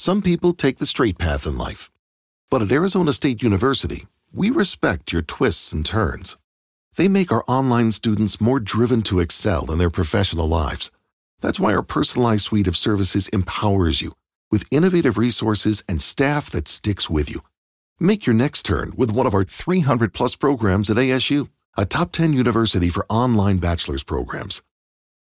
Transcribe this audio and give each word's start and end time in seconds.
Some 0.00 0.22
people 0.22 0.52
take 0.52 0.78
the 0.78 0.86
straight 0.86 1.18
path 1.18 1.44
in 1.44 1.58
life. 1.58 1.90
But 2.50 2.62
at 2.62 2.70
Arizona 2.70 3.12
State 3.12 3.42
University, 3.42 4.06
we 4.32 4.48
respect 4.48 5.12
your 5.12 5.22
twists 5.22 5.72
and 5.72 5.84
turns. 5.84 6.36
They 6.94 7.08
make 7.08 7.32
our 7.32 7.44
online 7.48 7.90
students 7.90 8.40
more 8.40 8.60
driven 8.60 9.02
to 9.02 9.18
excel 9.18 9.72
in 9.72 9.78
their 9.78 9.90
professional 9.90 10.46
lives. 10.46 10.92
That's 11.40 11.58
why 11.58 11.74
our 11.74 11.82
personalized 11.82 12.44
suite 12.44 12.68
of 12.68 12.76
services 12.76 13.26
empowers 13.30 14.00
you 14.00 14.12
with 14.52 14.62
innovative 14.70 15.18
resources 15.18 15.82
and 15.88 16.00
staff 16.00 16.48
that 16.50 16.68
sticks 16.68 17.10
with 17.10 17.28
you. 17.28 17.40
Make 17.98 18.24
your 18.24 18.34
next 18.34 18.62
turn 18.62 18.92
with 18.96 19.10
one 19.10 19.26
of 19.26 19.34
our 19.34 19.42
300 19.42 20.14
plus 20.14 20.36
programs 20.36 20.90
at 20.90 20.96
ASU, 20.96 21.48
a 21.76 21.84
top 21.84 22.12
10 22.12 22.34
university 22.34 22.88
for 22.88 23.04
online 23.08 23.56
bachelor's 23.56 24.04
programs. 24.04 24.62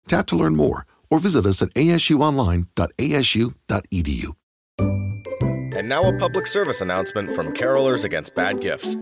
Tap 0.07 0.27
to 0.27 0.35
learn 0.35 0.55
more 0.55 0.85
or 1.09 1.17
visit 1.17 1.47
us 1.47 1.63
at 1.63 1.73
asuonline.asu.edu. 1.73 4.35
And 4.79 5.87
now 5.87 6.03
a 6.03 6.17
public 6.17 6.47
service 6.47 6.81
announcement 6.81 7.33
from 7.33 7.53
Carolers 7.53 8.03
Against 8.03 8.35
Bad 8.35 8.61
Gifts. 8.61 8.95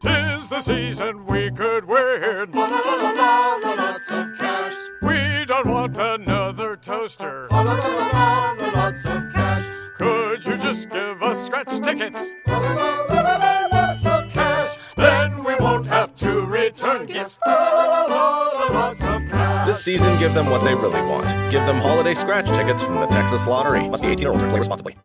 Tis 0.00 0.48
the 0.48 0.60
season 0.60 1.24
we 1.26 1.50
could 1.50 1.86
win. 1.86 2.50
La 2.52 2.66
la 2.66 2.80
la 2.80 3.10
la 3.12 3.56
la, 3.56 3.74
Lots 3.74 4.10
of 4.10 4.26
cash. 4.38 4.74
We 5.02 5.44
don't 5.46 5.66
want 5.66 5.96
another 5.98 6.76
toaster. 6.76 7.48
La 7.50 7.62
la 7.62 7.74
la 7.74 7.96
la 7.96 8.52
la, 8.52 8.70
Lots 8.72 9.04
of 9.06 9.32
cash. 9.32 9.66
Could 9.96 10.44
you 10.44 10.56
just 10.58 10.90
give 10.90 11.22
us 11.22 11.46
scratch 11.46 11.80
tickets? 11.80 12.26
La 12.46 12.58
la 12.58 12.74
la 12.74 13.20
la 13.22 13.36
la, 13.36 13.66
Lots 13.72 14.06
of 14.06 14.32
cash. 14.32 14.78
Then 14.96 15.42
we 15.42 15.54
won't 15.56 15.86
have 15.86 16.14
to 16.16 16.44
return 16.44 17.06
gifts. 17.06 17.38
La 17.46 17.52
la 17.54 17.84
la 17.84 18.04
la 18.04 18.66
la, 18.66 18.72
Lots 18.72 19.02
of 19.02 19.22
cash. 19.30 19.33
This 19.74 19.86
season, 19.86 20.16
give 20.20 20.34
them 20.34 20.48
what 20.50 20.62
they 20.62 20.72
really 20.72 21.02
want. 21.02 21.26
Give 21.50 21.66
them 21.66 21.78
holiday 21.78 22.14
scratch 22.14 22.46
tickets 22.54 22.80
from 22.80 23.00
the 23.00 23.06
Texas 23.06 23.44
Lottery. 23.44 23.88
Must 23.88 24.04
be 24.04 24.10
18 24.10 24.28
or 24.28 24.30
older. 24.30 24.44
To 24.44 24.50
play 24.50 24.60
responsibly. 24.60 24.96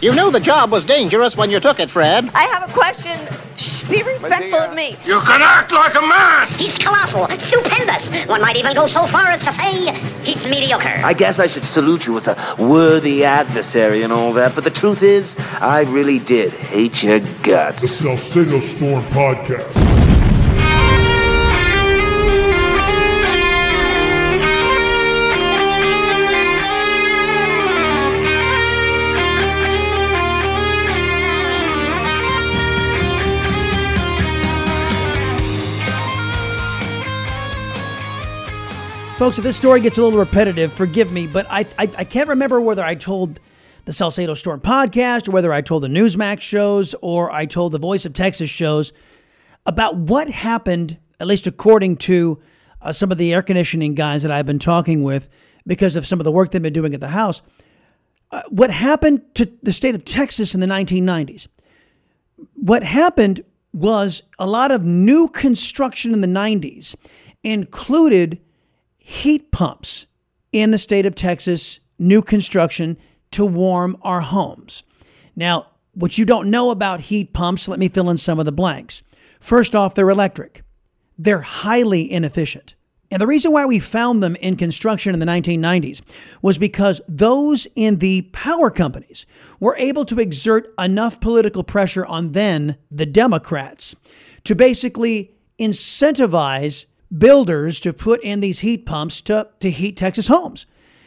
You 0.00 0.14
knew 0.14 0.30
the 0.30 0.40
job 0.40 0.70
was 0.70 0.86
dangerous 0.86 1.36
when 1.36 1.50
you 1.50 1.60
took 1.60 1.80
it, 1.80 1.90
Fred. 1.90 2.30
I 2.34 2.44
have 2.44 2.66
a 2.66 2.72
question. 2.72 3.20
Shh, 3.56 3.82
be 3.90 4.02
respectful 4.02 4.60
of 4.60 4.74
me. 4.74 4.96
You 5.04 5.20
can 5.20 5.42
act 5.42 5.70
like 5.70 5.94
a 5.94 6.00
man! 6.00 6.48
He's 6.52 6.78
colossal, 6.78 7.28
stupendous. 7.36 8.26
One 8.26 8.40
might 8.40 8.56
even 8.56 8.74
go 8.74 8.86
so 8.86 9.06
far 9.08 9.26
as 9.26 9.40
to 9.40 9.52
say 9.52 9.92
he's 10.22 10.44
mediocre. 10.44 11.02
I 11.04 11.12
guess 11.12 11.38
I 11.38 11.46
should 11.46 11.64
salute 11.64 12.06
you 12.06 12.16
as 12.16 12.26
a 12.26 12.56
worthy 12.58 13.22
adversary 13.22 14.02
and 14.02 14.14
all 14.14 14.32
that, 14.32 14.54
but 14.54 14.64
the 14.64 14.70
truth 14.70 15.02
is, 15.02 15.34
I 15.60 15.80
really 15.82 16.20
did 16.20 16.54
hate 16.54 17.02
your 17.02 17.20
guts. 17.42 17.82
The 17.82 17.88
Salcedo 17.88 18.60
Storm 18.60 19.04
Podcast. 19.06 19.87
Folks, 39.18 39.36
if 39.36 39.42
this 39.42 39.56
story 39.56 39.80
gets 39.80 39.98
a 39.98 40.02
little 40.04 40.20
repetitive, 40.20 40.72
forgive 40.72 41.10
me, 41.10 41.26
but 41.26 41.44
I, 41.50 41.66
I, 41.76 41.90
I 41.98 42.04
can't 42.04 42.28
remember 42.28 42.60
whether 42.60 42.84
I 42.84 42.94
told 42.94 43.40
the 43.84 43.92
Salcedo 43.92 44.34
Storm 44.34 44.60
podcast 44.60 45.26
or 45.26 45.32
whether 45.32 45.52
I 45.52 45.60
told 45.60 45.82
the 45.82 45.88
Newsmax 45.88 46.40
shows 46.40 46.94
or 47.02 47.28
I 47.28 47.44
told 47.44 47.72
the 47.72 47.80
Voice 47.80 48.06
of 48.06 48.14
Texas 48.14 48.48
shows 48.48 48.92
about 49.66 49.96
what 49.96 50.30
happened, 50.30 50.98
at 51.18 51.26
least 51.26 51.48
according 51.48 51.96
to 51.96 52.40
uh, 52.80 52.92
some 52.92 53.10
of 53.10 53.18
the 53.18 53.34
air 53.34 53.42
conditioning 53.42 53.96
guys 53.96 54.22
that 54.22 54.30
I've 54.30 54.46
been 54.46 54.60
talking 54.60 55.02
with 55.02 55.28
because 55.66 55.96
of 55.96 56.06
some 56.06 56.20
of 56.20 56.24
the 56.24 56.30
work 56.30 56.52
they've 56.52 56.62
been 56.62 56.72
doing 56.72 56.94
at 56.94 57.00
the 57.00 57.08
house. 57.08 57.42
Uh, 58.30 58.42
what 58.50 58.70
happened 58.70 59.22
to 59.34 59.50
the 59.64 59.72
state 59.72 59.96
of 59.96 60.04
Texas 60.04 60.54
in 60.54 60.60
the 60.60 60.68
1990s? 60.68 61.48
What 62.54 62.84
happened 62.84 63.40
was 63.72 64.22
a 64.38 64.46
lot 64.46 64.70
of 64.70 64.86
new 64.86 65.26
construction 65.26 66.12
in 66.12 66.20
the 66.20 66.28
90s 66.28 66.94
included 67.42 68.40
heat 69.08 69.50
pumps 69.50 70.04
in 70.52 70.70
the 70.70 70.76
state 70.76 71.06
of 71.06 71.14
Texas, 71.14 71.80
new 71.98 72.20
construction 72.20 72.98
to 73.30 73.42
warm 73.42 73.96
our 74.02 74.20
homes. 74.20 74.84
Now, 75.34 75.68
what 75.94 76.18
you 76.18 76.26
don't 76.26 76.50
know 76.50 76.70
about 76.70 77.00
heat 77.00 77.32
pumps, 77.32 77.68
let 77.68 77.78
me 77.78 77.88
fill 77.88 78.10
in 78.10 78.18
some 78.18 78.38
of 78.38 78.44
the 78.44 78.52
blanks. 78.52 79.02
First 79.40 79.74
off, 79.74 79.94
they're 79.94 80.10
electric, 80.10 80.62
they're 81.16 81.40
highly 81.40 82.12
inefficient. 82.12 82.74
And 83.10 83.22
the 83.22 83.26
reason 83.26 83.50
why 83.50 83.64
we 83.64 83.78
found 83.78 84.22
them 84.22 84.36
in 84.36 84.56
construction 84.56 85.14
in 85.14 85.20
the 85.20 85.26
1990s 85.26 86.02
was 86.42 86.58
because 86.58 87.00
those 87.08 87.66
in 87.74 87.96
the 87.96 88.28
power 88.34 88.70
companies 88.70 89.24
were 89.58 89.76
able 89.78 90.04
to 90.04 90.20
exert 90.20 90.68
enough 90.78 91.18
political 91.18 91.64
pressure 91.64 92.04
on 92.04 92.32
then 92.32 92.76
the 92.90 93.06
Democrats 93.06 93.96
to 94.44 94.54
basically 94.54 95.34
incentivize 95.58 96.84
builders 97.16 97.80
to 97.80 97.92
put 97.92 98.22
in 98.22 98.40
these 98.40 98.60
heat 98.60 98.86
pumps 98.86 99.22
to, 99.22 99.48
to 99.60 99.70
heat 99.70 99.96
Texas 99.96 100.28
homes. 100.28 100.66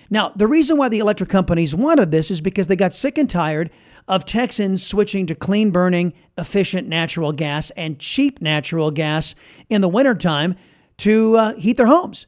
Now, 0.10 0.30
the 0.36 0.48
reason 0.48 0.78
why 0.78 0.90
the 0.90 1.00
electric 1.00 1.30
companies 1.30 1.76
wanted 1.76 2.12
this 2.12 2.32
is 2.32 2.42
because 2.42 2.68
they 2.68 2.76
got 2.76 2.94
sick 2.94 3.18
and 3.18 3.30
tired 3.30 3.72
of 4.08 4.26
Texans 4.26 4.86
switching 4.86 5.26
to 5.28 5.36
clean 5.36 5.72
burning, 5.72 6.14
efficient 6.38 6.88
natural 6.88 7.32
gas 7.32 7.70
and 7.72 8.00
cheap 8.00 8.42
natural 8.42 8.92
gas 8.92 9.36
in 9.70 9.82
the 9.82 9.88
wintertime 9.88 10.56
to 10.98 11.36
uh, 11.36 11.54
heat 11.56 11.78
their 11.78 11.88
homes. 11.88 12.28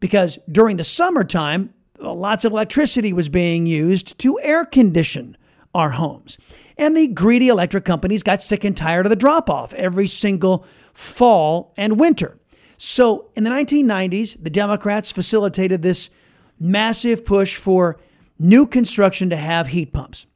Because 0.00 0.38
during 0.50 0.76
the 0.76 0.84
summertime, 0.84 1.72
lots 1.98 2.44
of 2.44 2.52
electricity 2.52 3.12
was 3.12 3.28
being 3.28 3.66
used 3.66 4.18
to 4.18 4.38
air 4.42 4.64
condition 4.64 5.36
our 5.74 5.90
homes. 5.90 6.38
And 6.76 6.96
the 6.96 7.08
greedy 7.08 7.48
electric 7.48 7.84
companies 7.84 8.22
got 8.22 8.42
sick 8.42 8.64
and 8.64 8.76
tired 8.76 9.06
of 9.06 9.10
the 9.10 9.16
drop 9.16 9.48
off 9.48 9.72
every 9.74 10.06
single 10.06 10.66
fall 10.92 11.72
and 11.76 11.98
winter. 11.98 12.38
So 12.76 13.30
in 13.34 13.44
the 13.44 13.50
1990s, 13.50 14.42
the 14.42 14.50
Democrats 14.50 15.12
facilitated 15.12 15.82
this 15.82 16.10
massive 16.58 17.24
push 17.24 17.56
for 17.56 18.00
new 18.38 18.66
construction 18.66 19.30
to 19.30 19.36
have 19.36 19.68
heat 19.68 19.92
pumps. 19.92 20.26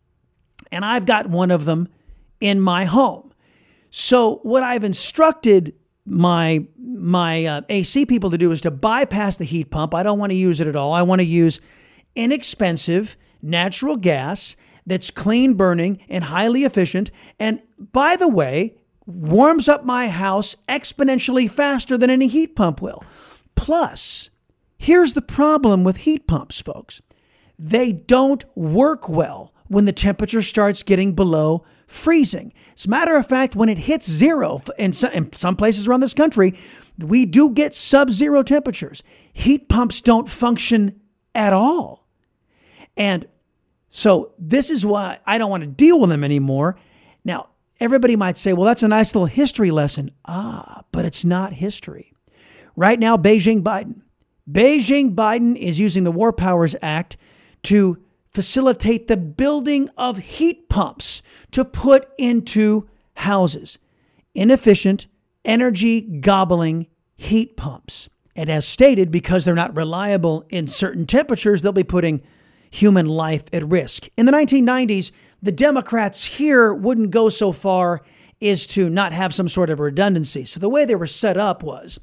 And 0.71 0.85
I've 0.85 1.07
got 1.07 1.29
one 1.29 1.51
of 1.51 1.65
them 1.65 1.89
in 2.41 2.61
my 2.61 2.85
home. 2.85 3.33
So 3.91 4.37
what 4.43 4.63
I've 4.63 4.85
instructed 4.85 5.75
my 6.05 6.67
my 6.79 7.45
uh, 7.45 7.61
AC 7.69 8.07
people 8.07 8.31
to 8.31 8.39
do 8.39 8.51
is 8.51 8.63
to 8.63 8.71
bypass 8.71 9.37
the 9.37 9.45
heat 9.45 9.71
pump. 9.71 9.95
I 9.95 10.03
don't 10.03 10.19
want 10.19 10.33
to 10.33 10.37
use 10.37 10.61
it 10.61 10.67
at 10.67 10.77
all. 10.77 10.93
I 10.93 11.03
want 11.03 11.21
to 11.21 11.27
use 11.27 11.61
inexpensive 12.15 13.17
natural 13.43 13.97
gas 13.97 14.57
that's 14.87 15.11
clean 15.11 15.55
burning 15.55 16.01
and 16.09 16.25
highly 16.25 16.65
efficient. 16.65 17.11
And 17.39 17.63
by 17.79 18.17
the 18.17 18.29
way, 18.29 18.78
warms 19.09 19.69
up 19.69 19.85
my 19.85 20.09
house 20.09 20.55
exponentially 20.69 21.51
faster 21.51 21.97
than 21.97 22.11
any 22.11 22.29
heat 22.29 22.55
pump 22.55 22.83
will. 22.83 23.03
Plus, 23.55 24.29
here's 24.77 25.15
the 25.15 25.23
problem 25.23 25.83
with 25.83 25.99
heat 25.99 26.27
pumps, 26.29 26.61
folks 26.61 27.01
they 27.59 27.91
don't 27.91 28.45
work 28.55 29.09
well 29.09 29.53
when 29.67 29.85
the 29.85 29.93
temperature 29.93 30.43
starts 30.43 30.85
getting 30.85 31.13
below 31.13 31.65
freezing. 31.89 32.53
As 32.77 32.87
a 32.87 32.91
matter 32.91 33.17
of 33.17 33.27
fact, 33.27 33.57
when 33.57 33.69
it 33.69 33.79
hits 33.79 34.09
zero 34.09 34.63
in 34.79 34.93
some 34.93 35.57
places 35.57 35.89
around 35.89 36.01
this 36.01 36.15
country, 36.15 36.57
we 36.99 37.27
do 37.27 37.51
get 37.51 37.75
sub 37.75 38.11
zero 38.11 38.45
temperatures. 38.45 39.03
Heat 39.33 39.69
pumps 39.69 40.01
don't 40.01 40.29
function 40.29 41.01
at 41.35 41.53
all. 41.53 42.07
And 42.97 43.27
so 43.89 44.35
this 44.39 44.71
is 44.71 44.87
why 44.87 45.19
I 45.27 45.39
don't 45.39 45.51
want 45.51 45.63
to 45.63 45.67
deal 45.67 45.99
with 45.99 46.11
them 46.11 46.23
anymore. 46.23 46.79
Now, 47.25 47.49
Everybody 47.81 48.17
might 48.17 48.37
say, 48.37 48.53
well, 48.53 48.67
that's 48.67 48.83
a 48.83 48.89
nice 48.89 49.15
little 49.15 49.27
history 49.27 49.71
lesson. 49.71 50.11
Ah, 50.25 50.85
but 50.93 51.05
it's 51.05 51.25
not 51.25 51.53
history. 51.53 52.13
Right 52.77 52.99
now, 52.99 53.17
Beijing 53.17 53.63
Biden. 53.63 54.03
Beijing 54.51 55.15
Biden 55.15 55.57
is 55.57 55.79
using 55.79 56.05
the 56.05 56.13
War 56.13 56.33
Powers 56.33 56.75
Act 56.81 57.17
to 57.65 58.03
facilitate 58.27 59.07
the 59.07 59.17
building 59.17 59.89
of 59.97 60.19
heat 60.19 60.69
pumps 60.69 61.23
to 61.51 61.65
put 61.65 62.09
into 62.19 62.89
houses. 63.15 63.79
Inefficient, 64.35 65.07
energy 65.45 66.01
gobbling 66.01 66.87
heat 67.17 67.57
pumps. 67.57 68.09
And 68.37 68.49
as 68.49 68.67
stated, 68.67 69.11
because 69.11 69.45
they're 69.45 69.55
not 69.55 69.77
reliable 69.77 70.47
in 70.49 70.67
certain 70.69 71.07
temperatures, 71.07 71.63
they'll 71.63 71.73
be 71.73 71.83
putting 71.83 72.23
human 72.71 73.07
life 73.07 73.45
at 73.53 73.67
risk. 73.67 74.09
In 74.17 74.27
the 74.27 74.33
1990s, 74.33 75.11
the 75.43 75.53
Democrats 75.53 76.25
here 76.25 76.73
wouldn't 76.75 77.11
go 77.11 77.29
so 77.29 77.53
far 77.53 78.03
is 78.41 78.67
to 78.69 78.89
not 78.89 79.13
have 79.13 79.35
some 79.35 79.49
sort 79.49 79.71
of 79.71 79.81
redundancy. 79.81 80.45
So 80.45 80.61
the 80.61 80.69
way 80.69 80.85
they 80.85 80.95
were 80.95 81.07
set 81.07 81.37
up 81.37 81.63
was 81.63 81.99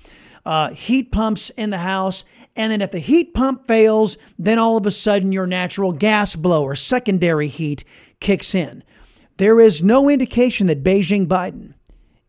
uh, 0.46 0.70
heat 0.72 1.12
pumps 1.12 1.50
in 1.52 1.70
the 1.70 1.78
house. 1.78 2.26
And 2.56 2.72
then 2.72 2.82
if 2.82 2.92
the 2.92 3.00
heat 3.00 3.34
pump 3.34 3.68
fails, 3.68 4.18
then 4.38 4.60
all 4.60 4.78
of 4.78 4.86
a 4.86 4.92
sudden 4.92 5.32
your 5.32 5.48
natural 5.48 5.92
gas 5.92 6.36
blower, 6.36 6.76
secondary 6.76 7.48
heat, 7.48 7.84
kicks 8.20 8.56
in. 8.56 8.84
There 9.38 9.60
is 9.60 9.84
no 9.84 10.10
indication 10.10 10.68
that 10.68 10.84
Beijing 10.84 11.28
Biden 11.28 11.74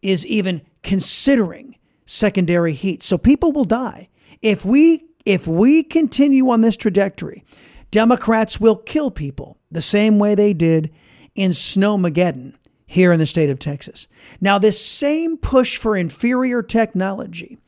is 0.02 0.26
even 0.26 0.62
considering 0.82 1.76
secondary 2.04 2.72
heat. 2.72 3.02
So 3.02 3.18
people 3.18 3.52
will 3.52 3.64
die. 3.64 4.08
If 4.42 4.64
we 4.64 5.04
If 5.24 5.48
we 5.48 5.82
continue 5.82 6.50
on 6.50 6.60
this 6.60 6.76
trajectory, 6.76 7.42
Democrats 7.90 8.60
will 8.60 8.76
kill 8.76 9.10
people 9.10 9.58
the 9.70 9.82
same 9.82 10.18
way 10.18 10.34
they 10.34 10.52
did 10.52 10.92
in 11.34 11.50
Snowmageddon 11.50 12.54
here 12.86 13.12
in 13.12 13.18
the 13.18 13.26
state 13.26 13.50
of 13.50 13.58
Texas. 13.58 14.08
Now, 14.40 14.58
this 14.58 14.84
same 14.84 15.36
push 15.36 15.76
for 15.76 15.96
inferior 15.96 16.62
technology 16.62 17.58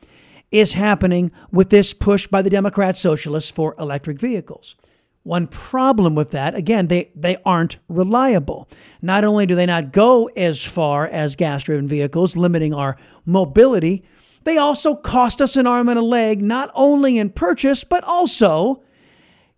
is 0.50 0.72
happening 0.72 1.30
with 1.50 1.70
this 1.70 1.92
push 1.92 2.26
by 2.26 2.42
the 2.42 2.50
Democrat 2.50 2.96
Socialists 2.96 3.50
for 3.50 3.74
electric 3.78 4.18
vehicles. 4.18 4.76
One 5.24 5.46
problem 5.46 6.14
with 6.14 6.30
that, 6.30 6.54
again, 6.54 6.86
they, 6.86 7.10
they 7.14 7.36
aren't 7.44 7.78
reliable. 7.88 8.68
Not 9.02 9.24
only 9.24 9.44
do 9.44 9.54
they 9.54 9.66
not 9.66 9.92
go 9.92 10.26
as 10.36 10.64
far 10.64 11.06
as 11.06 11.36
gas 11.36 11.64
driven 11.64 11.86
vehicles, 11.86 12.36
limiting 12.36 12.72
our 12.72 12.96
mobility, 13.26 14.04
they 14.44 14.56
also 14.56 14.94
cost 14.94 15.42
us 15.42 15.56
an 15.56 15.66
arm 15.66 15.90
and 15.90 15.98
a 15.98 16.02
leg, 16.02 16.40
not 16.40 16.70
only 16.74 17.18
in 17.18 17.28
purchase, 17.28 17.84
but 17.84 18.04
also 18.04 18.82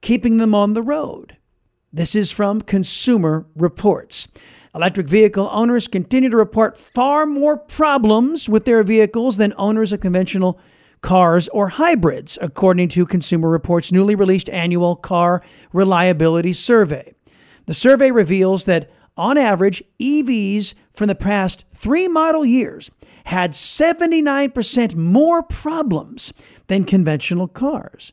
keeping 0.00 0.36
them 0.38 0.54
on 0.54 0.74
the 0.74 0.82
road. 0.82 1.36
This 1.92 2.14
is 2.14 2.30
from 2.30 2.60
Consumer 2.60 3.46
Reports. 3.56 4.28
Electric 4.74 5.08
vehicle 5.08 5.48
owners 5.50 5.88
continue 5.88 6.30
to 6.30 6.36
report 6.36 6.76
far 6.76 7.26
more 7.26 7.56
problems 7.56 8.48
with 8.48 8.64
their 8.64 8.82
vehicles 8.82 9.36
than 9.36 9.52
owners 9.56 9.92
of 9.92 10.00
conventional 10.00 10.60
cars 11.00 11.48
or 11.48 11.68
hybrids, 11.68 12.38
according 12.40 12.88
to 12.90 13.06
Consumer 13.06 13.48
Reports' 13.48 13.90
newly 13.90 14.14
released 14.14 14.48
annual 14.50 14.94
car 14.94 15.42
reliability 15.72 16.52
survey. 16.52 17.12
The 17.66 17.74
survey 17.74 18.10
reveals 18.10 18.66
that, 18.66 18.90
on 19.16 19.36
average, 19.36 19.82
EVs 19.98 20.74
from 20.90 21.08
the 21.08 21.14
past 21.14 21.64
three 21.70 22.06
model 22.06 22.44
years 22.44 22.90
had 23.24 23.52
79% 23.52 24.94
more 24.96 25.42
problems 25.42 26.32
than 26.68 26.84
conventional 26.84 27.48
cars, 27.48 28.12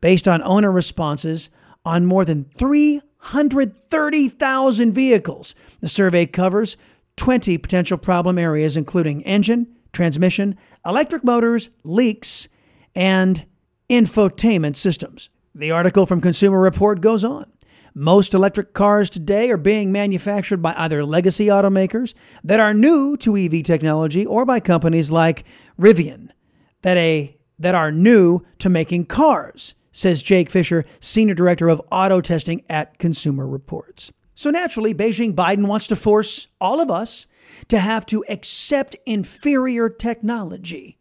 based 0.00 0.28
on 0.28 0.42
owner 0.42 0.72
responses 0.72 1.50
on 1.84 2.06
more 2.06 2.24
than 2.24 2.44
330,000 2.44 4.92
vehicles. 4.92 5.54
The 5.80 5.88
survey 5.88 6.26
covers 6.26 6.76
20 7.16 7.58
potential 7.58 7.98
problem 7.98 8.38
areas, 8.38 8.76
including 8.76 9.22
engine, 9.22 9.66
transmission, 9.92 10.56
electric 10.86 11.24
motors, 11.24 11.70
leaks, 11.84 12.48
and 12.94 13.44
infotainment 13.88 14.76
systems. 14.76 15.28
The 15.54 15.70
article 15.70 16.06
from 16.06 16.20
Consumer 16.20 16.60
Report 16.60 17.00
goes 17.00 17.24
on. 17.24 17.50
Most 17.92 18.34
electric 18.34 18.72
cars 18.72 19.10
today 19.10 19.50
are 19.50 19.56
being 19.56 19.90
manufactured 19.90 20.62
by 20.62 20.74
either 20.76 21.04
legacy 21.04 21.46
automakers 21.46 22.14
that 22.44 22.60
are 22.60 22.72
new 22.72 23.16
to 23.18 23.36
EV 23.36 23.64
technology 23.64 24.24
or 24.24 24.44
by 24.44 24.60
companies 24.60 25.10
like 25.10 25.44
Rivian 25.78 26.28
that, 26.82 26.96
a, 26.96 27.36
that 27.58 27.74
are 27.74 27.90
new 27.90 28.46
to 28.58 28.68
making 28.68 29.06
cars, 29.06 29.74
says 29.92 30.22
Jake 30.22 30.50
Fisher, 30.50 30.84
Senior 31.00 31.34
Director 31.34 31.68
of 31.68 31.82
Auto 31.90 32.20
Testing 32.20 32.62
at 32.68 32.98
Consumer 32.98 33.46
Reports. 33.46 34.12
So 34.34 34.50
naturally, 34.50 34.94
Beijing 34.94 35.34
Biden 35.34 35.66
wants 35.66 35.86
to 35.88 35.96
force 35.96 36.48
all 36.60 36.80
of 36.80 36.90
us 36.90 37.26
to 37.68 37.78
have 37.78 38.06
to 38.06 38.24
accept 38.28 38.96
inferior 39.04 39.88
technology 39.88 40.98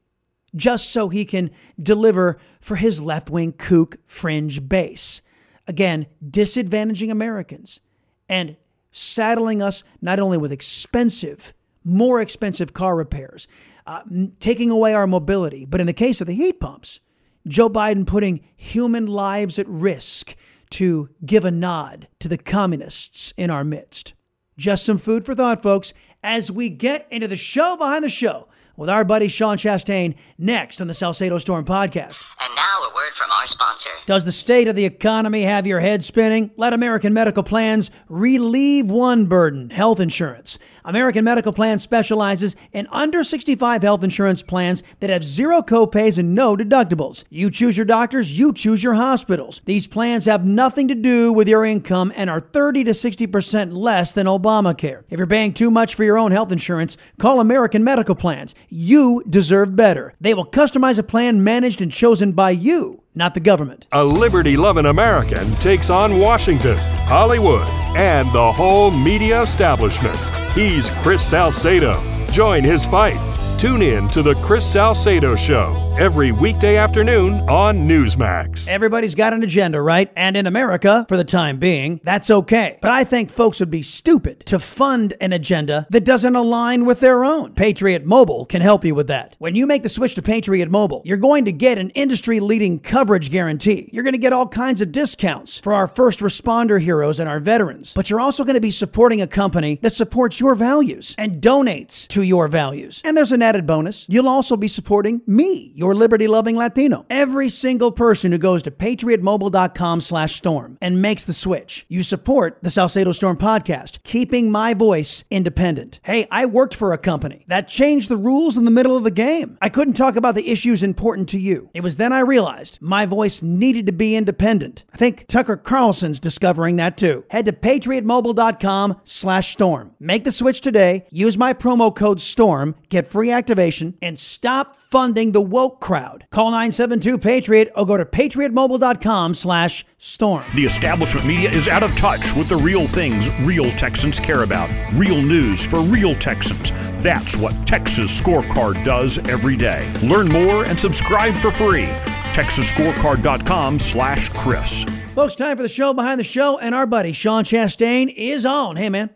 just 0.55 0.91
so 0.91 1.09
he 1.09 1.25
can 1.25 1.51
deliver 1.81 2.39
for 2.59 2.75
his 2.75 3.01
left 3.01 3.29
wing 3.29 3.53
kook 3.53 3.97
fringe 4.05 4.67
base. 4.67 5.21
Again, 5.67 6.07
disadvantaging 6.27 7.11
Americans 7.11 7.79
and 8.27 8.57
saddling 8.91 9.61
us 9.61 9.83
not 10.01 10.19
only 10.19 10.37
with 10.37 10.51
expensive, 10.51 11.53
more 11.83 12.19
expensive 12.21 12.73
car 12.73 12.95
repairs, 12.95 13.47
uh, 13.85 14.01
taking 14.39 14.71
away 14.71 14.93
our 14.93 15.07
mobility, 15.07 15.65
but 15.65 15.79
in 15.79 15.87
the 15.87 15.93
case 15.93 16.21
of 16.21 16.27
the 16.27 16.33
heat 16.33 16.59
pumps, 16.59 16.99
Joe 17.47 17.69
Biden 17.69 18.05
putting 18.05 18.41
human 18.55 19.07
lives 19.07 19.57
at 19.57 19.67
risk 19.67 20.35
to 20.71 21.09
give 21.25 21.45
a 21.45 21.51
nod 21.51 22.07
to 22.19 22.27
the 22.27 22.37
communists 22.37 23.33
in 23.37 23.49
our 23.49 23.63
midst. 23.63 24.13
Just 24.57 24.85
some 24.85 24.97
food 24.97 25.25
for 25.25 25.33
thought, 25.33 25.63
folks 25.63 25.93
as 26.23 26.51
we 26.51 26.69
get 26.69 27.07
into 27.11 27.27
the 27.27 27.35
show 27.35 27.77
behind 27.77 28.03
the 28.03 28.09
show 28.09 28.47
with 28.79 28.89
our 28.89 29.03
buddy 29.03 29.27
Sean 29.27 29.57
Chastain 29.57 30.15
next 30.37 30.79
on 30.79 30.87
the 30.87 30.93
Salcedo 30.93 31.37
Storm 31.37 31.65
podcast. 31.65 32.23
And 32.39 32.55
now 32.55 32.77
a 32.89 32.95
word 32.95 33.13
from 33.13 33.29
our 33.31 33.45
sponsor. 33.45 33.89
Does 34.05 34.23
the 34.23 34.31
state 34.31 34.69
of 34.69 34.75
the 34.77 34.85
economy 34.85 35.43
have 35.43 35.67
your 35.67 35.81
head 35.81 36.01
spinning? 36.01 36.51
Let 36.55 36.71
American 36.71 37.13
Medical 37.13 37.43
Plans 37.43 37.91
relieve 38.07 38.89
one 38.89 39.25
burden 39.25 39.69
health 39.69 39.99
insurance. 39.99 40.57
American 40.85 41.23
Medical 41.23 41.53
Plan 41.53 41.77
specializes 41.77 42.55
in 42.71 42.87
under 42.91 43.23
65 43.23 43.83
health 43.83 44.03
insurance 44.03 44.41
plans 44.41 44.81
that 45.01 45.09
have 45.09 45.23
zero 45.23 45.61
copays 45.61 46.17
and 46.17 46.33
no 46.33 46.55
deductibles. 46.55 47.25
You 47.29 47.51
choose 47.51 47.77
your 47.77 47.85
doctors, 47.85 48.39
you 48.39 48.53
choose 48.53 48.83
your 48.83 48.95
hospitals. 48.95 49.61
These 49.65 49.87
plans 49.87 50.25
have 50.25 50.45
nothing 50.45 50.87
to 50.87 50.95
do 50.95 51.33
with 51.33 51.47
your 51.47 51.65
income 51.65 52.11
and 52.15 52.29
are 52.29 52.39
30 52.39 52.85
to 52.85 52.91
60% 52.91 53.73
less 53.73 54.13
than 54.13 54.25
Obamacare. 54.25 55.03
If 55.09 55.17
you're 55.19 55.27
paying 55.27 55.53
too 55.53 55.69
much 55.69 55.95
for 55.95 56.03
your 56.03 56.17
own 56.17 56.31
health 56.31 56.51
insurance, 56.51 56.97
call 57.19 57.39
American 57.39 57.83
Medical 57.83 58.15
Plans. 58.15 58.55
You 58.69 59.23
deserve 59.29 59.75
better. 59.75 60.13
They 60.21 60.33
will 60.33 60.45
customize 60.45 60.99
a 60.99 61.03
plan 61.03 61.43
managed 61.43 61.81
and 61.81 61.91
chosen 61.91 62.31
by 62.31 62.51
you 62.51 63.03
not 63.19 63.33
the 63.33 63.39
government. 63.39 63.85
A 63.91 64.03
liberty 64.03 64.57
loving 64.57 64.85
American 64.85 65.51
takes 65.55 65.89
on 65.89 66.19
Washington, 66.19 66.77
Hollywood, 66.77 67.67
and 67.95 68.31
the 68.33 68.51
whole 68.51 68.91
media 68.91 69.41
establishment. 69.41 70.17
He's 70.53 70.89
Chris 71.01 71.23
Salcedo. 71.23 72.01
Join 72.31 72.63
his 72.63 72.85
fight. 72.85 73.19
Tune 73.59 73.81
in 73.81 74.07
to 74.09 74.23
the 74.23 74.35
Chris 74.35 74.65
Salcedo 74.65 75.35
Show 75.35 75.88
every 75.97 76.31
weekday 76.31 76.77
afternoon 76.77 77.41
on 77.49 77.87
Newsmax. 77.87 78.67
Everybody's 78.67 79.15
got 79.15 79.33
an 79.33 79.43
agenda, 79.43 79.81
right? 79.81 80.11
And 80.15 80.37
in 80.37 80.47
America, 80.47 81.05
for 81.09 81.17
the 81.17 81.23
time 81.23 81.59
being, 81.59 81.99
that's 82.03 82.29
okay. 82.29 82.77
But 82.81 82.91
I 82.91 83.03
think 83.03 83.29
folks 83.29 83.59
would 83.59 83.69
be 83.69 83.81
stupid 83.81 84.45
to 84.47 84.59
fund 84.59 85.13
an 85.21 85.33
agenda 85.33 85.85
that 85.89 86.05
doesn't 86.05 86.35
align 86.35 86.85
with 86.85 86.99
their 86.99 87.25
own. 87.25 87.53
Patriot 87.53 88.05
Mobile 88.05 88.45
can 88.45 88.61
help 88.61 88.85
you 88.85 88.95
with 88.95 89.07
that. 89.07 89.35
When 89.39 89.55
you 89.55 89.67
make 89.67 89.83
the 89.83 89.89
switch 89.89 90.15
to 90.15 90.21
Patriot 90.21 90.69
Mobile, 90.69 91.01
you're 91.05 91.17
going 91.17 91.45
to 91.45 91.51
get 91.51 91.77
an 91.77 91.89
industry 91.91 92.39
leading 92.39 92.79
coverage 92.79 93.31
guarantee. 93.31 93.89
You're 93.91 94.03
going 94.03 94.13
to 94.13 94.19
get 94.19 94.33
all 94.33 94.47
kinds 94.47 94.81
of 94.81 94.91
discounts 94.91 95.59
for 95.59 95.73
our 95.73 95.87
first 95.87 96.19
responder 96.19 96.79
heroes 96.81 97.19
and 97.19 97.27
our 97.27 97.39
veterans. 97.39 97.93
But 97.93 98.09
you're 98.09 98.21
also 98.21 98.43
going 98.43 98.55
to 98.55 98.61
be 98.61 98.71
supporting 98.71 99.21
a 99.21 99.27
company 99.27 99.79
that 99.81 99.93
supports 99.93 100.39
your 100.39 100.55
values 100.55 101.15
and 101.17 101.41
donates 101.41 102.07
to 102.09 102.21
your 102.21 102.47
values. 102.47 103.01
And 103.03 103.15
there's 103.17 103.31
an 103.31 103.41
added 103.41 103.67
bonus. 103.67 104.05
You'll 104.09 104.27
also 104.27 104.55
be 104.55 104.67
supporting 104.67 105.21
me, 105.27 105.71
your 105.79 105.95
liberty 105.95 106.27
loving 106.27 106.57
Latino. 106.57 107.05
Every 107.09 107.47
single 107.47 107.91
person 107.93 108.33
who 108.33 108.37
goes 108.37 108.63
to 108.63 108.71
patriotmobile.com 108.71 110.01
slash 110.01 110.35
storm 110.35 110.77
and 110.81 111.01
makes 111.01 111.23
the 111.23 111.33
switch, 111.33 111.85
you 111.87 112.03
support 112.03 112.59
the 112.61 112.69
Salcedo 112.69 113.13
Storm 113.13 113.37
podcast, 113.37 114.03
keeping 114.03 114.51
my 114.51 114.73
voice 114.73 115.23
independent. 115.31 116.01
Hey, 116.03 116.27
I 116.29 116.45
worked 116.47 116.75
for 116.75 116.91
a 116.91 116.97
company 116.97 117.45
that 117.47 117.69
changed 117.69 118.09
the 118.09 118.17
rules 118.17 118.57
in 118.57 118.65
the 118.65 118.71
middle 118.71 118.97
of 118.97 119.05
the 119.05 119.11
game. 119.11 119.57
I 119.61 119.69
couldn't 119.69 119.93
talk 119.93 120.17
about 120.17 120.35
the 120.35 120.49
issues 120.49 120.83
important 120.83 121.29
to 121.29 121.39
you. 121.39 121.69
It 121.73 121.81
was 121.81 121.95
then 121.95 122.11
I 122.11 122.19
realized 122.19 122.81
my 122.81 123.05
voice 123.05 123.41
needed 123.41 123.85
to 123.85 123.93
be 123.93 124.17
independent. 124.17 124.83
I 124.93 124.97
think 124.97 125.27
Tucker 125.27 125.55
Carlson's 125.55 126.19
discovering 126.19 126.75
that 126.75 126.97
too. 126.97 127.23
Head 127.29 127.45
to 127.45 127.53
patriotmobile.com 127.53 128.99
slash 129.05 129.53
storm. 129.53 129.95
Make 129.97 130.25
the 130.25 130.31
switch 130.33 130.59
today. 130.59 131.05
Use 131.09 131.37
my 131.37 131.53
promo 131.53 131.95
code 131.95 132.19
STORM, 132.19 132.75
get 132.89 133.07
free 133.07 133.31
activation, 133.31 133.97
and 134.01 134.19
stop 134.19 134.75
funding 134.75 135.31
the 135.31 135.41
woke 135.41 135.68
crowd. 135.71 136.25
Call 136.31 136.51
972-PATRIOT 136.51 137.69
or 137.75 137.85
go 137.85 137.97
to 137.97 138.05
patriotmobile.com 138.05 139.33
slash 139.33 139.85
storm. 139.97 140.43
The 140.55 140.65
establishment 140.65 141.25
media 141.25 141.51
is 141.51 141.67
out 141.67 141.83
of 141.83 141.95
touch 141.95 142.35
with 142.35 142.49
the 142.49 142.57
real 142.57 142.87
things 142.87 143.29
real 143.41 143.69
Texans 143.71 144.19
care 144.19 144.43
about. 144.43 144.69
Real 144.93 145.21
news 145.21 145.65
for 145.65 145.79
real 145.81 146.15
Texans. 146.15 146.71
That's 147.03 147.35
what 147.37 147.53
Texas 147.67 148.19
Scorecard 148.19 148.83
does 148.83 149.17
every 149.29 149.55
day. 149.55 149.91
Learn 150.03 150.27
more 150.27 150.65
and 150.65 150.79
subscribe 150.79 151.35
for 151.37 151.51
free. 151.51 151.87
TexasScorecard.com 152.33 153.79
slash 153.79 154.29
Chris. 154.29 154.83
Folks, 155.15 155.35
time 155.35 155.57
for 155.57 155.63
the 155.63 155.69
show 155.69 155.93
behind 155.93 156.19
the 156.19 156.23
show, 156.23 156.57
and 156.59 156.73
our 156.73 156.85
buddy 156.85 157.11
Sean 157.11 157.43
Chastain 157.43 158.13
is 158.15 158.45
on. 158.45 158.75
Hey, 158.75 158.89
man. 158.89 159.09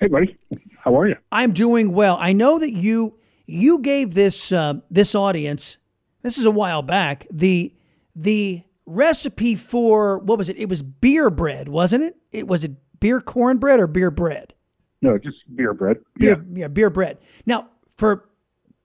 Hey, 0.00 0.08
buddy. 0.08 0.36
How 0.78 0.98
are 0.98 1.08
you? 1.08 1.16
I'm 1.32 1.52
doing 1.52 1.92
well. 1.92 2.16
I 2.20 2.32
know 2.32 2.58
that 2.58 2.72
you 2.72 3.18
you 3.46 3.78
gave 3.80 4.14
this 4.14 4.52
uh, 4.52 4.74
this 4.90 5.14
audience 5.14 5.78
this 6.22 6.38
is 6.38 6.44
a 6.44 6.50
while 6.50 6.82
back 6.82 7.26
the 7.30 7.74
the 8.16 8.62
recipe 8.86 9.54
for 9.54 10.18
what 10.18 10.38
was 10.38 10.48
it? 10.48 10.58
It 10.58 10.68
was 10.68 10.82
beer 10.82 11.30
bread, 11.30 11.68
wasn't 11.68 12.04
it? 12.04 12.16
It 12.32 12.48
was 12.48 12.64
it 12.64 12.72
beer 13.00 13.20
cornbread 13.20 13.80
or 13.80 13.86
beer 13.86 14.10
bread? 14.10 14.54
No, 15.02 15.18
just 15.18 15.36
beer 15.54 15.74
bread. 15.74 15.98
Beer, 16.18 16.42
yeah. 16.50 16.60
yeah, 16.60 16.68
beer 16.68 16.90
bread. 16.90 17.18
Now, 17.46 17.68
for 17.96 18.28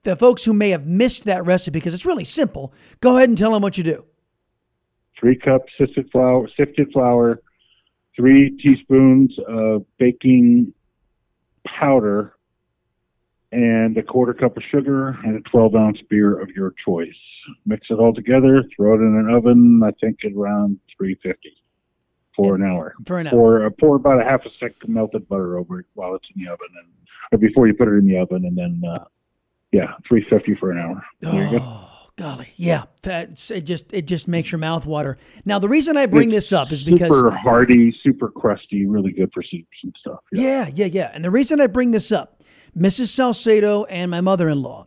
the 0.02 0.16
folks 0.16 0.44
who 0.44 0.52
may 0.52 0.70
have 0.70 0.86
missed 0.86 1.24
that 1.24 1.44
recipe 1.44 1.78
because 1.78 1.94
it's 1.94 2.06
really 2.06 2.24
simple, 2.24 2.72
go 3.00 3.16
ahead 3.16 3.28
and 3.28 3.38
tell 3.38 3.52
them 3.52 3.62
what 3.62 3.78
you 3.78 3.84
do. 3.84 4.04
Three 5.18 5.36
cups 5.36 5.72
sifted 5.78 6.10
flour, 6.10 6.48
sifted 6.56 6.90
flour, 6.92 7.40
three 8.16 8.56
teaspoons 8.62 9.34
of 9.46 9.84
baking 9.98 10.72
powder, 11.66 12.34
and 13.52 13.96
a 13.96 14.02
quarter 14.02 14.32
cup 14.32 14.56
of 14.56 14.62
sugar 14.70 15.18
and 15.24 15.36
a 15.36 15.40
12 15.50 15.74
ounce 15.74 15.98
beer 16.08 16.40
of 16.40 16.50
your 16.50 16.72
choice. 16.84 17.08
Mix 17.66 17.88
it 17.90 17.94
all 17.94 18.14
together, 18.14 18.64
throw 18.76 18.94
it 18.94 18.98
in 18.98 19.16
an 19.16 19.34
oven, 19.34 19.82
I 19.84 19.90
think 20.00 20.18
at 20.24 20.32
around 20.32 20.78
350 20.96 21.56
for 22.36 22.54
an 22.54 22.62
hour. 22.62 22.94
For 23.06 23.18
an 23.18 23.26
hour. 23.26 23.32
Pour, 23.32 23.66
uh, 23.66 23.70
pour 23.78 23.96
about 23.96 24.20
a 24.20 24.24
half 24.24 24.46
a 24.46 24.50
stick 24.50 24.76
of 24.82 24.88
melted 24.88 25.28
butter 25.28 25.58
over 25.58 25.80
it 25.80 25.86
while 25.94 26.14
it's 26.14 26.28
in 26.34 26.44
the 26.44 26.50
oven, 26.50 26.68
and 26.78 26.88
or 27.32 27.38
before 27.38 27.66
you 27.66 27.74
put 27.74 27.88
it 27.88 27.92
in 27.92 28.06
the 28.06 28.18
oven, 28.18 28.44
and 28.44 28.56
then 28.56 28.82
uh, 28.88 29.04
yeah, 29.72 29.94
350 30.08 30.56
for 30.56 30.70
an 30.70 30.78
hour. 30.78 31.02
There 31.20 31.44
you 31.44 31.58
go. 31.58 31.64
Oh, 31.64 32.08
golly, 32.16 32.48
yeah. 32.56 32.84
That's, 33.02 33.50
it 33.50 33.62
just 33.62 33.92
it 33.92 34.06
just 34.06 34.28
makes 34.28 34.50
your 34.50 34.58
mouth 34.58 34.86
water. 34.86 35.18
Now, 35.44 35.58
the 35.58 35.68
reason 35.68 35.96
I 35.96 36.06
bring 36.06 36.28
It's 36.28 36.48
this 36.48 36.52
up 36.52 36.72
is 36.72 36.82
because 36.82 37.10
super 37.10 37.30
hearty, 37.30 37.96
super 38.02 38.30
crusty, 38.30 38.86
really 38.86 39.12
good 39.12 39.30
for 39.32 39.42
soups 39.42 39.78
and 39.82 39.94
stuff. 39.98 40.20
Yeah, 40.32 40.70
yeah, 40.74 40.86
yeah. 40.86 41.10
And 41.14 41.24
the 41.24 41.30
reason 41.30 41.60
I 41.60 41.66
bring 41.66 41.90
this 41.92 42.10
up, 42.10 42.39
Mrs. 42.76 43.08
Salcedo 43.08 43.84
and 43.84 44.10
my 44.10 44.20
mother 44.20 44.48
in 44.48 44.62
law 44.62 44.86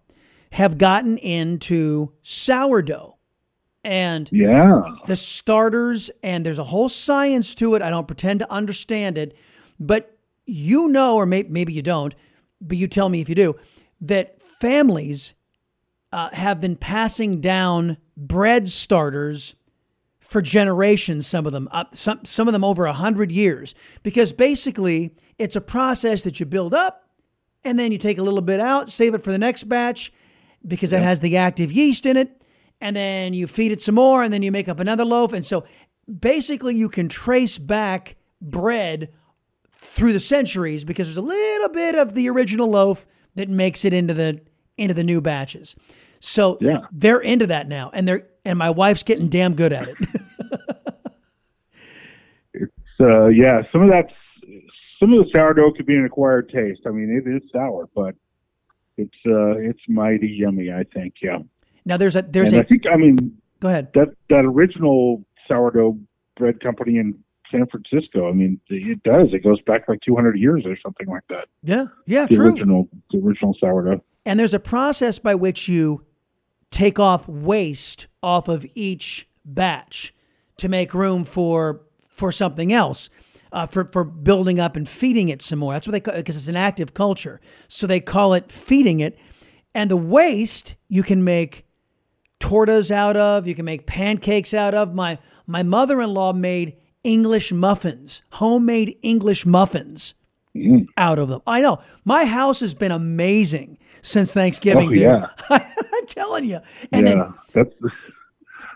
have 0.51 0.77
gotten 0.77 1.17
into 1.17 2.11
sourdough 2.21 3.17
and 3.83 4.29
Yeah. 4.31 4.81
the 5.07 5.15
starters, 5.15 6.09
and 6.21 6.45
there's 6.45 6.59
a 6.59 6.63
whole 6.63 6.89
science 6.89 7.53
to 7.55 7.75
it. 7.75 7.81
I 7.81 7.89
don't 7.89 8.07
pretend 8.07 8.39
to 8.39 8.51
understand 8.51 9.17
it, 9.17 9.35
but 9.79 10.17
you 10.45 10.87
know, 10.89 11.15
or 11.15 11.25
may, 11.25 11.43
maybe 11.43 11.73
you 11.73 11.81
don't, 11.81 12.13
but 12.61 12.77
you 12.77 12.87
tell 12.87 13.09
me 13.09 13.21
if 13.21 13.29
you 13.29 13.35
do, 13.35 13.55
that 14.01 14.41
families 14.41 15.33
uh, 16.11 16.29
have 16.33 16.61
been 16.61 16.75
passing 16.75 17.41
down 17.41 17.97
bread 18.15 18.67
starters 18.67 19.55
for 20.19 20.41
generations 20.41 21.27
some 21.27 21.45
of 21.45 21.51
them 21.51 21.67
uh, 21.71 21.83
some, 21.91 22.23
some 22.23 22.47
of 22.47 22.53
them 22.53 22.63
over 22.63 22.85
a 22.85 22.93
hundred 22.93 23.31
years 23.31 23.75
because 24.03 24.31
basically 24.31 25.13
it's 25.37 25.55
a 25.55 25.61
process 25.61 26.23
that 26.23 26.39
you 26.39 26.45
build 26.45 26.73
up 26.73 27.02
and 27.65 27.77
then 27.79 27.91
you 27.91 27.97
take 27.97 28.17
a 28.17 28.23
little 28.23 28.41
bit 28.41 28.59
out 28.59 28.89
save 28.91 29.13
it 29.13 29.23
for 29.23 29.31
the 29.31 29.37
next 29.37 29.63
batch 29.65 30.11
because 30.67 30.91
that 30.91 31.01
has 31.01 31.19
the 31.19 31.37
active 31.37 31.71
yeast 31.71 32.05
in 32.05 32.17
it 32.17 32.43
and 32.81 32.95
then 32.95 33.33
you 33.33 33.47
feed 33.47 33.71
it 33.71 33.81
some 33.81 33.95
more 33.95 34.23
and 34.23 34.33
then 34.33 34.41
you 34.43 34.51
make 34.51 34.67
up 34.67 34.79
another 34.79 35.05
loaf. 35.05 35.31
And 35.33 35.45
so 35.45 35.63
basically 36.19 36.75
you 36.75 36.89
can 36.89 37.07
trace 37.07 37.57
back 37.57 38.15
bread 38.41 39.09
through 39.71 40.11
the 40.13 40.19
centuries 40.19 40.83
because 40.83 41.07
there's 41.07 41.17
a 41.17 41.21
little 41.21 41.69
bit 41.69 41.95
of 41.95 42.13
the 42.13 42.29
original 42.29 42.69
loaf 42.69 43.05
that 43.35 43.49
makes 43.49 43.85
it 43.85 43.93
into 43.93 44.13
the 44.13 44.41
into 44.77 44.93
the 44.93 45.03
new 45.03 45.21
batches. 45.21 45.75
So 46.19 46.57
Yeah. 46.61 46.79
they're 46.91 47.19
into 47.21 47.47
that 47.47 47.67
now 47.67 47.89
and 47.93 48.07
they're 48.07 48.27
and 48.45 48.57
my 48.59 48.69
wife's 48.69 49.03
getting 49.03 49.29
damn 49.29 49.53
good 49.55 49.71
at 49.73 49.87
it. 49.89 49.97
So 52.97 53.25
uh, 53.25 53.27
yeah, 53.27 53.63
some 53.71 53.81
of 53.81 53.89
that, 53.89 54.05
some 55.03 55.13
of 55.13 55.25
the 55.25 55.31
sourdough 55.31 55.73
could 55.73 55.85
be 55.85 55.95
an 55.95 56.05
acquired 56.05 56.49
taste. 56.49 56.81
I 56.85 56.91
mean, 56.91 57.09
it 57.11 57.29
is 57.29 57.41
sour, 57.51 57.89
but 57.93 58.15
it's 58.97 59.17
uh, 59.25 59.57
it's 59.57 59.81
mighty 59.89 60.27
yummy. 60.27 60.71
I 60.71 60.83
think. 60.93 61.15
Yeah. 61.21 61.39
now 61.85 61.97
there's 61.97 62.15
a 62.15 62.21
there's 62.21 62.53
and 62.53 62.61
a 62.61 62.63
I 62.63 62.67
think 62.67 62.83
I 62.91 62.95
mean 62.95 63.37
go 63.59 63.67
ahead 63.67 63.89
that 63.95 64.15
that 64.29 64.45
original 64.45 65.23
sourdough 65.47 65.97
bread 66.37 66.61
company 66.61 66.97
in 66.97 67.19
San 67.51 67.67
Francisco. 67.67 68.29
I 68.29 68.33
mean, 68.33 68.59
it 68.69 69.03
does. 69.03 69.27
It 69.33 69.43
goes 69.43 69.61
back 69.61 69.87
like 69.87 69.99
200 70.05 70.37
years 70.39 70.63
or 70.65 70.77
something 70.81 71.07
like 71.07 71.23
that. 71.29 71.47
yeah 71.63 71.85
yeah 72.05 72.25
the 72.27 72.35
true 72.35 72.51
original, 72.51 72.87
the 73.11 73.19
original 73.19 73.55
sourdough. 73.59 74.01
And 74.25 74.39
there's 74.39 74.53
a 74.53 74.59
process 74.59 75.19
by 75.19 75.35
which 75.35 75.67
you 75.67 76.05
take 76.71 76.97
off 76.97 77.27
waste 77.27 78.07
off 78.21 78.47
of 78.47 78.65
each 78.73 79.27
batch 79.43 80.13
to 80.57 80.69
make 80.69 80.93
room 80.93 81.25
for 81.25 81.81
for 82.09 82.31
something 82.31 82.71
else, 82.71 83.09
uh, 83.53 83.65
for 83.67 83.85
for 83.85 84.03
building 84.03 84.59
up 84.59 84.75
and 84.75 84.87
feeding 84.89 85.29
it 85.29 85.41
some 85.41 85.59
more. 85.59 85.71
That's 85.73 85.87
what 85.87 85.91
they 85.93 85.99
call 86.01 86.15
because 86.15 86.35
it's 86.35 86.49
an 86.49 86.57
active 86.57 86.93
culture, 86.93 87.39
so 87.69 87.87
they 87.87 88.01
call 88.01 88.33
it 88.33 88.49
feeding 88.51 88.99
it. 88.99 89.17
And 89.73 89.89
the 89.89 89.97
waste 89.97 90.75
you 90.89 91.01
can 91.03 91.23
make 91.23 91.65
tortas 92.39 92.91
out 92.91 93.15
of, 93.15 93.47
you 93.47 93.55
can 93.55 93.65
make 93.65 93.85
pancakes 93.87 94.53
out 94.53 94.73
of. 94.75 94.93
My 94.93 95.17
my 95.47 95.63
mother-in-law 95.63 96.33
made 96.33 96.75
English 97.03 97.51
muffins, 97.53 98.23
homemade 98.33 98.97
English 99.01 99.45
muffins 99.45 100.13
Mm. 100.55 100.85
out 100.97 101.17
of 101.17 101.29
them. 101.29 101.41
I 101.47 101.61
know. 101.61 101.79
My 102.05 102.25
house 102.25 102.59
has 102.59 102.75
been 102.75 102.91
amazing 102.91 103.79
since 104.03 104.35
Thanksgiving, 104.35 104.89
Oh, 104.89 104.93
dude. 104.93 105.01
yeah. 105.01 105.25
I'm 105.49 106.05
telling 106.07 106.45
you. 106.45 106.59
And 106.91 107.07
yeah, 107.07 107.13
then 107.15 107.33
that's 107.55 107.73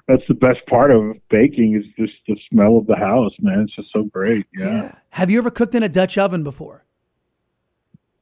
that's 0.07 0.23
the 0.27 0.33
best 0.33 0.65
part 0.67 0.91
of 0.91 1.15
baking 1.29 1.75
is 1.75 1.83
just 1.97 2.13
the 2.27 2.37
smell 2.49 2.77
of 2.77 2.87
the 2.87 2.95
house, 2.95 3.33
man. 3.39 3.61
It's 3.61 3.75
just 3.75 3.89
so 3.91 4.03
great. 4.03 4.45
Yeah. 4.53 4.95
have 5.09 5.29
you 5.29 5.37
ever 5.39 5.51
cooked 5.51 5.75
in 5.75 5.83
a 5.83 5.89
Dutch 5.89 6.17
oven 6.17 6.43
before? 6.43 6.83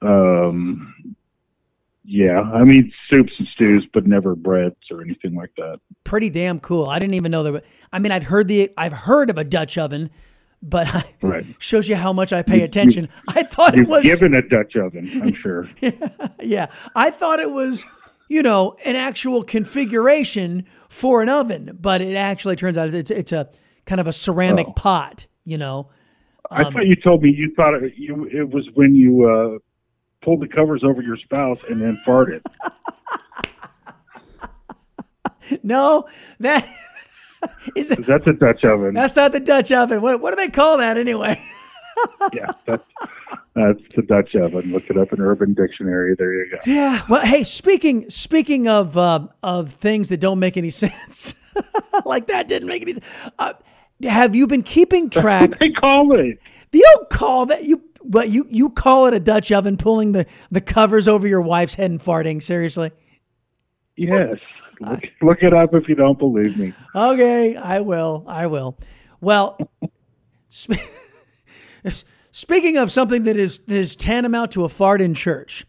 Um. 0.01 1.15
Yeah, 2.07 2.39
I 2.41 2.63
mean 2.63 2.91
soups 3.09 3.33
and 3.39 3.47
stews, 3.55 3.87
but 3.91 4.05
never 4.05 4.35
breads 4.35 4.75
or 4.91 5.01
anything 5.01 5.33
like 5.33 5.49
that. 5.57 5.79
Pretty 6.03 6.29
damn 6.29 6.59
cool. 6.59 6.85
I 6.87 6.99
didn't 6.99 7.15
even 7.15 7.31
know 7.31 7.41
there 7.41 7.53
were 7.53 7.63
I 7.91 7.97
mean 7.97 8.11
I'd 8.11 8.23
heard 8.23 8.47
the 8.47 8.71
I've 8.77 8.93
heard 8.93 9.31
of 9.31 9.39
a 9.39 9.43
Dutch 9.43 9.75
oven, 9.79 10.11
but 10.61 10.93
I, 10.93 11.03
Right. 11.23 11.45
shows 11.59 11.89
you 11.89 11.95
how 11.95 12.13
much 12.13 12.31
I 12.31 12.43
pay 12.43 12.59
You- 12.59 12.65
attention. 12.65 13.09
I 13.29 13.41
thought 13.41 13.75
it 13.75 13.87
was 13.87 14.03
given 14.03 14.35
a 14.35 14.43
Dutch 14.47 14.75
oven, 14.75 15.09
I'm 15.23 15.33
sure. 15.33 15.67
yeah. 16.43 16.67
I 16.95 17.09
thought 17.09 17.39
it 17.39 17.49
was, 17.51 17.83
you 18.29 18.41
know, 18.43 18.75
an 18.85 18.95
actual 18.95 19.43
configuration 19.43 20.65
for 20.89 21.21
an 21.21 21.29
oven, 21.29 21.77
but 21.79 22.01
it 22.01 22.15
actually 22.15 22.55
turns 22.55 22.77
out 22.77 22.93
it's 22.93 23.11
it's 23.11 23.31
a 23.31 23.49
kind 23.85 23.99
of 24.01 24.07
a 24.07 24.13
ceramic 24.13 24.67
Oh. 24.69 24.73
pot, 24.73 25.27
you 25.43 25.57
know. 25.57 25.89
I 26.51 26.63
Um, 26.63 26.73
thought 26.73 26.85
you 26.85 26.95
told 26.95 27.21
me 27.23 27.29
you 27.31 27.51
thought 27.55 27.73
it, 27.75 27.93
you, 27.97 28.25
it 28.31 28.49
was 28.49 28.67
when 28.75 28.95
you 28.95 29.23
uh, 29.27 29.57
pulled 30.23 30.41
the 30.41 30.47
covers 30.47 30.83
over 30.83 31.01
your 31.01 31.17
spouse 31.17 31.63
and 31.69 31.81
then 31.81 31.97
farted. 32.05 32.41
No, 35.61 36.07
that 36.39 36.67
is 37.75 37.89
That's 37.89 38.25
a 38.25 38.33
Dutch 38.33 38.63
oven. 38.65 38.95
that's 38.95 39.15
not 39.15 39.31
the 39.31 39.39
Dutch 39.39 39.71
oven. 39.71 40.01
What 40.01 40.19
what 40.19 40.31
do 40.31 40.43
they 40.43 40.49
call 40.49 40.79
that 40.79 40.97
anyway? 40.97 41.39
yeah, 42.33 42.47
that's 42.65 42.83
that's 43.55 43.79
the 43.95 44.01
Dutch 44.01 44.35
oven. 44.35 44.71
Look 44.71 44.89
it 44.89 44.97
up 44.97 45.13
in 45.13 45.21
Urban 45.21 45.53
Dictionary. 45.53 46.15
There 46.17 46.33
you 46.33 46.51
go. 46.51 46.57
Yeah. 46.65 47.01
Well, 47.09 47.25
hey, 47.25 47.43
speaking 47.43 48.09
speaking 48.09 48.67
of 48.67 48.97
uh, 48.97 49.27
of 49.41 49.71
things 49.71 50.09
that 50.09 50.19
don't 50.19 50.39
make 50.39 50.57
any 50.57 50.69
sense, 50.71 51.53
like 52.05 52.27
that 52.27 52.47
didn't 52.47 52.67
make 52.67 52.81
any 52.81 52.93
sense. 52.93 53.05
Uh, 53.39 53.53
have 54.03 54.35
you 54.35 54.45
been 54.47 54.63
keeping 54.63 55.09
track? 55.09 55.57
they 55.59 55.71
call 55.71 56.19
it. 56.19 56.37
You 56.71 56.81
don't 56.95 57.09
call 57.09 57.45
that 57.45 57.63
you, 57.63 57.81
but 58.03 58.29
you 58.29 58.45
you 58.49 58.69
call 58.69 59.05
it 59.05 59.13
a 59.13 59.19
Dutch 59.19 59.51
oven, 59.53 59.77
pulling 59.77 60.11
the 60.11 60.25
the 60.51 60.59
covers 60.61 61.07
over 61.07 61.25
your 61.27 61.41
wife's 61.41 61.75
head 61.75 61.89
and 61.89 61.99
farting. 62.01 62.43
Seriously. 62.43 62.91
Yes. 63.95 64.39
Look, 64.81 65.03
look 65.21 65.37
it 65.41 65.53
up 65.53 65.73
if 65.73 65.87
you 65.87 65.95
don't 65.95 66.19
believe 66.19 66.57
me. 66.57 66.73
Okay, 66.93 67.55
I 67.55 67.79
will. 67.79 68.25
I 68.27 68.47
will. 68.47 68.77
Well, 69.21 69.57
sp- 70.51 70.75
speaking 72.35 72.75
of 72.75 72.91
something 72.91 73.23
that 73.23 73.37
is 73.37 73.61
is 73.67 73.95
tantamount 73.95 74.51
to 74.51 74.65
a 74.65 74.69
fart 74.69 75.01
in 75.01 75.13
church, 75.13 75.65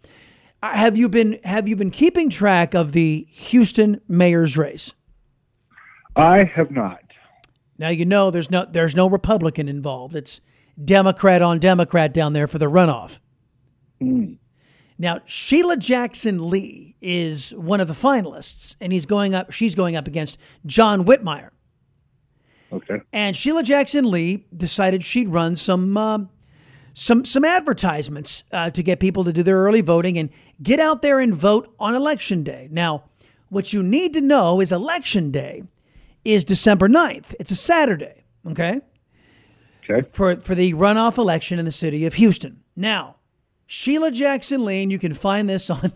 uh, 0.62 0.74
have 0.74 0.96
you 0.96 1.08
been 1.08 1.38
have 1.44 1.66
you 1.66 1.76
been 1.76 1.90
keeping 1.90 2.28
track 2.28 2.74
of 2.74 2.92
the 2.92 3.26
Houston 3.30 4.00
mayor's 4.08 4.58
race? 4.58 4.92
I 6.16 6.44
have 6.44 6.70
not. 6.70 7.00
Now 7.78 7.88
you 7.88 8.04
know 8.04 8.30
there's 8.30 8.50
no 8.50 8.66
there's 8.66 8.96
no 8.96 9.08
Republican 9.08 9.68
involved. 9.68 10.14
It's 10.16 10.40
Democrat 10.82 11.40
on 11.40 11.58
Democrat 11.58 12.12
down 12.12 12.32
there 12.32 12.46
for 12.46 12.58
the 12.58 12.66
runoff. 12.66 13.20
Now 14.98 15.20
Sheila 15.24 15.76
Jackson 15.76 16.50
Lee 16.50 16.96
is 17.00 17.50
one 17.54 17.80
of 17.80 17.88
the 17.88 17.94
finalists, 17.94 18.76
and 18.80 18.92
he's 18.92 19.06
going 19.06 19.34
up. 19.34 19.52
She's 19.52 19.74
going 19.74 19.94
up 19.94 20.06
against 20.06 20.38
John 20.66 21.04
Whitmire. 21.04 21.50
Okay. 22.72 23.00
And 23.12 23.36
Sheila 23.36 23.62
Jackson 23.62 24.10
Lee 24.10 24.46
decided 24.54 25.04
she'd 25.04 25.28
run 25.28 25.54
some 25.54 25.96
um 25.96 26.30
some 26.98 27.26
some 27.26 27.44
advertisements 27.44 28.42
uh, 28.52 28.70
to 28.70 28.82
get 28.82 29.00
people 29.00 29.22
to 29.24 29.32
do 29.32 29.42
their 29.42 29.58
early 29.58 29.82
voting 29.82 30.16
and 30.16 30.30
get 30.62 30.80
out 30.80 31.02
there 31.02 31.20
and 31.20 31.34
vote 31.34 31.72
on 31.78 31.94
election 31.94 32.42
day. 32.42 32.68
Now, 32.70 33.04
what 33.50 33.74
you 33.74 33.82
need 33.82 34.14
to 34.14 34.22
know 34.22 34.62
is 34.62 34.72
election 34.72 35.30
day 35.30 35.64
is 36.24 36.42
December 36.42 36.88
9th. 36.88 37.34
It's 37.38 37.50
a 37.50 37.56
Saturday, 37.56 38.24
okay? 38.48 38.80
Okay. 39.84 40.08
For 40.08 40.36
for 40.36 40.54
the 40.54 40.72
runoff 40.72 41.18
election 41.18 41.58
in 41.58 41.66
the 41.66 41.72
city 41.72 42.06
of 42.06 42.14
Houston. 42.14 42.62
Now, 42.74 43.16
Sheila 43.66 44.10
Jackson 44.10 44.64
Lane, 44.64 44.88
you 44.88 44.98
can 44.98 45.12
find 45.12 45.50
this 45.50 45.68
on 45.68 45.92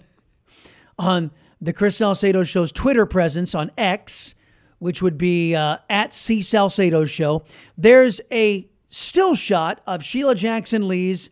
on 0.99 1.30
the 1.62 1.73
Chris 1.73 1.97
Salcedo 1.97 2.45
Show's 2.45 2.73
Twitter 2.73 3.07
presence 3.07 3.54
on 3.54 3.71
X, 3.78 4.35
which 4.80 5.00
would 5.00 5.16
be 5.16 5.54
uh, 5.54 5.78
at 5.88 6.12
C 6.12 6.42
Salcedo 6.42 7.07
Show. 7.07 7.47
There's 7.78 8.21
a 8.30 8.70
still 8.90 9.35
shot 9.35 9.80
of 9.87 10.02
Sheila 10.04 10.35
Jackson 10.35 10.87
Lee's 10.88 11.30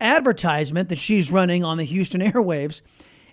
advertisement 0.00 0.88
that 0.90 0.98
she's 0.98 1.30
running 1.32 1.64
on 1.64 1.78
the 1.78 1.84
Houston 1.84 2.20
airwaves, 2.32 2.82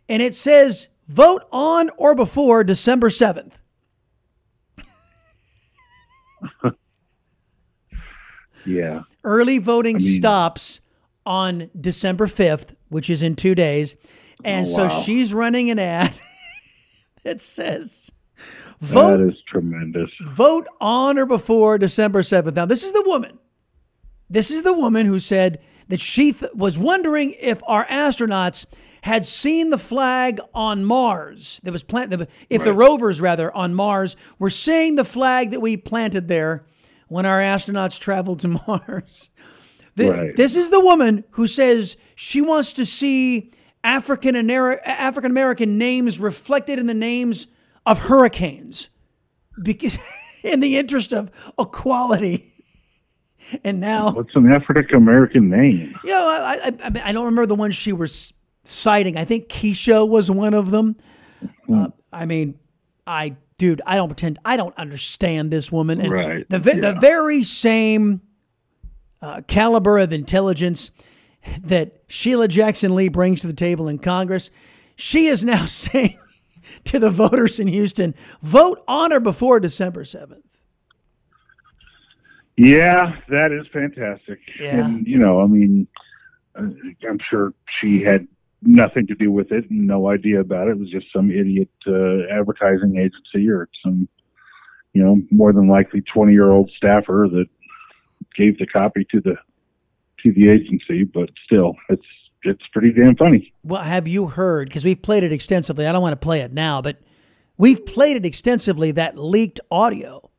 and 0.08 0.22
it 0.22 0.34
says 0.36 0.88
vote 1.08 1.44
on 1.52 1.90
or 1.98 2.16
before 2.16 2.64
December 2.64 3.10
7th. 3.10 3.58
Yeah. 8.66 9.04
Early 9.24 9.60
voting 9.60 9.98
I 9.98 10.00
mean- 10.00 10.08
stops 10.18 10.80
on 11.26 11.70
December 11.80 12.26
5th, 12.26 12.76
which 12.90 13.10
is 13.12 13.22
in 13.22 13.36
two 13.36 13.54
days. 13.54 13.96
And 14.44 14.66
Oh, 14.66 14.70
so 14.70 14.82
wow. 14.84 14.90
she's 14.90 15.34
running 15.36 15.70
an 15.70 15.78
ad 15.80 16.18
that 17.24 17.40
says, 17.42 18.12
vote 18.82 19.18
That 19.18 19.30
is 19.30 19.36
tremendous. 19.48 20.10
vote 20.26 20.66
on 20.82 21.18
or 21.20 21.26
before 21.28 21.78
December 21.78 22.22
7th. 22.22 22.56
Now, 22.56 22.66
this 22.66 22.84
is 22.84 22.92
the 22.94 23.04
woman. 23.06 23.38
This 24.30 24.52
is 24.52 24.64
the 24.64 24.74
woman 24.74 25.06
who 25.06 25.20
said 25.20 25.60
that 25.88 26.00
she 26.00 26.34
th- 26.34 26.52
was 26.56 26.78
wondering 26.80 27.36
if 27.40 27.62
our 27.68 27.86
astronauts 27.86 28.66
had 29.04 29.24
seen 29.26 29.70
the 29.70 29.78
flag 29.78 30.40
on 30.54 30.84
Mars 30.84 31.62
that 31.64 31.72
was 31.72 31.84
planted, 31.84 32.28
if 32.50 32.64
the 32.64 32.74
rovers, 32.74 33.22
rather, 33.22 33.56
on 33.56 33.76
Mars 33.76 34.16
were 34.40 34.50
seeing 34.50 34.96
the 34.96 35.06
flag 35.06 35.52
that 35.52 35.60
we 35.62 35.78
planted 35.78 36.28
there 36.28 36.66
when 37.08 37.24
our 37.26 37.40
astronauts 37.40 38.00
traveled 38.00 38.40
to 38.40 38.48
Mars. 38.68 39.30
Th- 39.96 40.12
Right. 40.12 40.36
This 40.36 40.56
is 40.56 40.72
the 40.72 40.80
woman 40.80 41.24
who 41.32 41.46
says 41.48 41.96
she 42.16 42.42
wants 42.42 42.74
to 42.74 42.86
see 42.86 43.52
African 43.84 44.36
African 44.50 45.30
American 45.32 45.78
names 45.78 46.20
reflected 46.20 46.80
in 46.80 46.88
the 46.88 46.94
names 46.96 47.46
of 47.86 48.00
hurricanes 48.00 48.90
because 49.62 50.00
in 50.44 50.60
the 50.62 50.78
interest 50.78 51.14
of 51.14 51.30
equality. 51.60 52.55
And 53.64 53.80
now, 53.80 54.12
What's 54.12 54.36
an 54.36 54.52
African 54.52 54.98
American 54.98 55.50
name? 55.50 55.96
you 56.04 56.12
know, 56.12 56.28
I, 56.28 56.72
I, 56.84 56.92
I, 57.06 57.12
don't 57.12 57.26
remember 57.26 57.46
the 57.46 57.56
ones 57.56 57.76
she 57.76 57.94
was 57.94 58.34
citing. 58.64 59.18
I 59.18 59.26
think 59.26 59.50
Keisha 59.50 60.08
was 60.08 60.32
one 60.32 60.54
of 60.54 60.72
them. 60.72 60.96
Uh, 61.72 61.90
I 62.12 62.26
mean, 62.26 62.58
I, 63.06 63.36
dude, 63.58 63.82
I 63.86 63.98
don't 63.98 64.10
pretend, 64.10 64.40
I 64.44 64.58
don't 64.58 64.76
understand 64.78 65.52
this 65.52 65.72
woman. 65.72 66.02
And 66.02 66.12
Right, 66.12 66.50
The, 66.50 66.60
ve- 66.60 66.80
the 66.80 66.96
very 67.00 67.44
same 67.44 68.22
uh, 69.22 69.42
caliber 69.48 70.00
of 70.00 70.12
intelligence 70.12 70.92
that 71.62 72.02
Sheila 72.08 72.48
Jackson 72.48 72.96
Lee 72.96 73.10
brings 73.10 73.42
to 73.42 73.48
the 73.48 73.54
table 73.54 73.88
in 73.88 74.00
Congress, 74.00 74.50
she 74.96 75.28
is 75.28 75.46
now 75.46 75.66
saying 75.68 76.20
to 76.86 77.00
the 77.00 77.12
voters 77.12 77.60
in 77.60 77.68
Houston, 77.68 78.16
vote 78.42 78.84
on 78.88 79.14
or 79.14 79.20
before 79.20 79.60
December 79.60 80.04
7th. 80.04 80.42
Yeah, 82.58 83.16
that 83.30 83.52
is 83.52 83.68
fantastic. 83.72 84.40
Yeah. 84.60 84.86
And, 84.86 85.06
you 85.06 85.18
know, 85.18 85.42
I 85.42 85.48
mean, 85.48 85.88
uh, 86.58 86.68
I'm 87.10 87.20
sure 87.30 87.54
she 87.82 88.02
had 88.02 88.28
nothing 88.62 89.08
to 89.08 89.16
do 89.16 89.32
with 89.32 89.52
it 89.52 89.70
and 89.70 89.88
no 89.88 90.10
idea 90.10 90.40
about 90.40 90.68
it. 90.68 90.72
It 90.72 90.80
was 90.80 90.90
just 90.90 91.08
some 91.14 91.30
idiot 91.30 91.70
uh, 91.86 92.34
advertising 92.34 92.98
agency 92.98 93.50
or 93.50 93.68
some, 93.84 94.08
you 94.94 95.04
know, 95.04 95.22
more 95.32 95.52
than 95.52 95.68
likely 95.68 96.02
20 96.02 96.32
year 96.32 96.50
old 96.50 96.72
staffer 96.76 97.28
that 97.32 97.48
gave 98.38 98.58
the 98.58 98.66
copy 98.66 99.06
to 99.12 99.20
the 99.20 99.36
to 100.24 100.32
the 100.34 100.50
agency. 100.50 101.04
But 101.04 101.30
still, 101.46 101.76
it's 101.90 102.06
it's 102.44 102.64
pretty 102.72 102.94
damn 102.94 103.18
funny. 103.18 103.54
Well, 103.64 103.84
have 103.84 104.08
you 104.08 104.28
heard? 104.28 104.70
Because 104.70 104.86
we've 104.86 105.02
played 105.02 105.24
it 105.24 105.34
extensively. 105.34 105.88
I 105.88 105.92
don't 105.92 106.02
want 106.02 106.14
to 106.14 106.24
play 106.24 106.42
it 106.42 106.54
now, 106.54 106.82
but 106.82 107.02
we've 107.58 107.86
played 107.86 108.16
it 108.16 108.26
extensively. 108.26 108.92
That 108.92 109.18
leaked 109.18 109.60
audio 109.70 110.30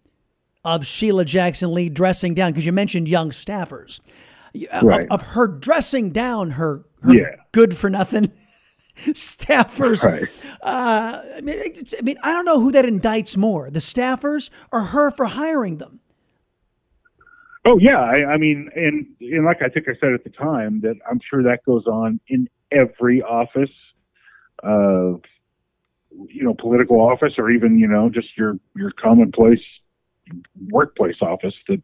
of 0.66 0.84
Sheila 0.84 1.24
Jackson 1.24 1.72
Lee 1.72 1.88
dressing 1.88 2.34
down 2.34 2.50
because 2.50 2.66
you 2.66 2.72
mentioned 2.72 3.08
young 3.08 3.30
staffers, 3.30 4.00
Uh, 4.72 4.80
Right. 4.82 5.04
of, 5.04 5.20
of 5.20 5.22
her 5.28 5.46
dressing 5.46 6.10
down 6.10 6.52
her, 6.52 6.84
her 7.02 7.14
Yeah. 7.14 7.36
good 7.52 7.76
for 7.76 7.88
nothing 7.88 8.32
staffers. 8.96 10.04
Right. 10.04 10.28
Uh, 10.60 11.22
I 11.36 11.40
mean, 11.40 11.58
I 11.60 12.02
mean, 12.02 12.16
I 12.22 12.32
don't 12.32 12.44
know 12.44 12.58
who 12.58 12.72
that 12.72 12.84
indicts 12.84 13.36
more, 13.36 13.70
the 13.70 13.78
staffers 13.78 14.50
or 14.72 14.80
her 14.80 15.10
for 15.12 15.26
hiring 15.26 15.78
them. 15.78 16.00
Oh 17.64 17.78
yeah, 17.78 18.00
I, 18.00 18.32
I 18.32 18.36
mean, 18.36 18.68
and 18.74 19.06
and 19.20 19.44
like 19.44 19.60
I 19.62 19.68
think 19.68 19.88
I 19.88 19.92
said 20.00 20.12
at 20.14 20.24
the 20.24 20.30
time 20.30 20.80
that 20.82 20.96
I'm 21.08 21.20
sure 21.28 21.42
that 21.44 21.64
goes 21.64 21.84
on 21.86 22.18
in 22.28 22.48
every 22.72 23.22
office, 23.22 23.70
uh, 24.64 25.18
you 26.10 26.42
know, 26.44 26.54
political 26.54 27.00
office 27.00 27.32
or 27.38 27.50
even 27.50 27.76
you 27.78 27.88
know 27.88 28.08
just 28.08 28.28
your 28.38 28.58
your 28.76 28.92
commonplace 28.92 29.60
workplace 30.70 31.16
office 31.20 31.54
that 31.68 31.82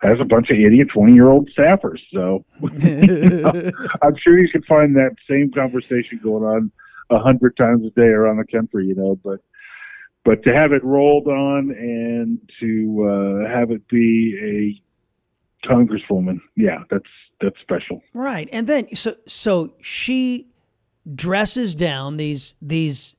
has 0.00 0.18
a 0.20 0.24
bunch 0.24 0.50
of 0.50 0.58
idiot 0.58 0.88
20 0.92 1.14
year 1.14 1.28
old 1.28 1.50
staffers. 1.56 2.00
So 2.12 2.44
I'm 4.02 4.16
sure 4.16 4.38
you 4.38 4.48
can 4.50 4.62
find 4.62 4.96
that 4.96 5.16
same 5.28 5.50
conversation 5.52 6.20
going 6.22 6.44
on 6.44 6.72
a 7.10 7.18
hundred 7.18 7.56
times 7.56 7.86
a 7.86 7.90
day 7.90 8.08
around 8.08 8.38
the 8.38 8.44
country, 8.44 8.86
you 8.86 8.94
know, 8.94 9.18
but 9.22 9.40
but 10.24 10.42
to 10.44 10.54
have 10.54 10.72
it 10.72 10.84
rolled 10.84 11.26
on 11.26 11.70
and 11.70 12.38
to 12.60 13.44
uh, 13.44 13.48
have 13.48 13.70
it 13.70 13.86
be 13.88 14.80
a 15.64 15.68
congresswoman, 15.68 16.40
yeah, 16.56 16.84
that's 16.90 17.08
that's 17.40 17.58
special. 17.60 18.02
Right. 18.14 18.48
And 18.52 18.66
then 18.66 18.94
so 18.94 19.16
so 19.26 19.74
she 19.80 20.48
dresses 21.14 21.74
down 21.74 22.16
these 22.16 22.54
these 22.62 23.16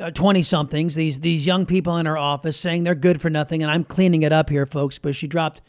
Uh, 0.00 0.10
twenty 0.12 0.42
somethings, 0.42 0.94
these 0.94 1.20
these 1.20 1.44
young 1.46 1.66
people 1.66 1.96
in 1.96 2.06
her 2.06 2.16
office 2.16 2.56
saying 2.56 2.84
they're 2.84 2.94
good 2.94 3.20
for 3.20 3.30
nothing 3.30 3.62
and 3.62 3.70
I'm 3.72 3.82
cleaning 3.84 4.22
it 4.22 4.32
up 4.32 4.48
here 4.48 4.64
folks, 4.64 4.98
but 4.98 5.14
she 5.14 5.26
dropped 5.26 5.60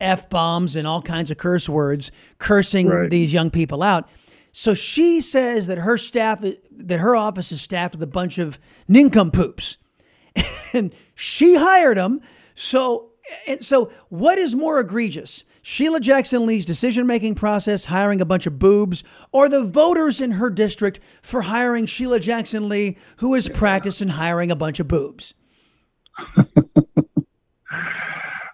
F 0.00 0.28
bombs 0.28 0.74
and 0.74 0.86
all 0.86 1.00
kinds 1.00 1.30
of 1.30 1.38
curse 1.38 1.68
words 1.68 2.10
cursing 2.38 2.88
Right. 2.88 3.08
these 3.10 3.32
young 3.32 3.50
people 3.50 3.82
out. 3.84 4.08
So 4.52 4.74
she 4.74 5.20
says 5.20 5.68
that 5.68 5.78
her 5.78 5.96
staff 5.98 6.42
that 6.72 6.98
her 6.98 7.14
office 7.14 7.52
is 7.52 7.60
staffed 7.60 7.94
with 7.94 8.02
a 8.02 8.06
bunch 8.08 8.38
of 8.38 8.58
nincompoops. 8.88 9.78
and 10.72 10.92
she 11.14 11.54
hired 11.54 11.96
them. 11.96 12.20
So, 12.54 13.10
and 13.46 13.62
so 13.62 13.90
what 14.08 14.38
is 14.38 14.54
more 14.54 14.78
egregious? 14.80 15.44
Sheila 15.62 16.00
Jackson 16.00 16.46
Lee's 16.46 16.64
decision 16.64 17.06
making 17.06 17.34
process, 17.34 17.86
hiring 17.86 18.20
a 18.20 18.24
bunch 18.24 18.46
of 18.46 18.58
boobs, 18.58 19.02
or 19.32 19.48
the 19.48 19.64
voters 19.64 20.20
in 20.20 20.32
her 20.32 20.50
district 20.50 21.00
for 21.22 21.42
hiring 21.42 21.86
Sheila 21.86 22.20
Jackson 22.20 22.68
Lee, 22.68 22.96
who 23.18 23.34
is 23.34 23.48
practiced 23.48 24.00
in 24.00 24.10
hiring 24.10 24.50
a 24.50 24.56
bunch 24.56 24.78
of 24.80 24.88
boobs? 24.88 25.34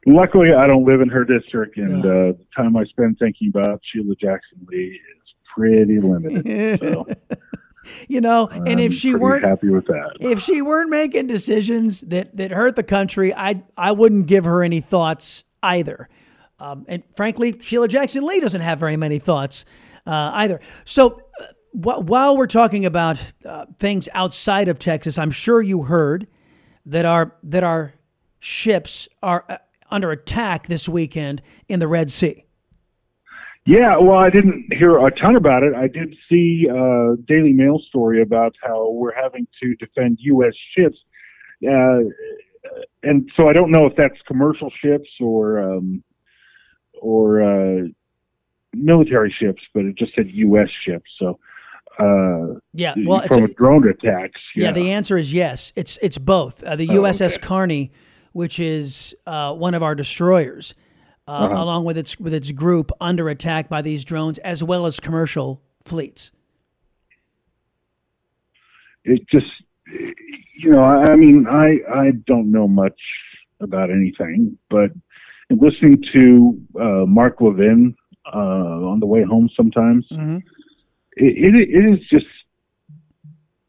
Luckily, 0.06 0.52
I 0.52 0.66
don't 0.66 0.84
live 0.84 1.00
in 1.00 1.08
her 1.10 1.24
district, 1.24 1.76
and 1.76 2.04
uh, 2.04 2.32
the 2.32 2.46
time 2.56 2.76
I 2.76 2.84
spend 2.84 3.18
thinking 3.18 3.52
about 3.54 3.80
Sheila 3.84 4.16
Jackson 4.16 4.66
Lee 4.68 4.98
is 4.98 5.34
pretty 5.54 6.00
limited. 6.00 6.80
So 6.80 7.06
You 8.08 8.20
know, 8.20 8.48
and 8.48 8.78
if 8.80 8.92
she 8.92 9.14
weren't 9.14 9.44
happy 9.44 9.68
with 9.68 9.86
that, 9.86 10.16
if 10.20 10.40
she 10.40 10.62
weren't 10.62 10.90
making 10.90 11.26
decisions 11.26 12.02
that 12.02 12.36
that 12.36 12.50
hurt 12.50 12.76
the 12.76 12.82
country, 12.82 13.34
I 13.34 13.62
I 13.76 13.92
wouldn't 13.92 14.26
give 14.26 14.44
her 14.44 14.62
any 14.62 14.80
thoughts 14.80 15.44
either. 15.62 16.08
Um, 16.58 16.84
and 16.88 17.02
frankly, 17.16 17.58
Sheila 17.60 17.88
Jackson 17.88 18.24
Lee 18.24 18.40
doesn't 18.40 18.60
have 18.60 18.78
very 18.78 18.96
many 18.96 19.18
thoughts 19.18 19.64
uh, 20.06 20.30
either. 20.34 20.60
So 20.84 21.20
uh, 21.40 21.44
wh- 21.72 22.06
while 22.06 22.36
we're 22.36 22.46
talking 22.46 22.86
about 22.86 23.20
uh, 23.44 23.66
things 23.78 24.08
outside 24.14 24.68
of 24.68 24.78
Texas, 24.78 25.18
I'm 25.18 25.32
sure 25.32 25.60
you 25.60 25.82
heard 25.82 26.28
that 26.86 27.04
our 27.04 27.36
that 27.42 27.64
our 27.64 27.94
ships 28.38 29.08
are 29.22 29.44
uh, 29.48 29.58
under 29.90 30.10
attack 30.10 30.66
this 30.66 30.88
weekend 30.88 31.42
in 31.68 31.80
the 31.80 31.88
Red 31.88 32.10
Sea. 32.10 32.44
Yeah, 33.64 33.96
well, 33.96 34.18
I 34.18 34.28
didn't 34.28 34.72
hear 34.72 34.98
a 35.06 35.10
ton 35.12 35.36
about 35.36 35.62
it. 35.62 35.72
I 35.74 35.86
did 35.86 36.16
see 36.28 36.66
a 36.68 37.14
Daily 37.28 37.52
Mail 37.52 37.80
story 37.88 38.20
about 38.20 38.56
how 38.60 38.90
we're 38.90 39.14
having 39.14 39.46
to 39.62 39.76
defend 39.76 40.18
U.S. 40.20 40.52
ships, 40.76 40.98
uh, 41.68 42.00
and 43.04 43.30
so 43.36 43.48
I 43.48 43.52
don't 43.52 43.70
know 43.70 43.86
if 43.86 43.94
that's 43.96 44.20
commercial 44.26 44.70
ships 44.82 45.08
or 45.20 45.60
um, 45.60 46.02
or 47.00 47.42
uh, 47.42 47.86
military 48.72 49.32
ships, 49.38 49.62
but 49.74 49.84
it 49.84 49.96
just 49.96 50.12
said 50.16 50.28
U.S. 50.32 50.68
ships. 50.84 51.08
So, 51.20 51.38
uh, 52.00 52.58
Yeah, 52.72 52.94
well, 53.06 53.20
it's 53.20 53.28
from 53.28 53.44
a- 53.44 53.46
a 53.46 53.54
drone 53.54 53.86
attacks. 53.88 54.40
Yeah, 54.56 54.72
the 54.72 54.90
answer 54.90 55.16
is 55.16 55.32
yes. 55.32 55.72
It's 55.76 55.98
it's 56.02 56.18
both. 56.18 56.64
Uh, 56.64 56.74
the 56.74 56.88
Oh, 56.90 57.02
USS 57.02 57.40
Carney, 57.40 57.92
which 58.32 58.58
is 58.58 59.14
uh, 59.24 59.54
one 59.54 59.74
of 59.74 59.84
our 59.84 59.94
destroyers, 59.94 60.74
uh, 61.28 61.30
Uh-huh. 61.32 61.62
along 61.62 61.84
with 61.84 61.96
its 61.98 62.18
with 62.18 62.34
its 62.34 62.50
group 62.52 62.90
under 63.00 63.28
attack 63.28 63.68
by 63.68 63.80
these 63.82 64.04
drones, 64.04 64.38
as 64.40 64.62
well 64.62 64.86
as 64.86 64.98
commercial 65.00 65.62
fleets. 65.84 66.30
it 69.04 69.20
just 69.28 69.46
you 70.62 70.70
know 70.70 70.82
i 70.84 71.12
I 71.12 71.16
mean 71.16 71.46
i 71.48 71.78
i 71.92 72.12
don't 72.26 72.50
know 72.52 72.68
much 72.68 73.00
about 73.60 73.90
anything 73.90 74.56
but 74.70 74.90
listening 75.50 76.00
to 76.14 76.60
uh 76.80 77.04
mark 77.06 77.40
levin 77.40 77.96
uh 78.32 78.90
on 78.92 79.00
the 79.00 79.06
way 79.06 79.22
home 79.24 79.48
sometimes 79.56 80.06
Mm-hmm. 80.12 80.36
it, 81.16 81.32
it, 81.46 81.68
it 81.78 81.84
is 81.92 81.98
just 82.08 82.26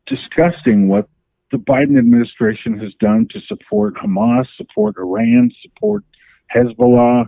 disgusting 0.06 0.88
what 0.88 1.08
the 1.52 1.58
biden 1.58 1.98
administration 1.98 2.78
has 2.80 2.94
done 3.00 3.28
to 3.32 3.40
support 3.48 3.96
hamas 3.96 4.46
support 4.56 4.96
iran 4.98 5.50
support 5.64 6.04
hezbollah 6.56 7.26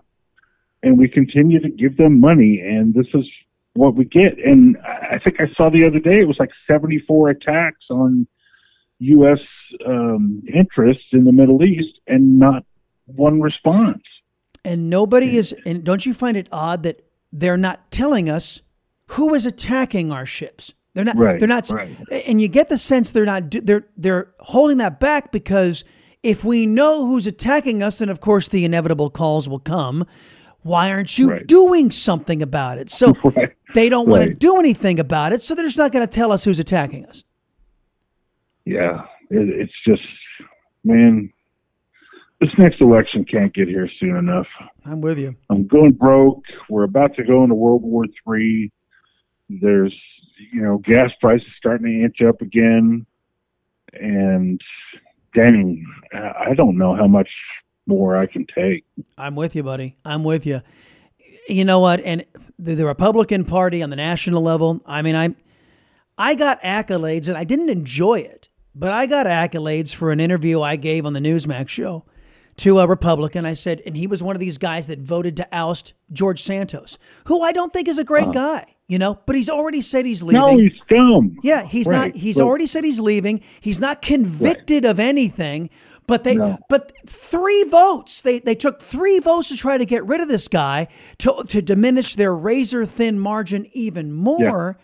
and 0.86 0.98
we 0.98 1.10
continue 1.10 1.60
to 1.60 1.70
give 1.70 1.98
them 1.98 2.22
money 2.22 2.62
and 2.64 2.94
this 2.94 3.08
is 3.14 3.26
what 3.74 3.96
we 3.96 4.06
get 4.06 4.38
and 4.40 4.78
i 5.12 5.20
think 5.20 5.42
i 5.42 5.48
saw 5.58 5.70
the 5.70 5.86
other 5.86 6.00
day 6.00 6.20
it 6.22 6.28
was 6.28 6.38
like 6.40 6.52
74 6.68 7.32
attacks 7.32 7.86
on 7.90 8.26
U.S. 9.00 9.40
Um, 9.86 10.44
interests 10.54 11.06
in 11.12 11.26
the 11.26 11.32
Middle 11.32 11.64
East 11.64 12.00
and 12.08 12.40
not 12.40 12.64
one 13.06 13.42
response. 13.42 14.04
And 14.64 14.90
nobody 14.90 15.38
is. 15.38 15.54
And 15.66 15.84
don't 15.84 16.06
you 16.06 16.14
find 16.14 16.38
it 16.38 16.48
odd 16.52 16.84
that 16.84 17.02
they're 17.32 17.58
not 17.58 17.92
telling 17.92 18.30
us 18.30 18.62
who 19.08 19.34
is 19.36 19.46
attacking 19.46 20.12
our 20.12 20.26
ships? 20.26 20.74
They're 20.94 21.06
not. 21.06 21.18
Right, 21.18 21.40
they're 21.40 21.48
not. 21.48 21.70
right. 21.70 21.96
And 22.26 22.42
you 22.42 22.48
get 22.48 22.70
the 22.70 22.78
sense 22.78 23.12
they're 23.12 23.26
not. 23.26 23.52
They're 23.52 23.88
they're 23.98 24.34
holding 24.40 24.78
that 24.78 25.00
back 25.00 25.32
because 25.32 25.84
if 26.24 26.44
we 26.44 26.66
know 26.66 27.06
who's 27.06 27.28
attacking 27.28 27.84
us, 27.84 28.00
then 28.00 28.10
of 28.10 28.22
course 28.22 28.48
the 28.48 28.66
inevitable 28.66 29.10
calls 29.10 29.48
will 29.48 29.60
come. 29.60 30.06
Why 30.66 30.90
aren't 30.92 31.16
you 31.20 31.30
Right. 31.30 31.46
doing 31.46 31.92
something 31.92 32.42
about 32.42 32.80
it? 32.80 32.90
So 32.90 33.14
Right. 33.24 33.52
they 33.76 33.88
don't 33.88 34.10
want 34.10 34.24
to 34.24 34.34
do 34.34 34.58
anything 34.58 35.00
about 35.00 35.32
it. 35.32 35.44
So 35.44 35.54
they're 35.54 35.66
just 35.68 35.78
not 35.78 35.92
going 35.92 36.04
to 36.04 36.12
tell 36.12 36.32
us 36.32 36.44
who's 36.44 36.60
attacking 36.60 37.06
us. 37.06 37.24
Yeah, 38.66 39.06
it, 39.30 39.48
it's 39.62 39.74
just, 39.88 40.02
man, 40.84 41.32
this 42.42 42.50
next 42.58 42.82
election 42.82 43.26
can't 43.26 43.54
get 43.54 43.68
here 43.68 43.88
soon 44.00 44.16
enough. 44.16 44.48
I'm 44.86 45.02
with 45.02 45.20
you. 45.20 45.36
I'm 45.52 45.68
going 45.68 45.92
broke. 45.92 46.44
We're 46.68 46.84
about 46.86 47.16
to 47.18 47.24
go 47.24 47.44
into 47.44 47.54
World 47.54 47.84
War 47.84 48.06
III. 48.28 48.72
There's, 49.50 49.94
you 50.52 50.64
know, 50.64 50.80
gas 50.80 51.12
prices 51.22 51.48
starting 51.60 51.86
to 51.86 52.04
inch 52.06 52.22
up 52.28 52.42
again, 52.42 53.06
and 53.94 54.60
dang, 55.36 55.86
I 56.12 56.56
don't 56.56 56.76
know 56.76 56.96
how 56.96 57.06
much 57.06 57.30
more 57.88 58.18
I 58.18 58.26
can 58.26 58.46
take. 58.54 58.86
I'm 59.18 59.36
with 59.36 59.56
you, 59.56 59.64
buddy. 59.64 59.98
I'm 60.04 60.24
with 60.24 60.46
you. 60.46 60.62
You 61.48 61.66
know 61.66 61.80
what? 61.80 62.00
And 62.02 62.26
the, 62.58 62.76
the 62.76 62.86
Republican 62.86 63.46
Party 63.46 63.84
on 63.84 63.90
the 63.90 63.96
national 63.96 64.42
level. 64.42 64.82
I 64.86 65.02
mean, 65.02 65.16
I 65.16 65.36
I 66.18 66.36
got 66.36 66.62
accolades, 66.62 67.28
and 67.28 67.38
I 67.38 67.44
didn't 67.44 67.70
enjoy 67.70 68.20
it, 68.20 68.50
but 68.74 68.92
I 68.92 69.06
got 69.06 69.28
accolades 69.28 69.94
for 69.94 70.12
an 70.12 70.20
interview 70.20 70.62
I 70.62 70.76
gave 70.78 71.06
on 71.06 71.14
the 71.14 71.20
Newsmax 71.20 71.70
show 71.70 72.06
to 72.58 72.80
a 72.80 72.88
Republican. 72.88 73.46
I 73.46 73.54
said, 73.54 73.82
and 73.86 73.98
he 73.98 74.08
was 74.08 74.24
one 74.24 74.36
of 74.36 74.40
these 74.40 74.58
guys 74.58 74.88
that 74.88 75.00
voted 75.00 75.36
to 75.38 75.48
oust 75.52 75.94
George 76.12 76.42
Santos, 76.42 76.98
who 77.26 77.42
I 77.42 77.52
don't 77.52 77.74
think 77.74 77.88
is 77.88 77.98
a 78.00 78.06
great 78.06 78.32
guy. 78.32 78.72
You 78.88 79.00
know, 79.00 79.20
but 79.26 79.36
he's 79.36 79.50
already 79.50 79.82
said 79.82 80.06
he's 80.06 80.22
leaving. 80.22 80.42
No, 80.42 80.58
he's 80.58 80.72
scum. 80.86 81.38
Yeah, 81.42 81.64
he's 81.66 81.88
Right, 81.88 82.14
not. 82.14 82.16
He's 82.16 82.40
already 82.40 82.68
said 82.68 82.84
he's 82.84 83.00
leaving. 83.00 83.42
He's 83.60 83.82
not 83.82 84.04
convicted 84.04 84.86
of 84.86 85.00
anything. 85.00 85.72
But 86.08 86.24
they, 86.24 86.36
No. 86.36 86.58
but 86.70 86.92
three 87.08 87.64
votes. 87.64 88.22
They 88.22 88.40
they 88.40 88.56
took 88.56 88.82
three 88.82 89.20
votes 89.20 89.50
to 89.50 89.58
try 89.58 89.78
to 89.78 89.86
get 89.86 90.06
rid 90.06 90.22
of 90.22 90.28
this 90.28 90.48
guy 90.48 90.88
to 91.20 91.44
to 91.50 91.62
diminish 91.62 92.16
their 92.16 92.34
razor 92.34 92.86
thin 92.86 93.20
margin 93.20 93.68
even 93.74 94.12
more. 94.12 94.78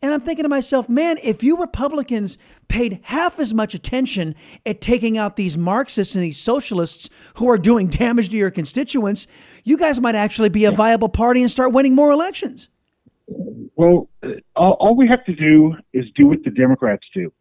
And 0.00 0.14
I'm 0.14 0.20
thinking 0.20 0.44
to 0.44 0.48
myself, 0.48 0.88
man, 0.88 1.16
if 1.24 1.42
you 1.42 1.56
Republicans 1.56 2.38
paid 2.68 3.00
half 3.02 3.40
as 3.40 3.52
much 3.52 3.74
attention 3.74 4.36
at 4.64 4.80
taking 4.80 5.18
out 5.18 5.34
these 5.34 5.58
Marxists 5.58 6.14
and 6.14 6.22
these 6.22 6.38
socialists 6.40 7.10
who 7.34 7.50
are 7.50 7.58
doing 7.58 7.88
damage 7.88 8.28
to 8.28 8.36
your 8.36 8.52
constituents, 8.52 9.26
you 9.64 9.76
guys 9.76 10.00
might 10.00 10.14
actually 10.14 10.50
be 10.50 10.64
a 10.66 10.70
viable 10.70 11.08
party 11.08 11.40
and 11.42 11.50
start 11.50 11.72
winning 11.72 11.96
more 11.96 12.12
elections. 12.12 12.68
Well, 13.74 14.08
uh, 14.22 14.28
all, 14.54 14.72
all 14.78 14.96
we 14.96 15.08
have 15.08 15.24
to 15.24 15.34
do 15.34 15.74
is 15.92 16.04
do 16.14 16.26
what 16.28 16.44
the 16.44 16.50
Democrats 16.50 17.06
do 17.12 17.32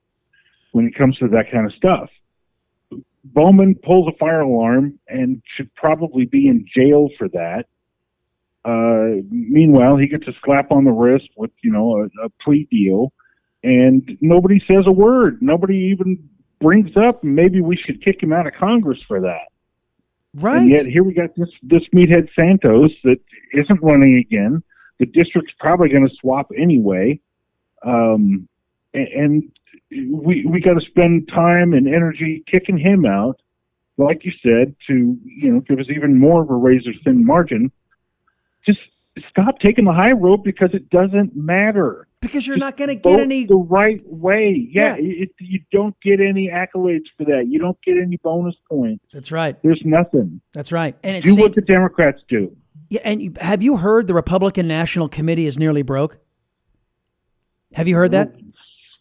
when 0.71 0.87
it 0.87 0.95
comes 0.95 1.17
to 1.19 1.27
that 1.27 1.51
kind 1.51 1.65
of 1.67 1.73
stuff. 1.73 2.09
Bowman 3.33 3.75
pulls 3.75 4.07
a 4.07 4.17
fire 4.17 4.41
alarm 4.41 4.99
and 5.07 5.41
should 5.55 5.73
probably 5.75 6.25
be 6.25 6.47
in 6.47 6.65
jail 6.75 7.09
for 7.17 7.27
that. 7.29 7.65
Uh, 8.65 9.21
meanwhile, 9.29 9.97
he 9.97 10.07
gets 10.07 10.27
a 10.27 10.33
slap 10.43 10.71
on 10.71 10.83
the 10.83 10.91
wrist 10.91 11.29
with, 11.37 11.51
you 11.63 11.71
know, 11.71 12.01
a, 12.01 12.25
a 12.25 12.29
plea 12.43 12.67
deal, 12.69 13.13
and 13.63 14.17
nobody 14.19 14.59
says 14.67 14.85
a 14.87 14.91
word. 14.91 15.41
Nobody 15.41 15.89
even 15.91 16.29
brings 16.59 16.97
up 16.97 17.23
maybe 17.23 17.61
we 17.61 17.77
should 17.77 18.03
kick 18.03 18.21
him 18.21 18.33
out 18.33 18.47
of 18.47 18.53
Congress 18.53 18.99
for 19.07 19.21
that. 19.21 19.51
Right. 20.33 20.57
And 20.57 20.69
yet 20.69 20.85
here 20.85 21.03
we 21.03 21.13
got 21.13 21.35
this 21.35 21.49
this 21.63 21.83
meathead 21.95 22.29
Santos 22.35 22.91
that 23.03 23.19
isn't 23.53 23.81
running 23.81 24.17
again. 24.17 24.63
The 24.99 25.05
district's 25.05 25.53
probably 25.59 25.89
going 25.89 26.07
to 26.07 26.15
swap 26.19 26.51
anyway, 26.57 27.19
um, 27.83 28.47
a- 28.93 29.11
and 29.15 29.51
we 29.91 30.45
we 30.45 30.59
got 30.61 30.73
to 30.73 30.85
spend 30.85 31.27
time 31.29 31.73
and 31.73 31.87
energy 31.87 32.43
kicking 32.49 32.77
him 32.77 33.05
out, 33.05 33.39
like 33.97 34.25
you 34.25 34.31
said, 34.43 34.75
to 34.87 35.17
you 35.23 35.51
know 35.51 35.59
give 35.61 35.79
us 35.79 35.85
even 35.95 36.19
more 36.19 36.41
of 36.43 36.49
a 36.49 36.55
razor 36.55 36.91
thin 37.03 37.25
margin. 37.25 37.71
Just 38.65 38.79
stop 39.29 39.59
taking 39.59 39.85
the 39.85 39.93
high 39.93 40.11
road 40.11 40.43
because 40.43 40.69
it 40.73 40.89
doesn't 40.89 41.35
matter. 41.35 42.07
Because 42.19 42.45
you're 42.47 42.57
not 42.57 42.77
going 42.77 42.89
to 42.89 42.95
get 42.95 43.19
any 43.19 43.45
the 43.45 43.55
right 43.55 44.01
way. 44.05 44.67
Yeah, 44.71 44.95
Yeah. 44.97 45.23
It, 45.23 45.29
you 45.39 45.61
don't 45.71 45.95
get 46.01 46.19
any 46.19 46.49
accolades 46.49 47.03
for 47.15 47.23
that. 47.25 47.45
You 47.47 47.59
don't 47.59 47.77
get 47.83 47.95
any 47.97 48.17
bonus 48.17 48.55
points. 48.67 49.05
That's 49.13 49.31
right. 49.31 49.55
There's 49.61 49.81
nothing. 49.85 50.41
That's 50.51 50.71
right. 50.71 50.97
And 51.03 51.23
Do 51.23 51.35
what 51.35 51.53
the 51.53 51.61
Democrats 51.61 52.21
do. 52.27 52.55
yeah, 52.89 53.01
and 53.03 53.21
you- 53.21 53.33
have 53.39 53.61
you 53.61 53.77
heard 53.77 54.07
the 54.07 54.15
Republican 54.15 54.67
National 54.67 55.07
Committee 55.07 55.45
is 55.45 55.59
nearly 55.59 55.83
broke? 55.83 56.17
Have 57.75 57.87
you 57.87 57.95
heard 57.95 58.11
that? 58.11 58.35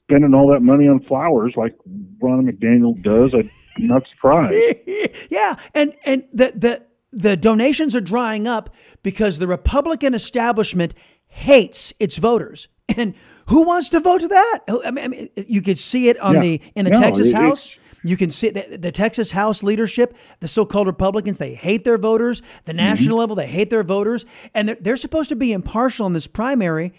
Spending 0.09 0.35
all 0.35 0.49
that 0.53 0.61
money 0.61 0.87
on 0.87 1.01
flowers 1.01 1.55
like 1.57 1.75
Ronna 2.23 2.49
McDaniel 2.49 3.01
does, 3.03 3.35
I'm 3.35 3.51
not 3.79 4.07
surprised. 4.07 4.57
yeah, 5.31 5.57
and 5.75 5.95
and 6.05 6.25
the 6.33 6.53
the 6.55 6.87
the 7.13 7.37
donations 7.37 7.97
are 7.97 8.01
drying 8.01 8.47
up 8.47 8.73
because 9.03 9.39
the 9.39 9.49
Republican 9.49 10.15
establishment 10.15 10.95
hates 11.27 11.93
its 11.99 12.19
voters. 12.19 12.69
And 12.97 13.15
who 13.47 13.63
wants 13.63 13.89
to 13.91 14.01
vote 14.01 14.21
to 14.21 14.29
that? 14.29 14.59
I 14.85 14.91
mean, 14.93 15.29
you 15.49 15.61
could 15.61 15.79
see 15.79 16.09
it 16.09 16.19
on 16.21 16.35
Yeah. 16.37 16.41
the 16.41 16.61
in 16.77 16.85
the 16.85 16.93
No, 16.93 17.01
Texas 17.01 17.31
it- 17.31 17.35
House. 17.37 17.73
You 18.05 18.17
can 18.17 18.31
see 18.31 18.51
the, 18.51 18.79
the 18.81 18.93
Texas 18.93 19.33
House 19.33 19.65
leadership, 19.65 20.17
the 20.39 20.47
so-called 20.47 20.87
Republicans, 20.87 21.39
they 21.39 21.55
hate 21.55 21.83
their 21.83 21.99
voters. 21.99 22.41
The 22.65 22.71
Mm-hmm. 22.73 22.77
national 22.77 23.19
level, 23.19 23.35
they 23.35 23.49
hate 23.49 23.71
their 23.71 23.83
voters, 23.83 24.25
and 24.55 24.69
they're, 24.69 24.77
they're 24.81 24.97
supposed 24.97 25.31
to 25.31 25.37
be 25.37 25.53
impartial 25.53 26.07
in 26.07 26.13
this 26.13 26.29
primary. 26.29 26.93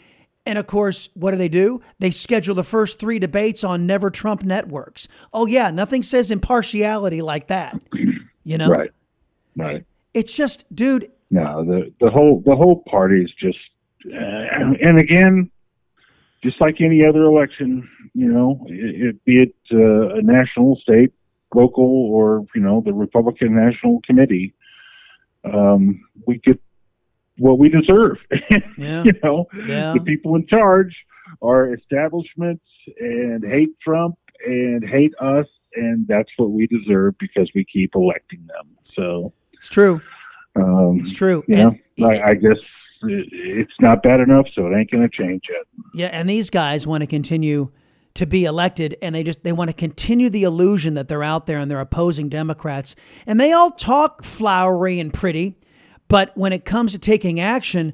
And 0.48 0.58
of 0.58 0.66
course, 0.66 1.10
what 1.14 1.32
do 1.32 1.38
they 1.38 1.50
do? 1.50 1.82
They 2.00 2.10
schedule 2.10 2.56
the 2.56 2.64
first 2.64 3.00
three 3.00 3.20
debates 3.20 3.66
on 3.66 3.86
Never 3.86 4.10
Trump 4.10 4.44
networks. 4.44 5.10
Oh 5.34 5.46
yeah, 5.46 5.72
nothing 5.72 6.02
says 6.02 6.32
impartiality 6.32 7.22
like 7.22 7.48
that. 7.48 7.78
You 8.46 8.58
know, 8.58 8.70
Right. 8.70 8.92
Right. 9.58 9.86
it's 10.14 10.34
just, 10.34 10.64
dude. 10.74 11.12
No, 11.30 11.66
the 11.66 11.92
the 12.00 12.10
whole 12.10 12.42
the 12.46 12.56
whole 12.56 12.82
party 12.90 13.24
is 13.24 13.34
just, 13.38 13.60
uh, 14.06 14.78
and 14.82 14.98
again, 14.98 15.52
just 16.42 16.62
like 16.62 16.80
any 16.80 17.04
other 17.06 17.24
election, 17.24 17.90
you 18.14 18.32
know, 18.32 18.66
it, 18.70 19.02
it, 19.08 19.26
be 19.26 19.42
it 19.42 19.56
uh, 19.74 20.16
a 20.16 20.22
national, 20.22 20.78
state, 20.78 21.12
local, 21.54 21.84
or 21.84 22.46
you 22.56 22.62
know 22.62 22.82
the 22.86 22.94
Republican 22.94 23.54
National 23.54 24.00
Committee, 24.06 24.54
um, 25.44 26.02
we 26.26 26.38
get 26.38 26.62
what 27.38 27.60
we 27.60 27.70
deserve. 27.70 28.18
Yeah. 28.78 29.04
you 29.04 29.14
know, 29.24 29.46
Yeah. 29.68 29.94
the 29.94 30.02
people 30.02 30.36
in 30.36 30.46
charge 30.48 30.96
are 31.42 31.74
establishments 31.74 32.64
and 33.00 33.44
hate 33.46 33.70
Trump 33.82 34.16
and 34.46 34.88
hate 34.88 35.14
us, 35.20 35.48
and 35.76 36.08
that's 36.08 36.30
what 36.38 36.52
we 36.52 36.68
deserve 36.68 37.16
because 37.20 37.50
we 37.56 37.66
keep 37.66 37.96
electing 37.96 38.46
them. 38.48 38.68
So 38.96 39.34
It's 39.54 39.70
true. 39.70 40.02
um, 40.56 40.98
It's 41.00 41.12
true. 41.12 41.44
Yeah, 41.48 41.72
And- 41.98 42.06
I, 42.06 42.30
I 42.30 42.34
guess 42.36 42.58
it's 43.04 43.74
not 43.80 44.02
bad 44.04 44.20
enough, 44.20 44.48
so 44.56 44.68
it 44.68 44.76
ain't 44.78 44.90
going 44.92 45.08
to 45.08 45.10
change 45.16 45.44
it. 45.50 45.68
Yeah, 45.94 46.08
and 46.08 46.30
these 46.30 46.50
guys 46.50 46.86
want 46.88 47.02
to 47.02 47.08
continue 47.08 47.72
to 48.16 48.26
be 48.26 48.46
elected 48.46 48.96
and 49.04 49.14
they 49.14 49.22
just 49.22 49.44
they 49.44 49.52
want 49.52 49.70
to 49.70 49.76
continue 49.76 50.28
the 50.30 50.42
illusion 50.42 50.96
that 50.96 51.08
they're 51.08 51.22
out 51.24 51.46
there 51.46 51.60
and 51.60 51.70
they're 51.70 51.80
opposing 51.80 52.30
Democrats. 52.30 52.96
And 53.28 53.40
they 53.40 53.52
all 53.52 53.70
talk 53.70 54.24
flowery 54.24 55.00
and 55.00 55.14
pretty, 55.14 55.56
but 56.08 56.32
when 56.36 56.54
it 56.54 56.66
comes 56.66 56.92
to 56.94 57.00
taking 57.00 57.40
action, 57.40 57.94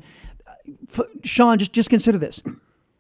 f- 0.90 1.06
Sean, 1.24 1.58
just 1.58 1.74
just 1.74 1.90
consider 1.90 2.18
this. 2.18 2.42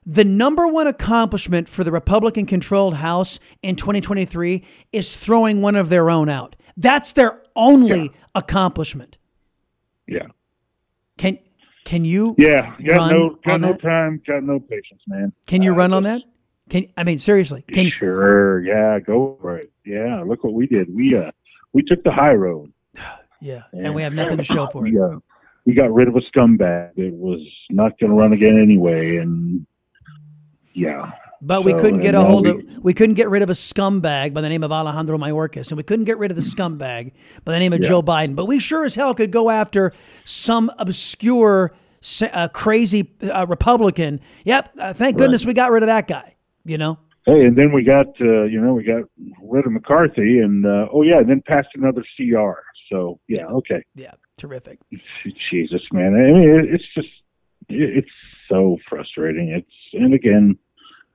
The 0.05 0.25
number 0.25 0.67
one 0.67 0.87
accomplishment 0.87 1.69
for 1.69 1.83
the 1.85 1.91
Republican 1.91 2.45
controlled 2.45 2.95
House 2.95 3.39
in 3.61 3.75
2023 3.77 4.65
is 4.91 5.15
throwing 5.15 5.61
one 5.61 5.75
of 5.77 5.89
their 5.89 6.09
own 6.09 6.27
out. 6.27 6.55
That's 6.75 7.13
their 7.13 7.41
only 7.55 8.11
accomplishment. 8.35 9.17
Yeah, 10.07 10.27
Can 11.17 11.39
can 11.85 12.03
you 12.03 12.35
yeah. 12.37 12.75
Got 12.85 13.11
no, 13.11 13.37
got 13.45 13.61
no 13.61 13.71
that? 13.73 13.81
time, 13.81 14.21
got 14.27 14.43
no 14.43 14.59
patience, 14.59 15.01
man. 15.07 15.31
Can 15.47 15.61
you 15.61 15.73
Uh, 15.73 15.77
run 15.77 15.93
on 15.93 16.03
that? 16.03 16.21
Can 16.69 16.87
I 16.97 17.03
mean 17.03 17.19
seriously? 17.19 17.63
Can 17.71 17.89
Sure, 17.91 18.61
yeah, 18.65 18.99
go 18.99 19.37
for 19.41 19.57
it. 19.57 19.71
Yeah, 19.85 20.23
look 20.25 20.43
what 20.43 20.53
we 20.53 20.65
did. 20.67 20.93
We 20.93 21.15
uh, 21.15 21.31
we 21.71 21.83
took 21.83 22.03
the 22.03 22.11
high 22.11 22.33
road. 22.33 22.73
Yeah, 23.43 23.63
and 23.73 23.93
we 23.93 24.01
have 24.03 24.13
nothing 24.13 24.37
to 24.37 24.43
show 24.43 24.67
for 24.67 24.87
it. 24.87 24.93
We, 24.93 24.99
uh, 24.99 25.17
we 25.65 25.73
got 25.73 25.93
rid 25.93 26.07
of 26.07 26.15
a 26.15 26.21
scumbag 26.21 26.95
that 26.95 27.11
was 27.13 27.41
not 27.69 27.99
going 27.99 28.09
to 28.11 28.15
run 28.15 28.31
again 28.33 28.59
anyway, 28.61 29.17
and 29.17 29.65
yeah. 30.73 31.11
But 31.41 31.65
we 31.65 31.71
So, 31.71 31.79
couldn't 31.79 31.99
get 31.99 32.15
a 32.15 32.21
hold 32.21 32.45
we- 32.45 32.51
of 32.51 32.83
we 32.83 32.93
couldn't 32.93 33.15
get 33.15 33.29
rid 33.29 33.41
of 33.41 33.49
a 33.49 33.53
scumbag 33.53 34.33
by 34.33 34.39
the 34.39 34.47
name 34.47 34.63
of 34.63 34.71
Alejandro 34.71 35.17
Mayorkas, 35.17 35.71
and 35.71 35.77
we 35.77 35.83
couldn't 35.83 36.05
get 36.05 36.17
rid 36.17 36.31
of 36.31 36.37
the 36.37 36.41
scumbag 36.43 37.11
by 37.43 37.51
the 37.51 37.59
name 37.59 37.73
of 37.73 37.81
Yeah. 37.81 37.89
Joe 37.89 38.01
Biden. 38.01 38.33
But 38.35 38.45
we 38.45 38.59
sure 38.59 38.85
as 38.85 38.95
hell 38.95 39.13
could 39.13 39.31
go 39.31 39.49
after 39.49 39.91
some 40.23 40.71
obscure, 40.79 41.73
uh, 42.33 42.47
crazy 42.53 43.11
uh, 43.29 43.45
Republican. 43.49 44.21
Yep, 44.45 44.69
uh, 44.79 44.93
thank 44.93 45.17
goodness 45.17 45.45
we 45.45 45.53
got 45.53 45.71
rid 45.71 45.83
of 45.83 45.87
that 45.87 46.07
guy. 46.07 46.35
You 46.63 46.77
know, 46.77 46.97
Hey, 47.25 47.43
and 47.45 47.57
then 47.57 47.73
we 47.73 47.83
got 47.83 48.07
uh, 48.21 48.43
you 48.43 48.61
know 48.61 48.73
we 48.73 48.83
got 48.85 49.03
rid 49.41 49.65
of 49.65 49.71
McCarthy, 49.73 50.39
and 50.39 50.65
uh, 50.65 50.87
oh 50.93 51.01
yeah, 51.01 51.19
and 51.19 51.29
then 51.29 51.41
passed 51.45 51.69
another 51.75 52.03
CR. 52.15 52.62
So 52.89 53.19
yeah, 53.27 53.45
okay. 53.45 53.83
yeah, 53.95 54.13
terrific. 54.37 54.79
Jesus, 55.51 55.81
man. 55.91 56.13
I 56.13 56.39
mean, 56.39 56.67
it's 56.73 56.85
just 56.95 57.09
it's 57.69 58.09
so 58.49 58.77
frustrating. 58.89 59.49
It's, 59.49 59.67
and 59.93 60.13
again, 60.13 60.57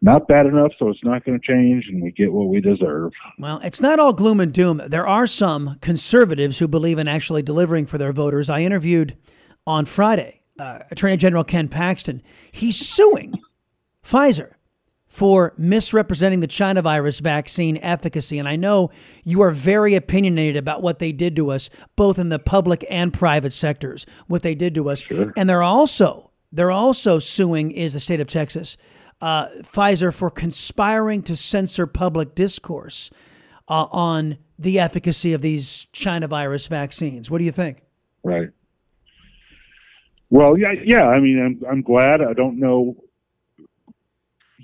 not 0.01 0.29
bad 0.29 0.47
enough, 0.47 0.73
so 0.79 0.89
it's 0.89 1.03
not 1.03 1.25
going 1.25 1.39
to 1.39 1.47
change, 1.47 1.87
and 1.89 2.03
we 2.03 2.13
get 2.13 2.33
what 2.33 2.49
we 2.49 2.61
deserve. 2.61 3.13
Well, 3.39 3.61
it's 3.65 3.81
not 3.81 3.99
all 3.99 4.13
gloom 4.13 4.41
and 4.41 4.53
doom. 4.53 4.81
There 4.87 5.07
are 5.07 5.27
some 5.27 5.77
conservatives 5.81 6.59
who 6.59 6.69
believe 6.69 6.99
in 6.99 7.09
actually 7.09 7.43
delivering 7.43 7.87
for 7.87 7.99
their 7.99 8.13
voters. 8.13 8.49
I 8.49 8.61
interviewed 8.61 9.17
on 9.67 9.87
Friday 9.87 10.39
uh, 10.59 10.81
Attorney 10.91 11.17
General 11.17 11.45
Ken 11.45 11.69
Paxton. 11.69 12.23
He's 12.53 12.79
suing 12.79 13.35
Pfizer 14.05 14.53
for 15.09 15.55
misrepresenting 15.57 16.41
the 16.41 16.47
China 16.47 16.83
virus 16.83 17.19
vaccine 17.21 17.79
efficacy. 17.79 18.39
And 18.39 18.49
I 18.49 18.57
know 18.57 18.91
you 19.25 19.41
are 19.43 19.51
very 19.51 19.95
opinionated 19.95 20.57
about 20.57 20.83
what 20.83 20.99
they 20.99 21.13
did 21.13 21.35
to 21.37 21.51
us, 21.51 21.71
both 21.97 22.19
in 22.19 22.29
the 22.29 22.39
public 22.39 22.85
and 22.91 23.13
private 23.13 23.53
sectors, 23.53 24.07
what 24.27 24.43
they 24.43 24.55
did 24.55 24.75
to 24.75 24.91
us. 24.91 25.01
Sure. 25.01 25.33
And 25.37 25.49
they're 25.49 25.63
also 25.63 26.31
they're 26.53 26.71
also 26.71 27.19
suing 27.19 27.71
is 27.73 27.93
the 27.93 28.01
state 28.01 28.21
of 28.21 28.29
Texas, 28.29 28.77
uh, 29.21 29.49
Pfizer 29.63 30.15
for 30.15 30.31
conspiring 30.31 31.23
to 31.25 31.37
censor 31.37 31.87
public 31.87 32.35
discourse 32.35 33.11
uh, 33.69 33.87
on 33.91 34.39
the 34.59 34.79
efficacy 34.79 35.33
of 35.33 35.43
these 35.43 35.87
China 35.93 36.27
virus 36.27 36.67
vaccines. 36.67 37.31
What 37.31 37.39
do 37.39 37.45
you 37.45 37.53
think? 37.53 37.83
Right. 38.23 38.49
Well, 40.31 40.59
yeah, 40.59 40.73
yeah. 40.85 41.05
I 41.05 41.21
mean, 41.21 41.39
I'm 41.63 41.71
I'm 41.71 41.83
glad. 41.83 42.21
I 42.21 42.35
don't 42.35 42.59
know. 42.59 42.97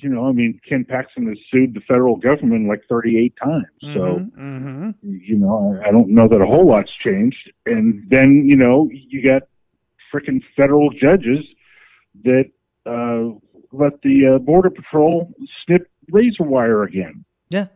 You 0.05 0.11
know, 0.11 0.29
I 0.29 0.33
mean, 0.33 0.61
Ken 0.69 0.85
Paxton 0.85 1.27
has 1.29 1.38
sued 1.51 1.73
the 1.73 1.81
federal 1.81 2.17
government 2.17 2.69
like 2.69 2.83
38 2.90 3.35
times. 3.43 3.64
So, 3.81 4.21
Mm-hmm. 4.38 4.90
you 5.03 5.37
know, 5.38 5.81
I, 5.83 5.88
I 5.88 5.90
don't 5.90 6.11
know 6.11 6.29
that 6.29 6.43
a 6.43 6.47
whole 6.47 6.69
lot's 6.69 6.90
changed. 7.03 7.51
And 7.64 8.05
then, 8.11 8.45
you 8.47 8.55
know, 8.55 8.90
you 8.93 9.23
got 9.23 9.43
freaking 10.12 10.43
federal 10.55 10.90
judges 10.90 11.45
that 12.25 12.51
uh, 12.85 13.35
let 13.73 14.03
the 14.03 14.35
uh, 14.35 14.38
border 14.40 14.69
patrol 14.69 15.33
snip 15.64 15.90
razor 16.11 16.45
wire 16.45 16.83
again. 16.83 17.25
Yeah. 17.49 17.69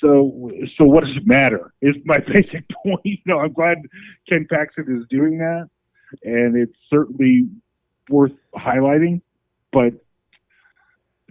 So, 0.00 0.52
so 0.78 0.84
what 0.84 1.02
does 1.04 1.16
it 1.16 1.26
matter? 1.26 1.72
Is 1.82 1.96
my 2.04 2.18
basic 2.32 2.64
point. 2.84 3.00
You 3.04 3.18
know, 3.26 3.40
I'm 3.40 3.52
glad 3.52 3.78
Ken 4.28 4.46
Paxton 4.48 5.00
is 5.00 5.06
doing 5.10 5.38
that, 5.38 5.68
and 6.22 6.56
it's 6.56 6.76
certainly 6.88 7.48
worth 8.08 8.32
highlighting. 8.54 9.20
But 9.72 9.94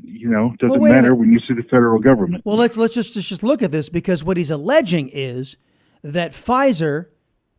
you 0.08 0.30
know, 0.30 0.52
it 0.54 0.60
doesn't 0.60 0.80
Well, 0.80 0.91
matter 0.91 1.13
when 1.15 1.32
you 1.32 1.39
see 1.48 1.54
the 1.54 1.63
federal 1.63 2.00
government. 2.00 2.44
Well, 2.46 2.58
let's 2.58 2.78
let's 2.78 2.94
just 2.96 3.15
let's 3.15 3.28
just 3.30 3.44
look 3.44 3.62
at 3.62 3.72
this 3.72 3.89
because 3.89 4.24
what 4.24 4.38
he's 4.38 4.52
alleging 4.52 5.10
is 5.12 5.58
that 6.04 6.32
Pfizer 6.32 7.08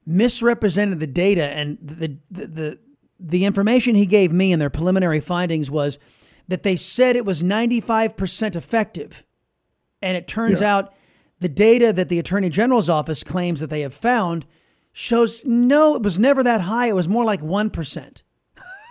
misrepresented 0.06 1.00
the 1.00 1.06
data 1.06 1.44
and 1.44 1.78
the 1.82 2.18
the 2.30 2.46
the, 2.46 2.78
the 3.18 3.44
information 3.44 3.94
he 3.94 4.06
gave 4.06 4.32
me 4.32 4.52
in 4.52 4.58
their 4.58 4.70
preliminary 4.70 5.20
findings 5.20 5.70
was 5.70 5.98
that 6.48 6.62
they 6.62 6.76
said 6.76 7.16
it 7.16 7.24
was 7.26 7.42
95% 7.42 8.54
effective. 8.54 9.24
And 10.00 10.16
it 10.16 10.28
turns 10.28 10.60
Yeah. 10.60 10.76
out 10.76 10.94
the 11.40 11.48
data 11.48 11.92
that 11.92 12.08
the 12.08 12.18
Attorney 12.20 12.48
General's 12.50 12.88
office 12.88 13.24
claims 13.24 13.58
that 13.60 13.68
they 13.70 13.80
have 13.80 13.92
found 13.94 14.46
shows 14.92 15.44
no, 15.44 15.96
it 15.96 16.02
was 16.02 16.18
never 16.20 16.42
that 16.44 16.60
high. 16.62 16.86
It 16.88 16.94
was 16.94 17.08
more 17.08 17.24
like 17.24 17.40
1%. 17.40 18.22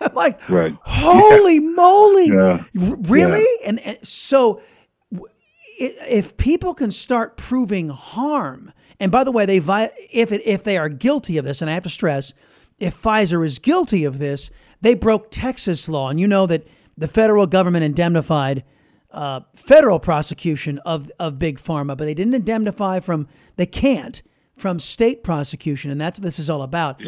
I'm 0.02 0.14
like, 0.16 0.50
Right. 0.50 0.76
holy 0.84 1.60
moly. 1.60 2.28
Yeah. 2.30 2.64
Really? 2.74 3.46
And, 3.66 3.80
and 3.80 3.98
so 4.06 4.62
if 5.80 6.38
people 6.38 6.74
can 6.74 6.92
start 6.92 7.38
proving 7.38 7.90
harm, 7.90 8.72
and 9.00 9.12
by 9.12 9.24
the 9.24 9.32
way, 9.32 9.46
they 9.46 9.60
vi- 9.60 9.90
if 10.12 10.32
it, 10.32 10.42
if 10.46 10.64
they 10.64 10.78
are 10.78 10.90
guilty 10.90 11.38
of 11.38 11.46
this, 11.46 11.62
and 11.62 11.70
I 11.70 11.74
have 11.74 11.84
to 11.84 11.90
stress, 11.90 12.34
if 12.80 13.02
Pfizer 13.02 13.46
is 13.46 13.60
guilty 13.60 14.06
of 14.06 14.20
this, 14.20 14.50
they 14.82 14.96
broke 14.96 15.32
Texas 15.32 15.90
law, 15.90 16.10
and 16.10 16.20
you 16.20 16.28
know 16.28 16.46
that 16.46 16.66
the 16.98 17.08
federal 17.08 17.46
government 17.48 17.84
indemnified 17.84 18.64
uh, 19.12 19.42
federal 19.56 20.00
prosecution 20.00 20.78
of 20.80 21.10
of 21.20 21.40
big 21.40 21.58
pharma, 21.58 21.88
but 21.98 22.00
they 22.06 22.14
didn't 22.14 22.34
indemnify 22.34 23.00
from 23.00 23.28
they 23.56 23.66
can't 23.66 24.22
from 24.58 24.80
state 24.80 25.24
prosecution, 25.24 25.92
and 25.92 26.00
that's 26.00 26.20
what 26.20 26.24
this 26.24 26.40
is 26.40 26.50
all 26.50 26.62
about. 26.62 27.02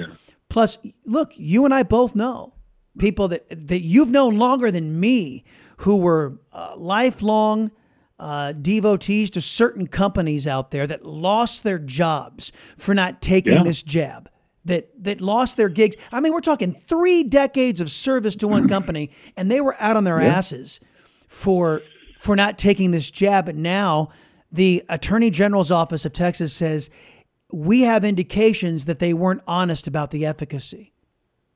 Plus, 0.49 0.77
look, 1.05 1.31
you 1.35 1.65
and 1.65 1.73
I 1.73 1.83
both 1.83 2.15
know 2.15 2.53
people 2.97 3.27
that 3.29 3.47
that 3.67 3.79
you've 3.81 4.11
known 4.11 4.37
longer 4.37 4.71
than 4.71 4.99
me 4.99 5.43
who 5.77 5.97
were 5.97 6.39
uh, 6.53 6.73
lifelong 6.75 7.71
uh, 8.19 8.51
devotees 8.53 9.29
to 9.31 9.41
certain 9.41 9.85
companies 9.85 10.47
out 10.47 10.71
there 10.71 10.87
that 10.87 11.05
lost 11.05 11.63
their 11.63 11.77
jobs 11.79 12.51
for 12.77 12.95
not 12.95 13.21
taking 13.21 13.53
Yeah. 13.53 13.63
this 13.63 13.83
jab. 13.83 14.29
That 14.65 14.89
that 15.03 15.21
lost 15.21 15.55
their 15.55 15.69
gigs. 15.69 15.95
I 16.11 16.19
mean, 16.19 16.33
we're 16.33 16.41
talking 16.41 16.73
three 16.73 17.23
decades 17.23 17.79
of 17.79 17.89
service 17.91 18.35
to 18.37 18.47
one 18.47 18.67
company, 18.75 19.11
and 19.37 19.49
they 19.51 19.61
were 19.61 19.75
out 19.79 19.95
on 19.95 20.03
their 20.03 20.21
Yeah. 20.21 20.27
asses 20.35 20.79
for 21.27 21.81
for 22.17 22.35
not 22.35 22.57
taking 22.57 22.91
this 22.91 23.09
jab. 23.11 23.45
But 23.45 23.55
now, 23.55 24.09
the 24.51 24.83
Attorney 24.89 25.29
General's 25.29 25.71
office 25.71 26.03
of 26.05 26.11
Texas 26.13 26.51
says 26.53 26.89
we 27.53 27.81
have 27.81 28.03
indications 28.03 28.85
that 28.85 28.99
they 28.99 29.13
weren't 29.13 29.41
honest 29.47 29.87
about 29.87 30.11
the 30.11 30.25
efficacy. 30.25 30.91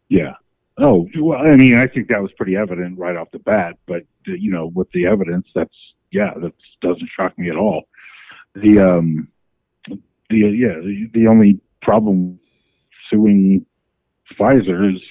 Yeah. 0.07 0.33
Oh, 0.81 1.07
well, 1.19 1.39
I 1.39 1.55
mean, 1.55 1.77
I 1.77 1.85
think 1.87 2.07
that 2.07 2.21
was 2.21 2.31
pretty 2.33 2.55
evident 2.55 2.97
right 2.97 3.15
off 3.15 3.29
the 3.31 3.39
bat. 3.39 3.77
But 3.87 4.03
uh, 4.27 4.33
you 4.33 4.51
know, 4.51 4.71
with 4.73 4.89
the 4.91 5.05
evidence, 5.05 5.47
that's 5.53 5.75
yeah, 6.11 6.33
that 6.41 6.53
doesn't 6.81 7.09
shock 7.15 7.37
me 7.37 7.49
at 7.49 7.55
all. 7.55 7.83
The 8.55 8.79
um, 8.79 9.27
the 9.87 10.37
yeah, 10.37 10.79
the, 10.79 11.09
the 11.13 11.27
only 11.27 11.59
problem 11.81 12.39
suing 13.09 13.65
Pfizer 14.39 14.95
is 14.95 15.01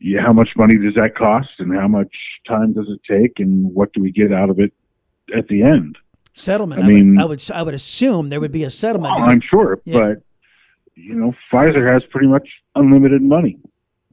yeah, 0.00 0.20
how 0.20 0.32
much 0.32 0.50
money 0.56 0.76
does 0.76 0.94
that 0.94 1.14
cost, 1.16 1.50
and 1.58 1.74
how 1.74 1.88
much 1.88 2.14
time 2.46 2.74
does 2.74 2.86
it 2.88 3.00
take, 3.10 3.38
and 3.38 3.74
what 3.74 3.92
do 3.94 4.02
we 4.02 4.12
get 4.12 4.32
out 4.32 4.50
of 4.50 4.58
it 4.60 4.72
at 5.36 5.48
the 5.48 5.62
end? 5.62 5.96
Settlement. 6.34 6.82
I 6.82 6.84
I, 6.84 6.88
mean- 6.88 7.14
would, 7.14 7.20
I 7.20 7.24
would 7.24 7.50
I 7.54 7.62
would 7.62 7.74
assume 7.74 8.28
there 8.28 8.40
would 8.40 8.52
be 8.52 8.64
a 8.64 8.70
settlement. 8.70 9.14
Well, 9.14 9.24
because- 9.24 9.36
I'm 9.36 9.40
sure, 9.40 9.78
yeah. 9.84 10.00
but 10.00 10.22
you 10.96 11.14
know, 11.14 11.34
Pfizer 11.50 11.90
has 11.90 12.02
pretty 12.10 12.26
much 12.26 12.46
unlimited 12.74 13.22
money. 13.22 13.58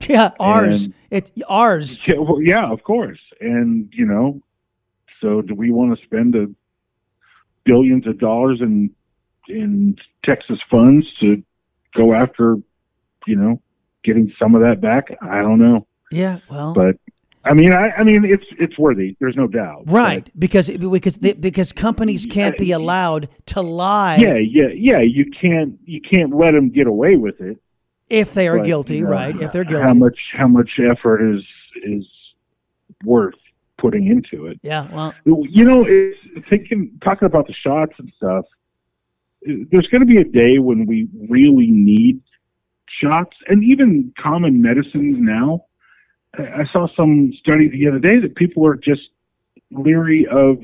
yeah, 0.08 0.32
ours. 0.40 0.86
And- 0.86 0.94
It 1.10 1.32
ours. 1.48 2.00
Yeah, 2.08 2.20
well, 2.20 2.42
yeah, 2.42 2.72
of 2.72 2.84
course. 2.84 3.20
And 3.40 3.90
you 3.94 4.06
know, 4.06 4.42
so 5.22 5.42
do 5.42 5.56
we 5.56 5.72
want 5.72 5.98
to 5.98 6.06
spend 6.06 6.36
a 6.36 6.48
billions 7.66 8.08
of 8.08 8.20
dollars 8.20 8.60
in 8.62 8.92
in 9.48 9.96
Texas 10.26 10.60
funds 10.70 11.06
to 11.22 11.42
go 11.96 12.14
after, 12.14 12.58
you 13.26 13.36
know, 13.36 13.62
getting 14.04 14.34
some 14.40 14.56
of 14.56 14.62
that 14.62 14.82
back? 14.82 15.16
I 15.22 15.42
don't 15.42 15.60
know, 15.60 15.88
Yeah. 16.12 16.40
Well. 16.50 16.74
but 16.74 16.98
I 17.46 17.54
mean, 17.54 17.72
I, 17.72 17.92
I 17.92 18.04
mean, 18.04 18.26
it's 18.26 18.44
it's 18.60 18.78
worthy. 18.78 19.16
There's 19.20 19.36
no 19.38 19.48
doubt. 19.48 19.84
Right, 19.88 20.30
because 20.38 20.70
because 20.70 21.18
because 21.18 21.72
companies 21.72 22.26
can't 22.26 22.58
be 22.58 22.72
allowed 22.72 23.30
to 23.48 23.62
lie 23.62 24.18
Yeah, 24.18 24.34
yeah, 24.36 24.68
yeah. 24.74 25.00
You 25.00 25.32
can't 25.32 25.80
you 25.86 26.02
can't 26.02 26.36
let 26.36 26.52
them 26.52 26.70
get 26.70 26.88
away 26.88 27.16
with 27.16 27.40
it. 27.40 27.58
If 28.10 28.34
they 28.34 28.48
are 28.48 28.60
but, 28.60 28.66
guilty, 28.66 28.98
you 28.98 29.04
know, 29.04 29.10
right? 29.12 29.36
If 29.36 29.52
they're 29.52 29.64
guilty, 29.64 29.88
How 29.88 29.94
much 29.94 30.20
how 30.34 30.48
much 30.48 30.80
effort 30.80 31.22
is 31.22 31.44
is 31.84 32.06
worth 33.04 33.36
putting 33.78 34.08
into 34.08 34.48
it? 34.48 34.60
Yeah, 34.64 34.88
well, 34.92 35.14
you 35.26 35.66
know, 35.66 35.86
it's, 35.88 36.18
thinking 36.50 37.00
talking 37.04 37.26
about 37.26 37.48
the 37.48 37.54
shots 37.54 37.94
and 38.00 38.12
stuff. 38.18 38.46
There's 39.44 39.88
going 39.88 40.02
to 40.02 40.06
be 40.06 40.18
a 40.18 40.24
day 40.24 40.60
when 40.60 40.86
we 40.86 41.08
really 41.30 41.68
need 41.70 42.22
shots, 43.02 43.36
and 43.48 43.64
even 43.64 44.14
common 44.22 44.62
medicines 44.62 45.18
now. 45.20 45.66
I 46.38 46.66
saw 46.72 46.88
some 46.96 47.34
study 47.40 47.68
the 47.70 47.88
other 47.88 48.00
day 48.00 48.20
that 48.20 48.36
people 48.36 48.66
are 48.68 48.76
just 48.76 49.02
leery 49.72 50.28
of 50.32 50.60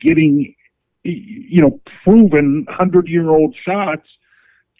getting, 0.00 0.54
you 1.02 1.60
know, 1.60 1.80
proven 2.02 2.66
hundred-year-old 2.70 3.54
shots 3.64 4.08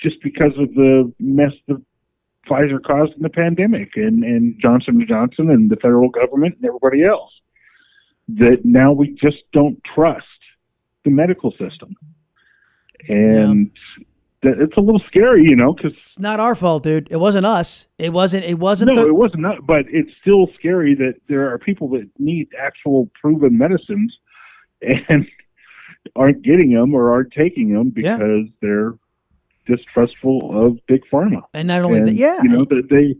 just 0.02 0.22
because 0.22 0.52
of 0.58 0.72
the 0.74 1.12
mess 1.18 1.52
that 1.66 1.82
Pfizer 2.48 2.82
caused 2.82 3.12
in 3.14 3.22
the 3.22 3.28
pandemic, 3.28 3.90
and 3.96 4.24
and 4.24 4.58
Johnson 4.60 4.96
and 5.00 5.08
Johnson 5.08 5.50
and 5.50 5.70
the 5.70 5.76
federal 5.76 6.08
government 6.08 6.56
and 6.56 6.64
everybody 6.64 7.04
else 7.04 7.32
that 8.28 8.58
now 8.64 8.92
we 8.92 9.10
just 9.20 9.38
don't 9.52 9.80
trust 9.94 10.26
the 11.04 11.10
medical 11.10 11.50
system. 11.52 11.96
And 13.08 13.70
that 14.42 14.60
it's 14.60 14.76
a 14.76 14.80
little 14.80 15.00
scary, 15.06 15.44
you 15.48 15.56
know, 15.56 15.72
because 15.72 15.92
it's 16.04 16.18
not 16.18 16.38
our 16.38 16.54
fault, 16.54 16.82
dude. 16.82 17.08
It 17.10 17.16
wasn't 17.16 17.46
us. 17.46 17.88
It 17.98 18.12
wasn't. 18.12 18.44
It 18.44 18.58
wasn't. 18.58 18.94
no, 18.94 19.02
the, 19.02 19.08
it 19.08 19.16
wasn't, 19.16 19.40
not, 19.40 19.66
but 19.66 19.86
it's 19.88 20.10
still 20.20 20.48
scary 20.54 20.94
that 20.94 21.14
there 21.28 21.52
are 21.52 21.58
people 21.58 21.88
that 21.90 22.08
need 22.18 22.48
actual 22.60 23.10
proven 23.20 23.56
medicines 23.56 24.16
and 24.82 25.26
aren't 26.16 26.42
getting 26.42 26.72
them 26.72 26.94
or 26.94 27.12
aren't 27.12 27.32
taking 27.32 27.72
them 27.72 27.90
because 27.90 28.46
they're 28.60 28.94
distrustful 29.68 30.66
of 30.66 30.78
big 30.86 31.02
pharma. 31.12 31.42
And 31.54 31.68
not 31.68 31.82
only 31.82 32.00
that, 32.00 32.14
yeah, 32.14 32.40
you 32.42 32.48
know, 32.48 32.64
that 32.64 32.88
they 32.90 33.14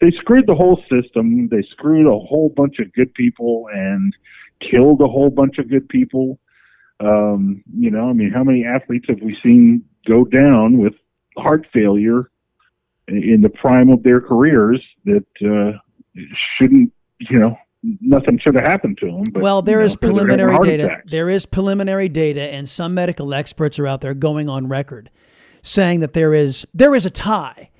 they 0.00 0.14
screwed 0.18 0.46
the 0.46 0.54
whole 0.54 0.82
system. 0.90 1.48
They 1.48 1.62
screwed 1.70 2.06
a 2.06 2.18
whole 2.18 2.52
bunch 2.54 2.78
of 2.78 2.92
good 2.92 3.12
people 3.14 3.66
and 3.72 4.12
killed 4.60 5.00
a 5.00 5.06
whole 5.06 5.30
bunch 5.30 5.58
of 5.58 5.70
good 5.70 5.88
people. 5.88 6.38
Um, 7.00 7.62
you 7.74 7.90
know, 7.90 8.08
I 8.08 8.12
mean, 8.12 8.30
how 8.32 8.44
many 8.44 8.64
athletes 8.64 9.06
have 9.08 9.20
we 9.22 9.36
seen 9.42 9.84
go 10.06 10.24
down 10.24 10.78
with 10.78 10.94
heart 11.36 11.66
failure 11.72 12.30
in 13.08 13.40
the 13.42 13.48
prime 13.48 13.90
of 13.90 14.02
their 14.02 14.20
careers 14.20 14.82
that 15.04 15.26
uh, 15.42 15.78
shouldn't, 16.58 16.92
you 17.18 17.38
know, 17.38 17.56
nothing 18.00 18.38
should 18.42 18.54
have 18.54 18.64
happened 18.64 18.98
to 18.98 19.06
them. 19.06 19.24
But, 19.32 19.42
well, 19.42 19.62
there 19.62 19.78
you 19.78 19.82
know, 19.82 19.86
is 19.86 19.96
preliminary 19.96 20.58
data. 20.62 20.84
attacks. 20.86 21.10
There 21.10 21.28
is 21.28 21.46
preliminary 21.46 22.08
data, 22.08 22.42
and 22.42 22.68
some 22.68 22.94
medical 22.94 23.32
experts 23.32 23.78
are 23.78 23.86
out 23.86 24.00
there 24.00 24.14
going 24.14 24.48
on 24.48 24.68
record 24.68 25.10
saying 25.66 26.00
that 26.00 26.12
there 26.12 26.32
is 26.32 26.66
there 26.72 26.94
is 26.94 27.06
a 27.06 27.10
tie, 27.10 27.70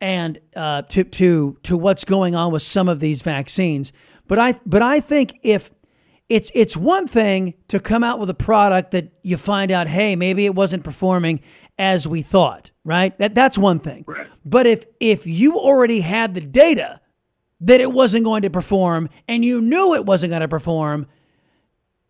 and 0.00 0.38
uh, 0.54 0.82
to 0.82 1.04
to 1.04 1.56
to 1.62 1.76
what's 1.76 2.04
going 2.04 2.34
on 2.34 2.52
with 2.52 2.62
some 2.62 2.88
of 2.88 3.00
these 3.00 3.22
vaccines. 3.22 3.92
But 4.26 4.38
I 4.38 4.60
but 4.66 4.82
I 4.82 5.00
think 5.00 5.38
if 5.42 5.70
it's 6.28 6.50
it's 6.54 6.76
one 6.76 7.06
thing 7.06 7.54
to 7.68 7.78
come 7.78 8.02
out 8.02 8.18
with 8.18 8.28
a 8.30 8.34
product 8.34 8.90
that 8.90 9.12
you 9.22 9.36
find 9.36 9.70
out, 9.70 9.86
hey, 9.86 10.16
maybe 10.16 10.44
it 10.44 10.54
wasn't 10.54 10.82
performing 10.84 11.40
as 11.78 12.08
we 12.08 12.22
thought, 12.22 12.70
right? 12.84 13.16
That 13.18 13.34
that's 13.34 13.56
one 13.56 13.78
thing. 13.78 14.04
But 14.44 14.66
if 14.66 14.84
if 14.98 15.26
you 15.26 15.56
already 15.56 16.00
had 16.00 16.34
the 16.34 16.40
data 16.40 17.00
that 17.60 17.80
it 17.80 17.92
wasn't 17.92 18.24
going 18.24 18.42
to 18.42 18.50
perform 18.50 19.08
and 19.28 19.44
you 19.44 19.60
knew 19.62 19.94
it 19.94 20.04
wasn't 20.04 20.30
going 20.30 20.42
to 20.42 20.48
perform, 20.48 21.06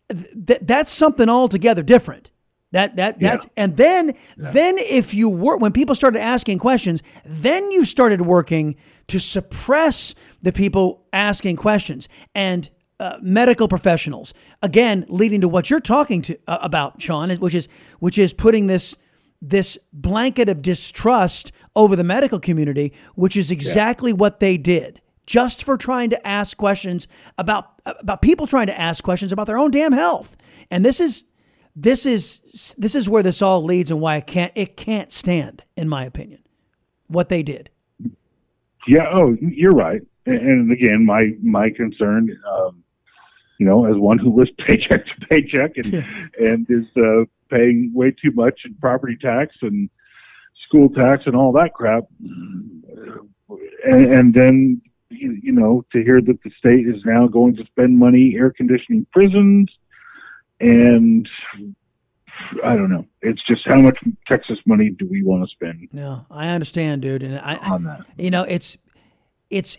th- 0.09 0.59
that's 0.61 0.91
something 0.91 1.29
altogether 1.29 1.83
different. 1.83 2.31
That 2.71 2.97
that 2.97 3.21
Yeah. 3.21 3.31
that's 3.31 3.47
and 3.55 3.77
then 3.77 4.13
then 4.35 4.77
if 4.77 5.13
you 5.13 5.29
were 5.29 5.57
when 5.57 5.71
people 5.71 5.95
started 5.95 6.19
asking 6.19 6.59
questions, 6.59 7.01
then 7.25 7.71
you 7.71 7.85
started 7.85 8.21
working 8.21 8.75
to 9.07 9.19
suppress 9.19 10.13
the 10.41 10.51
people 10.51 11.05
asking 11.13 11.55
questions 11.55 12.09
and 12.35 12.69
uh, 12.99 13.17
medical 13.21 13.67
professionals. 13.67 14.33
Again 14.61 15.05
leading 15.07 15.41
to 15.41 15.47
what 15.47 15.69
you're 15.69 15.79
talking 15.79 16.21
to 16.23 16.37
uh, 16.47 16.57
about 16.61 17.01
Sean 17.01 17.29
which 17.37 17.55
is 17.55 17.69
which 17.99 18.17
is 18.17 18.33
putting 18.33 18.67
this 18.67 18.95
this 19.41 19.77
blanket 19.93 20.49
of 20.49 20.61
distrust 20.61 21.51
over 21.75 21.95
the 21.95 22.03
medical 22.03 22.39
community 22.39 22.91
which 23.15 23.37
is 23.37 23.49
exactly 23.51 24.11
what 24.11 24.39
they 24.39 24.57
did 24.57 24.99
just 25.27 25.63
for 25.63 25.77
trying 25.77 26.09
to 26.09 26.27
ask 26.27 26.57
questions 26.57 27.07
about 27.37 27.79
about 27.85 28.21
people 28.21 28.47
trying 28.47 28.67
to 28.67 28.77
ask 28.79 29.03
questions 29.03 29.31
about 29.31 29.45
their 29.45 29.57
own 29.57 29.71
damn 29.71 29.91
health. 29.91 30.35
And 30.71 30.83
this 30.83 30.99
is 30.99 31.23
this 31.79 32.05
is 32.05 32.75
this 32.77 32.95
is 32.95 33.07
where 33.07 33.23
this 33.23 33.41
all 33.41 33.63
leads 33.63 33.91
and 33.91 34.01
why 34.01 34.17
it 34.17 34.27
can't 34.27 34.51
it 34.55 34.75
can't 34.75 35.11
stand 35.11 35.63
in 35.75 35.87
my 35.87 36.03
opinion 36.03 36.41
what 37.07 37.29
they 37.29 37.43
did 37.43 37.69
Yeah. 38.87 39.05
Oh, 39.11 39.35
you're 39.41 39.71
right. 39.71 40.01
And, 40.25 40.39
and 40.39 40.71
again, 40.71 41.05
my 41.05 41.31
my 41.43 41.69
concern, 41.69 42.35
um, 42.49 42.83
you 43.59 43.65
know, 43.65 43.85
as 43.85 43.97
one 43.97 44.17
who 44.17 44.35
lives 44.35 44.51
paycheck 44.65 45.05
to 45.05 45.27
paycheck 45.27 45.77
and 45.77 45.93
and 46.39 46.65
is 46.69 46.85
uh, 46.97 47.25
paying 47.49 47.91
way 47.93 48.11
too 48.11 48.31
much 48.31 48.61
in 48.65 48.73
property 48.75 49.17
tax 49.21 49.55
and 49.61 49.89
school 50.67 50.89
tax 50.89 51.23
and 51.25 51.35
all 51.35 51.51
that 51.53 51.73
crap, 51.73 52.03
and, 52.19 54.13
and 54.13 54.33
then 54.33 54.81
you 55.09 55.51
know 55.51 55.85
to 55.91 56.03
hear 56.03 56.21
that 56.21 56.41
the 56.43 56.51
state 56.57 56.87
is 56.87 57.01
now 57.05 57.27
going 57.27 57.55
to 57.55 57.65
spend 57.65 57.97
money 57.97 58.35
air 58.37 58.51
conditioning 58.51 59.05
prisons 59.11 59.69
and 60.59 61.27
I 62.63 62.75
don't 62.75 62.89
know. 62.89 63.05
It's 63.21 63.41
just 63.47 63.65
how 63.65 63.77
much 63.77 63.97
Texas 64.27 64.57
money 64.65 64.89
do 64.89 65.07
we 65.09 65.23
want 65.23 65.43
to 65.43 65.49
spend 65.53 65.87
no 65.91 66.25
i 66.29 66.49
understand 66.49 67.01
dude 67.01 67.23
and 67.23 67.39
i 67.39 67.55
on 67.57 67.83
that? 67.83 68.01
you 68.17 68.29
know 68.29 68.43
it's 68.43 68.77
it's 69.49 69.77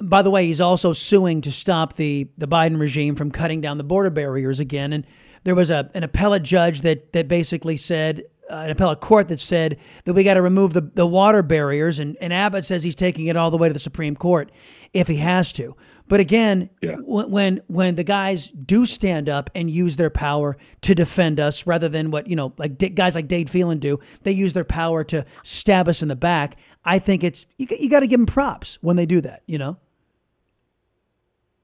by 0.00 0.22
the 0.22 0.30
way 0.30 0.46
he's 0.46 0.60
also 0.60 0.92
suing 0.92 1.40
to 1.40 1.52
stop 1.52 1.94
the 1.94 2.28
the 2.38 2.48
biden 2.48 2.78
regime 2.78 3.14
from 3.14 3.30
cutting 3.30 3.60
down 3.60 3.78
the 3.78 3.84
border 3.84 4.10
barriers 4.10 4.60
again 4.60 4.92
and 4.92 5.06
there 5.44 5.54
was 5.54 5.70
a 5.70 5.90
an 5.94 6.02
appellate 6.02 6.42
judge 6.42 6.80
that 6.82 7.12
that 7.12 7.28
basically 7.28 7.76
said 7.76 8.22
Uh, 8.50 8.62
an 8.64 8.70
appellate 8.70 9.00
court 9.00 9.28
that 9.28 9.38
said 9.38 9.78
that 10.04 10.12
we 10.12 10.24
got 10.24 10.34
to 10.34 10.42
remove 10.42 10.72
the, 10.72 10.80
the 10.80 11.06
water 11.06 11.42
barriers 11.42 12.00
and, 12.00 12.16
and 12.20 12.32
abbott 12.32 12.64
says 12.64 12.82
he's 12.82 12.94
taking 12.94 13.26
it 13.26 13.36
all 13.36 13.50
the 13.50 13.56
way 13.56 13.68
to 13.68 13.72
the 13.72 13.78
supreme 13.78 14.16
court 14.16 14.50
if 14.92 15.06
he 15.06 15.16
has 15.16 15.52
to. 15.52 15.76
But 16.08 16.18
again 16.18 16.70
when, 16.82 17.30
when 17.30 17.62
when 17.68 17.94
the 17.94 18.04
guys 18.04 18.48
do 18.48 18.86
stand 18.86 19.28
up 19.28 19.50
and 19.54 19.70
use 19.70 19.96
their 19.96 20.10
power 20.10 20.56
to 20.80 20.94
defend 20.94 21.38
us 21.38 21.66
rather 21.66 21.88
than 21.88 22.10
what 22.10 22.26
you 22.26 22.34
know 22.34 22.52
like 22.58 22.94
guys 22.94 23.14
like 23.14 23.28
Dade 23.28 23.48
Phelan 23.48 23.78
do 23.78 24.00
they 24.22 24.32
use 24.32 24.52
their 24.52 24.64
power 24.64 25.04
to 25.04 25.24
stab 25.44 25.86
us 25.86 26.02
in 26.02 26.08
the 26.08 26.16
back 26.16 26.56
I 26.84 26.98
think 26.98 27.22
it's 27.22 27.46
you, 27.56 27.66
you 27.78 27.88
got 27.88 28.00
to 28.00 28.08
give 28.08 28.18
them 28.18 28.26
props 28.26 28.78
when 28.80 28.96
they 28.96 29.06
do 29.06 29.20
that 29.20 29.42
you 29.46 29.58
know? 29.58 29.78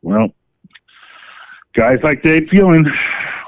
Well, 0.02 0.28
guys 1.76 1.98
like 2.02 2.22
Dade 2.22 2.48
Phelan, 2.50 2.90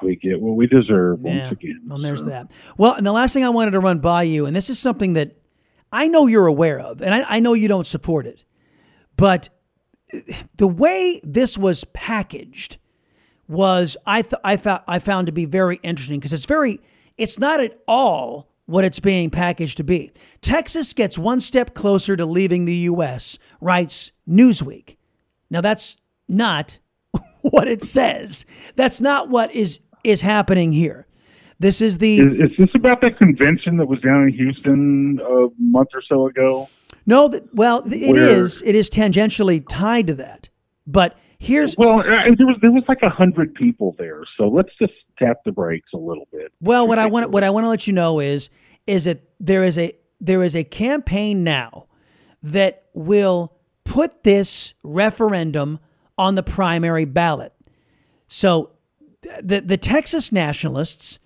we 0.02 0.16
get 0.16 0.40
what 0.40 0.54
we 0.56 0.66
deserve 0.66 1.20
Yeah. 1.22 1.40
once 1.48 1.52
again. 1.52 1.82
Well, 1.86 1.98
there's 1.98 2.24
that. 2.24 2.50
Well, 2.76 2.94
and 2.94 3.06
the 3.06 3.12
last 3.12 3.32
thing 3.32 3.44
I 3.44 3.48
wanted 3.50 3.72
to 3.72 3.80
run 3.80 3.98
by 3.98 4.22
you, 4.24 4.46
and 4.46 4.54
this 4.54 4.70
is 4.70 4.78
something 4.78 5.14
that 5.14 5.36
I 5.92 6.06
know 6.08 6.26
you're 6.26 6.46
aware 6.46 6.78
of, 6.80 7.00
and 7.02 7.14
I, 7.14 7.24
I 7.36 7.40
know 7.40 7.54
you 7.54 7.66
don't 7.68 7.86
support 7.86 8.26
it, 8.26 8.44
but 9.16 9.48
the 10.56 10.68
way 10.68 11.20
this 11.24 11.56
was 11.58 11.84
packaged 11.92 12.78
was 13.48 13.96
I 14.06 14.22
th- 14.22 14.40
I 14.44 14.56
found 14.58 14.82
I 14.86 14.98
found 14.98 15.26
to 15.26 15.32
be 15.32 15.46
very 15.46 15.80
interesting 15.82 16.18
because 16.20 16.32
it's 16.34 16.46
very 16.46 16.80
it's 17.16 17.38
not 17.38 17.60
at 17.60 17.78
all 17.88 18.48
what 18.66 18.84
it's 18.84 19.00
being 19.00 19.30
packaged 19.30 19.78
to 19.78 19.84
be. 19.84 20.12
Texas 20.42 20.92
gets 20.92 21.18
one 21.18 21.40
step 21.40 21.74
closer 21.74 22.16
to 22.16 22.26
leaving 22.26 22.66
the 22.66 22.74
U.S. 22.92 23.38
writes 23.62 24.12
Newsweek. 24.28 24.96
Now 25.50 25.62
that's 25.62 25.96
not 26.28 26.78
what 27.50 27.68
it 27.68 27.82
says. 27.82 28.44
That's 28.76 29.00
not 29.00 29.28
what 29.28 29.54
is 29.54 29.80
is 30.04 30.20
happening 30.20 30.72
here. 30.72 31.06
This 31.58 31.80
is 31.80 31.98
the 31.98 32.18
Is, 32.20 32.50
is 32.50 32.56
this 32.58 32.68
about 32.74 33.00
that 33.00 33.18
convention 33.18 33.78
that 33.78 33.86
was 33.86 34.00
down 34.00 34.22
in 34.24 34.32
Houston 34.32 35.18
a 35.20 35.48
month 35.58 35.88
or 35.92 36.02
so 36.02 36.28
ago? 36.28 36.68
no. 37.06 37.28
th- 37.28 37.42
Well, 37.52 37.82
th- 37.82 38.00
it 38.00 38.12
Where- 38.12 38.28
is. 38.28 38.62
It 38.64 38.74
is 38.76 38.88
tangentially 38.88 39.64
tied 39.68 40.06
to 40.06 40.14
that. 40.14 40.48
But 40.86 41.18
here's 41.40 41.76
Well, 41.76 42.00
uh, 42.00 42.04
there 42.36 42.46
was 42.46 42.56
there 42.62 42.70
was 42.72 42.84
like 42.88 43.02
a 43.02 43.10
hundred 43.10 43.54
people 43.54 43.94
there, 43.98 44.22
so 44.36 44.48
let's 44.48 44.70
just 44.80 44.92
tap 45.18 45.38
the 45.44 45.52
brakes 45.52 45.90
a 45.94 45.98
little 45.98 46.28
bit. 46.32 46.52
Well, 46.60 46.86
what 46.86 46.98
I 46.98 47.06
want 47.06 47.30
what 47.30 47.42
I 47.44 47.50
want 47.50 47.64
to 47.64 47.68
let 47.68 47.86
you 47.86 47.92
know 47.92 48.20
is 48.20 48.50
is 48.86 49.04
that 49.04 49.20
there 49.40 49.64
is 49.64 49.78
a 49.78 49.92
there 50.20 50.42
is 50.42 50.54
a 50.56 50.64
campaign 50.64 51.42
now 51.44 51.86
that 52.42 52.84
will 52.94 53.52
put 53.84 54.22
this 54.22 54.74
referendum 54.84 55.78
on 56.18 56.34
the 56.34 56.42
primary 56.42 57.04
ballot. 57.04 57.52
So 58.26 58.72
the 59.42 59.60
the 59.60 59.76
Texas 59.76 60.32
nationalists 60.32 61.18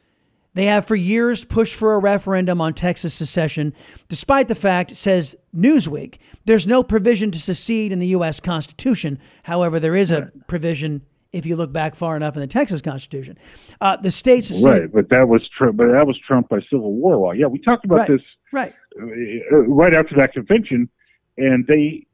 they 0.54 0.66
have 0.66 0.86
for 0.86 0.94
years 0.94 1.44
pushed 1.44 1.74
for 1.74 1.94
a 1.94 1.98
referendum 1.98 2.60
on 2.60 2.74
Texas 2.74 3.14
secession, 3.14 3.72
despite 4.08 4.48
the 4.48 4.54
fact, 4.54 4.94
says 4.94 5.34
Newsweek, 5.56 6.18
there's 6.44 6.66
no 6.66 6.82
provision 6.82 7.30
to 7.30 7.40
secede 7.40 7.90
in 7.90 7.98
the 8.00 8.08
U.S. 8.08 8.38
Constitution. 8.38 9.18
However, 9.44 9.80
there 9.80 9.96
is 9.96 10.10
a 10.10 10.30
provision 10.48 11.06
if 11.32 11.46
you 11.46 11.56
look 11.56 11.72
back 11.72 11.94
far 11.94 12.16
enough 12.16 12.34
in 12.34 12.40
the 12.40 12.46
Texas 12.46 12.82
Constitution. 12.82 13.38
Uh, 13.80 13.96
the 13.96 14.10
state 14.10 14.44
seceded. 14.44 14.82
Right, 14.82 14.92
but 14.92 15.08
that 15.08 15.26
was 15.26 15.48
Trump. 15.56 15.78
But 15.78 15.86
that 15.92 16.06
was 16.06 16.18
Trump 16.26 16.50
by 16.50 16.60
Civil 16.70 16.92
War 16.92 17.16
law. 17.16 17.32
Yeah, 17.32 17.46
we 17.46 17.58
talked 17.58 17.86
about 17.86 18.00
Right, 18.00 18.08
this 18.08 18.20
right. 18.52 18.74
uh, 19.00 19.56
right 19.56 19.94
after 19.94 20.14
that 20.16 20.34
convention, 20.34 20.90
and 21.38 21.66
they 21.66 22.06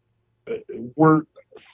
uh, 0.49 0.55
were 0.95 1.27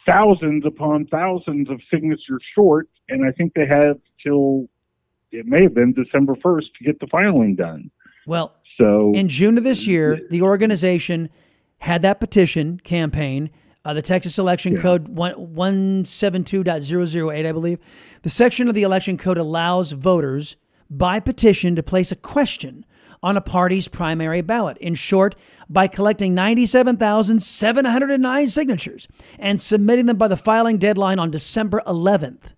thousands 0.07 0.65
upon 0.67 1.07
thousands 1.07 1.69
of 1.71 1.81
signatures 1.91 2.43
short, 2.55 2.89
and 3.09 3.27
I 3.27 3.33
think 3.33 3.55
they 3.55 3.67
have 3.67 3.99
till 4.23 4.69
it 5.33 5.47
may 5.47 5.63
have 5.63 5.75
been 5.75 5.93
December 5.93 6.37
first 6.43 6.69
to 6.79 6.85
get 6.85 7.01
the 7.01 7.07
filing 7.09 7.57
done. 7.57 7.91
Well, 8.27 8.55
So 8.79 9.13
in 9.15 9.29
June 9.29 9.59
of 9.59 9.65
this 9.65 9.87
year, 9.87 10.21
the 10.31 10.43
organization 10.43 11.29
had 11.79 12.03
that 12.03 12.21
petition 12.21 12.81
campaign, 12.81 13.51
uh, 13.85 13.93
the 13.95 14.03
Texas 14.03 14.39
Election 14.39 14.77
Code 14.79 15.09
1, 15.09 15.35
172.008, 15.55 17.47
I 17.47 17.53
believe. 17.53 17.79
The 18.23 18.31
section 18.31 18.69
of 18.69 18.75
the 18.75 18.83
election 18.83 19.19
code 19.19 19.37
allows 19.37 19.93
voters 19.93 20.57
by 20.89 21.21
petition 21.21 21.77
to 21.77 21.83
place 21.83 22.11
a 22.11 22.17
question 22.17 22.85
on 23.25 23.37
a 23.39 23.41
party's 23.41 23.89
primary 23.89 24.43
ballot. 24.43 24.77
In 24.79 24.95
short, 24.95 25.35
by 25.69 25.89
collecting 25.89 26.35
97,709 26.35 28.49
signatures 28.49 29.09
and 29.39 29.59
submitting 29.59 30.05
them 30.05 30.19
by 30.19 30.29
the 30.29 30.37
filing 30.37 30.77
deadline 30.77 31.19
on 31.19 31.31
December 31.31 31.81
11th. 31.87 32.53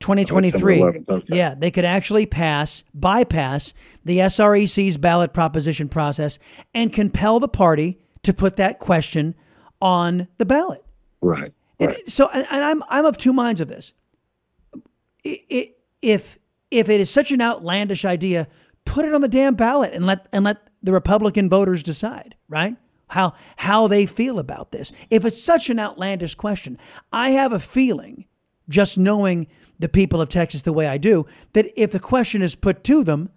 2023. 0.00 0.50
December 0.50 0.98
11th, 0.98 1.10
okay. 1.10 1.36
Yeah, 1.36 1.54
they 1.54 1.70
could 1.70 1.84
actually 1.84 2.24
pass, 2.24 2.84
bypass 2.94 3.74
the 4.02 4.16
SREC's 4.18 4.96
ballot 4.96 5.34
proposition 5.34 5.90
process 5.90 6.38
and 6.72 6.90
compel 6.90 7.38
the 7.38 7.46
party 7.46 8.00
to 8.22 8.32
put 8.32 8.56
that 8.56 8.78
question 8.78 9.34
on 9.82 10.26
the 10.38 10.46
ballot. 10.46 10.82
right, 11.20 11.52
And 11.78 11.94
so, 12.06 12.30
and, 12.32 12.46
I'm 12.50 12.82
I'm 12.88 13.04
of 13.04 13.18
two 13.18 13.34
minds 13.34 13.60
of 13.60 13.68
this. 13.68 13.92
If 15.22 16.38
if 16.70 16.88
it 16.88 17.00
is 17.00 17.10
such 17.10 17.30
an 17.30 17.42
outlandish 17.42 18.06
idea, 18.06 18.48
put 18.84 19.04
it 19.04 19.14
on 19.14 19.20
the 19.20 19.28
damn 19.28 19.54
ballot 19.54 19.92
and 19.94 20.06
let 20.06 20.26
and 20.32 20.44
let 20.44 20.68
the 20.82 20.92
Republican 20.92 21.48
voters 21.48 21.82
decide, 21.82 22.34
right? 22.48 22.76
How 23.08 23.34
how 23.56 23.88
they 23.88 24.06
feel 24.06 24.38
about 24.38 24.72
this. 24.72 24.92
If 25.10 25.24
it's 25.24 25.42
such 25.42 25.70
an 25.70 25.78
outlandish 25.78 26.34
question, 26.34 26.78
I 27.12 27.30
have 27.30 27.52
a 27.52 27.60
feeling, 27.60 28.26
just 28.68 28.98
knowing 28.98 29.46
the 29.78 29.88
people 29.88 30.20
of 30.20 30.28
Texas 30.28 30.62
the 30.62 30.72
way 30.72 30.86
I 30.86 30.98
do, 30.98 31.26
that 31.54 31.66
if 31.76 31.92
the 31.92 32.00
question 32.00 32.40
is 32.42 32.54
put 32.54 32.84
to 32.84 33.02
them, 33.04 33.30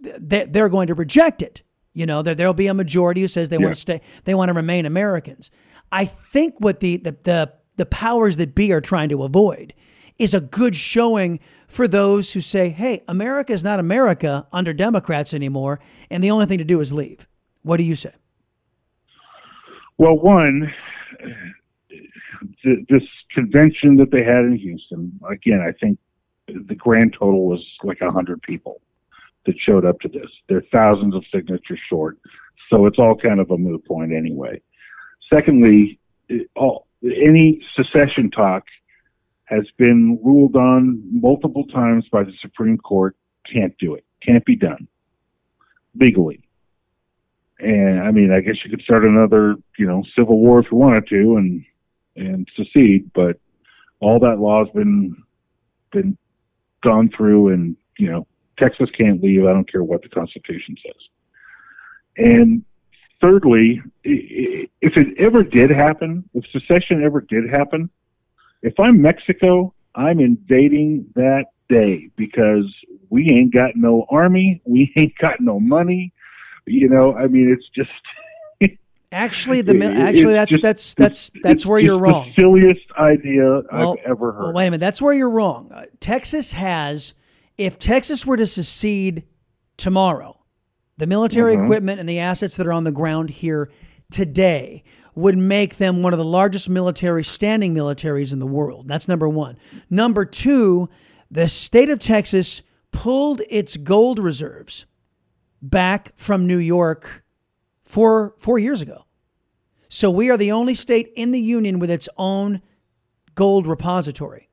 they- 0.00 0.46
they're 0.46 0.68
going 0.68 0.86
to 0.86 0.94
reject 0.94 1.42
it. 1.42 1.62
You 1.92 2.06
know, 2.06 2.22
there 2.22 2.34
there'll 2.34 2.54
be 2.54 2.68
a 2.68 2.74
majority 2.74 3.20
who 3.20 3.28
says 3.28 3.48
they 3.48 3.56
Yeah. 3.56 3.64
want 3.64 3.74
to 3.74 3.80
stay, 3.80 4.00
they 4.24 4.34
want 4.34 4.48
to 4.48 4.54
remain 4.54 4.86
Americans. 4.86 5.50
I 5.92 6.04
think 6.04 6.54
what 6.58 6.80
the 6.80 6.96
the 6.98 7.16
the, 7.22 7.52
the 7.76 7.86
powers 7.86 8.36
that 8.36 8.54
be 8.54 8.72
are 8.72 8.80
trying 8.80 9.08
to 9.10 9.22
avoid 9.24 9.74
is 10.20 10.34
a 10.34 10.40
good 10.40 10.76
showing 10.76 11.40
for 11.66 11.88
those 11.88 12.32
who 12.32 12.42
say, 12.42 12.68
hey, 12.68 13.02
America 13.08 13.54
is 13.54 13.64
not 13.64 13.80
America 13.80 14.46
under 14.52 14.74
Democrats 14.74 15.32
anymore, 15.32 15.80
and 16.10 16.22
the 16.22 16.30
only 16.30 16.44
thing 16.44 16.58
to 16.58 16.64
do 16.64 16.80
is 16.80 16.92
leave. 16.92 17.26
What 17.62 17.78
do 17.78 17.84
you 17.84 17.96
say? 17.96 18.12
Well, 19.96 20.18
one, 20.18 20.72
th- 22.62 22.86
this 22.88 23.02
convention 23.32 23.96
that 23.96 24.10
they 24.10 24.22
had 24.22 24.44
in 24.44 24.56
Houston, 24.56 25.18
again, 25.28 25.60
I 25.60 25.72
think 25.72 25.98
the 26.46 26.74
grand 26.74 27.14
total 27.18 27.46
was 27.46 27.64
like 27.82 28.02
100 28.02 28.42
people 28.42 28.82
that 29.46 29.58
showed 29.58 29.86
up 29.86 30.00
to 30.00 30.08
this. 30.08 30.30
They're 30.50 30.64
thousands 30.70 31.14
of 31.14 31.24
signatures 31.32 31.80
short, 31.88 32.18
so 32.68 32.84
it's 32.84 32.98
all 32.98 33.16
kind 33.16 33.40
of 33.40 33.50
a 33.50 33.56
moot 33.56 33.86
point 33.86 34.12
anyway. 34.12 34.60
Secondly, 35.32 35.98
all, 36.56 36.86
any 37.02 37.62
secession 37.74 38.30
talk 38.30 38.64
has 39.50 39.66
been 39.76 40.18
ruled 40.22 40.54
on 40.54 41.02
multiple 41.12 41.64
times 41.66 42.06
by 42.10 42.22
the 42.22 42.32
Supreme 42.40 42.78
Court. 42.78 43.16
Can't 43.52 43.76
do 43.78 43.94
it. 43.94 44.04
Can't 44.22 44.44
be 44.44 44.54
done 44.54 44.86
legally. 45.98 46.40
And 47.58 48.00
I 48.00 48.10
mean, 48.10 48.32
I 48.32 48.40
guess 48.40 48.64
you 48.64 48.70
could 48.70 48.82
start 48.82 49.04
another, 49.04 49.56
you 49.76 49.86
know, 49.86 50.04
civil 50.16 50.38
war 50.38 50.60
if 50.60 50.70
you 50.70 50.78
wanted 50.78 51.08
to, 51.08 51.36
and 51.36 51.64
and 52.16 52.48
secede. 52.56 53.10
But 53.12 53.38
all 53.98 54.18
that 54.20 54.38
law 54.38 54.64
has 54.64 54.72
been 54.72 55.16
been 55.92 56.16
gone 56.82 57.10
through, 57.14 57.48
and 57.48 57.76
you 57.98 58.10
know, 58.10 58.26
Texas 58.58 58.88
can't 58.96 59.22
leave. 59.22 59.44
I 59.44 59.52
don't 59.52 59.70
care 59.70 59.84
what 59.84 60.02
the 60.02 60.08
Constitution 60.08 60.76
says. 60.84 61.02
And 62.16 62.64
thirdly, 63.20 63.82
if 64.04 64.96
it 64.96 65.08
ever 65.18 65.42
did 65.42 65.70
happen, 65.70 66.28
if 66.34 66.44
secession 66.52 67.02
ever 67.04 67.20
did 67.20 67.50
happen, 67.50 67.90
if 68.62 68.78
I'm 68.78 69.00
Mexico, 69.00 69.74
I'm 69.94 70.20
invading 70.20 71.06
that 71.14 71.46
day 71.68 72.10
because 72.16 72.64
we 73.08 73.30
ain't 73.30 73.52
got 73.52 73.76
no 73.76 74.06
army, 74.10 74.60
we 74.64 74.92
ain't 74.96 75.16
got 75.18 75.40
no 75.40 75.60
money. 75.60 76.12
You 76.66 76.88
know, 76.88 77.14
I 77.14 77.26
mean, 77.26 77.50
it's 77.50 77.68
just. 77.74 77.90
Actually, 79.12 79.60
the 79.62 79.72
actually 79.84 80.34
that's 80.34 80.50
just, 80.50 80.62
that's 80.62 80.94
that's 80.94 81.30
that's 81.42 81.66
where 81.66 81.80
you're 81.80 81.98
wrong. 81.98 82.32
The 82.36 82.42
silliest 82.42 82.86
idea 82.96 83.62
well, 83.72 83.96
I've 83.98 84.10
ever 84.10 84.30
heard. 84.30 84.42
Well, 84.42 84.52
wait 84.52 84.68
a 84.68 84.70
minute, 84.70 84.78
that's 84.78 85.02
where 85.02 85.12
you're 85.12 85.30
wrong. 85.30 85.72
Uh, 85.72 85.86
Texas 85.98 86.52
has, 86.52 87.14
if 87.58 87.76
Texas 87.76 88.24
were 88.24 88.36
to 88.36 88.46
secede 88.46 89.24
tomorrow, 89.76 90.38
the 90.96 91.08
military 91.08 91.56
mm-hmm. 91.56 91.64
equipment 91.64 91.98
and 91.98 92.08
the 92.08 92.20
assets 92.20 92.56
that 92.56 92.68
are 92.68 92.72
on 92.72 92.84
the 92.84 92.92
ground 92.92 93.30
here 93.30 93.68
today 94.12 94.84
would 95.14 95.36
make 95.36 95.76
them 95.76 96.02
one 96.02 96.12
of 96.12 96.18
the 96.18 96.24
largest 96.24 96.68
military 96.68 97.24
standing 97.24 97.74
militaries 97.74 98.32
in 98.32 98.38
the 98.38 98.46
world. 98.46 98.88
That's 98.88 99.08
number 99.08 99.28
one. 99.28 99.58
Number 99.88 100.24
two, 100.24 100.88
the 101.30 101.48
state 101.48 101.88
of 101.88 101.98
Texas 101.98 102.62
pulled 102.92 103.40
its 103.48 103.76
gold 103.76 104.18
reserves 104.18 104.86
back 105.62 106.12
from 106.16 106.46
New 106.46 106.58
York 106.58 107.24
four, 107.84 108.34
four 108.38 108.58
years 108.58 108.80
ago. 108.80 109.04
So 109.88 110.10
we 110.10 110.30
are 110.30 110.36
the 110.36 110.52
only 110.52 110.74
state 110.74 111.10
in 111.16 111.32
the 111.32 111.40
union 111.40 111.78
with 111.78 111.90
its 111.90 112.08
own 112.16 112.62
gold 113.34 113.66
repository, 113.66 114.48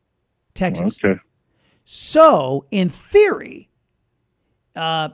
Texas. 0.54 0.98
Okay. 1.04 1.20
So, 1.84 2.66
in 2.72 2.90
theory, 2.90 3.70
uh, 4.76 5.10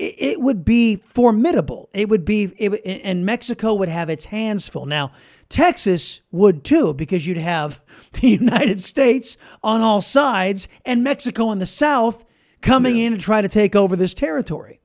it, 0.00 0.40
would 0.40 0.64
be 0.64 0.96
formidable. 0.96 1.88
It 1.92 2.08
would 2.08 2.24
be, 2.24 2.44
it, 2.58 2.80
and 3.04 3.26
Mexico 3.26 3.74
would 3.74 3.88
have 3.88 4.08
its 4.08 4.26
hands 4.26 4.68
full. 4.68 4.86
Now, 4.86 5.12
Texas 5.48 6.20
would 6.30 6.64
too, 6.64 6.94
because 6.94 7.26
you'd 7.26 7.36
have 7.36 7.82
the 8.14 8.28
United 8.28 8.80
States 8.80 9.36
on 9.62 9.80
all 9.80 10.00
sides 10.00 10.68
and 10.84 11.04
Mexico 11.04 11.46
on 11.48 11.58
the 11.58 11.66
south 11.66 12.24
coming 12.60 12.96
yeah. 12.96 13.06
in 13.06 13.12
to 13.12 13.18
try 13.18 13.42
to 13.42 13.48
take 13.48 13.76
over 13.76 13.96
this 13.96 14.14
territory. 14.14 14.80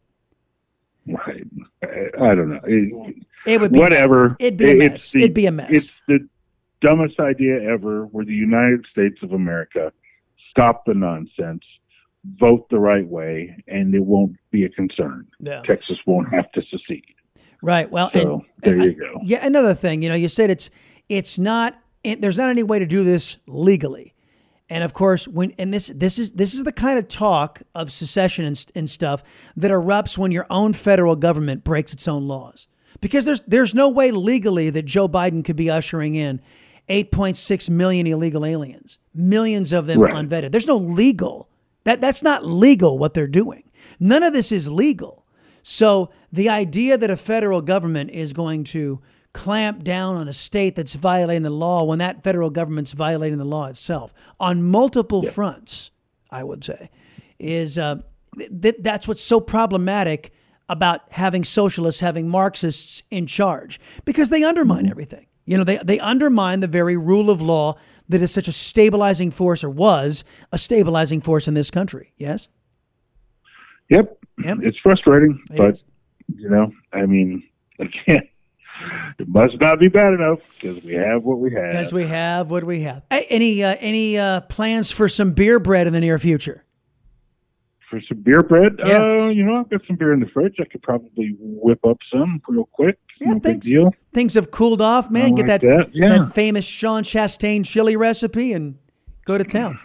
Right. 1.08 1.46
I 1.84 2.36
don't 2.36 2.50
know. 2.50 2.62
It, 2.66 3.16
it 3.46 3.62
would 3.62 3.72
be 3.72 3.80
whatever. 3.80 4.36
It'd 4.40 4.58
be 4.58 4.72
a 4.72 4.76
mess. 4.76 5.12
The, 5.12 5.20
it'd 5.20 5.34
be 5.36 5.46
a 5.46 5.52
mess. 5.52 5.70
It's 5.70 5.94
the 6.08 6.28
dumbest 6.82 7.20
idea 7.20 7.62
ever. 7.62 8.06
Where 8.06 8.26
the 8.26 8.34
United 8.34 8.86
States 8.90 9.22
of 9.22 9.32
America 9.34 9.94
stop 10.50 10.84
the 10.86 10.96
nonsense 10.96 11.62
vote 12.40 12.68
the 12.70 12.80
right 12.80 13.08
way, 13.08 13.64
and 13.68 13.94
it 13.94 14.04
won't 14.04 14.36
be 14.52 14.66
a 14.66 14.70
concern. 14.70 15.28
Yeah. 15.40 15.62
Texas 15.62 15.98
won't 16.06 16.34
have 16.34 16.52
to 16.54 16.62
secede. 16.64 17.04
Right. 17.62 17.90
Well, 17.90 18.12
so 18.14 18.20
and, 18.20 18.42
there 18.60 18.74
and 18.74 18.84
you 18.84 18.94
go. 18.94 19.20
Yeah. 19.22 19.46
Another 19.46 19.74
thing, 19.74 20.02
you 20.02 20.10
know, 20.10 20.16
you 20.16 20.30
said 20.30 20.50
it's 20.50 20.70
it's 21.10 21.40
not. 21.40 21.80
There's 22.04 22.38
not 22.38 22.50
any 22.50 22.62
way 22.62 22.78
to 22.78 22.86
do 22.86 23.04
this 23.04 23.38
legally. 23.48 24.14
And 24.70 24.84
of 24.84 24.94
course, 24.94 25.28
when 25.28 25.54
and 25.58 25.74
this 25.74 25.88
this 25.88 26.18
is 26.18 26.34
this 26.34 26.54
is 26.54 26.64
the 26.64 26.72
kind 26.72 26.98
of 26.98 27.08
talk 27.08 27.62
of 27.76 27.92
secession 27.92 28.46
and, 28.46 28.66
and 28.76 28.90
stuff 28.90 29.24
that 29.56 29.72
erupts 29.72 30.18
when 30.18 30.32
your 30.32 30.48
own 30.50 30.74
federal 30.74 31.16
government 31.16 31.64
breaks 31.64 31.94
its 31.94 32.08
own 32.08 32.28
laws. 32.28 32.68
Because 33.00 33.26
there's 33.26 33.42
there's 33.42 33.76
no 33.76 33.90
way 33.90 34.12
legally 34.12 34.72
that 34.72 34.86
Joe 34.86 35.08
Biden 35.08 35.46
could 35.46 35.56
be 35.56 35.70
ushering 35.70 36.16
in 36.16 36.42
8.6 36.90 37.70
million 37.70 38.08
illegal 38.08 38.46
aliens, 38.46 38.98
millions 39.14 39.72
of 39.72 39.86
them 39.86 40.00
right. 40.00 40.14
unvetted. 40.14 40.52
There's 40.52 40.68
no 40.68 40.78
legal 40.78 41.50
that 41.86 42.02
that's 42.02 42.22
not 42.22 42.46
legal 42.46 43.00
what 43.00 43.14
they're 43.14 43.28
doing. 43.28 43.64
None 44.00 44.24
of 44.24 44.34
this 44.34 44.52
is 44.52 44.70
legal. 44.70 45.26
So 45.64 46.12
the 46.32 46.50
idea 46.50 46.98
that 46.98 47.10
a 47.10 47.18
federal 47.18 47.62
government 47.62 48.12
is 48.12 48.34
going 48.34 48.66
to 48.66 49.02
clamp 49.34 49.84
down 49.84 50.16
on 50.16 50.28
a 50.28 50.34
state 50.34 50.76
that's 50.76 50.96
violating 50.96 51.44
the 51.44 51.50
law 51.50 51.84
when 51.84 52.00
that 52.00 52.24
federal 52.24 52.50
government's 52.50 52.94
violating 52.94 53.38
the 53.38 53.46
law 53.46 53.68
itself 53.68 54.14
on 54.40 54.64
multiple 54.64 55.24
yeah. 55.24 55.32
fronts, 55.32 55.92
I 56.30 56.44
would 56.44 56.64
say, 56.64 56.90
is 57.40 57.78
uh, 57.78 57.98
th- 58.38 58.76
that's 58.80 59.08
what's 59.08 59.22
so 59.22 59.40
problematic 59.40 60.32
about 60.70 61.02
having 61.12 61.44
socialists, 61.44 62.02
having 62.02 62.28
Marxists 62.30 63.04
in 63.12 63.28
charge, 63.28 63.80
because 64.06 64.30
they 64.30 64.44
undermine 64.44 64.84
mm-hmm. 64.84 64.92
everything. 64.92 65.28
You 65.46 65.58
know, 65.58 65.64
they, 65.64 65.80
they 65.84 66.00
undermine 66.00 66.62
the 66.62 66.68
very 66.68 66.98
rule 66.98 67.30
of 67.30 67.42
law 67.42 67.76
that 68.10 68.22
is 68.22 68.32
such 68.32 68.48
a 68.48 68.52
stabilizing 68.52 69.32
force 69.32 69.64
or 69.64 69.70
was 69.70 70.24
a 70.52 70.58
stabilizing 70.58 71.22
force 71.22 71.48
in 71.48 71.54
this 71.54 71.72
country. 71.72 72.14
Yes? 72.18 72.48
Yep. 73.90 74.18
Yep. 74.44 74.58
It's 74.62 74.78
frustrating, 74.80 75.42
it 75.52 75.58
but 75.58 75.74
is. 75.74 75.84
you 76.36 76.50
know, 76.50 76.72
I 76.92 77.06
mean, 77.06 77.44
can't 78.06 78.26
it 79.20 79.28
must 79.28 79.60
not 79.60 79.80
be 79.80 79.88
bad 79.88 80.14
enough 80.14 80.40
because 80.54 80.84
we 80.84 80.94
have 80.94 81.24
what 81.24 81.40
we 81.40 81.54
have. 81.54 81.70
Because 81.70 81.94
we 81.94 82.06
have 82.08 82.52
what 82.52 82.64
we 82.64 82.82
have. 82.82 83.04
Any 83.10 83.64
uh, 83.64 83.76
any 83.80 84.18
uh, 84.18 84.42
plans 84.42 84.92
for 84.92 85.08
some 85.08 85.32
beer 85.32 85.60
bread 85.60 85.88
in 85.88 85.94
the 85.94 86.02
near 86.02 86.20
future? 86.20 86.65
For 87.96 88.02
some 88.10 88.18
beer 88.24 88.44
bread, 88.44 88.74
Yeah. 88.80 89.02
uh, 89.02 89.28
you 89.30 89.46
know, 89.46 89.56
I've 89.56 89.70
got 89.70 89.80
some 89.88 89.96
beer 89.96 90.12
in 90.12 90.20
the 90.20 90.26
fridge. 90.28 90.56
I 90.60 90.66
could 90.66 90.82
probably 90.84 91.34
whip 91.40 91.80
up 91.86 91.98
some 92.12 92.42
real 92.46 92.66
quick. 92.74 92.98
Yeah, 93.22 93.28
no 93.28 93.34
things, 93.40 93.44
big 93.44 93.62
deal. 93.62 93.94
things 94.14 94.34
have 94.34 94.52
cooled 94.52 94.82
off, 94.82 95.10
man. 95.10 95.28
I 95.28 95.30
Get 95.30 95.38
like 95.38 95.46
that 95.48 95.62
that, 95.62 95.90
yeah. 95.94 96.28
famous 96.30 96.66
Sean 96.66 97.04
Chastain 97.04 97.64
chili 97.66 97.96
recipe 97.96 98.52
and 98.52 98.76
go 99.24 99.38
to 99.38 99.46
town. 99.46 99.80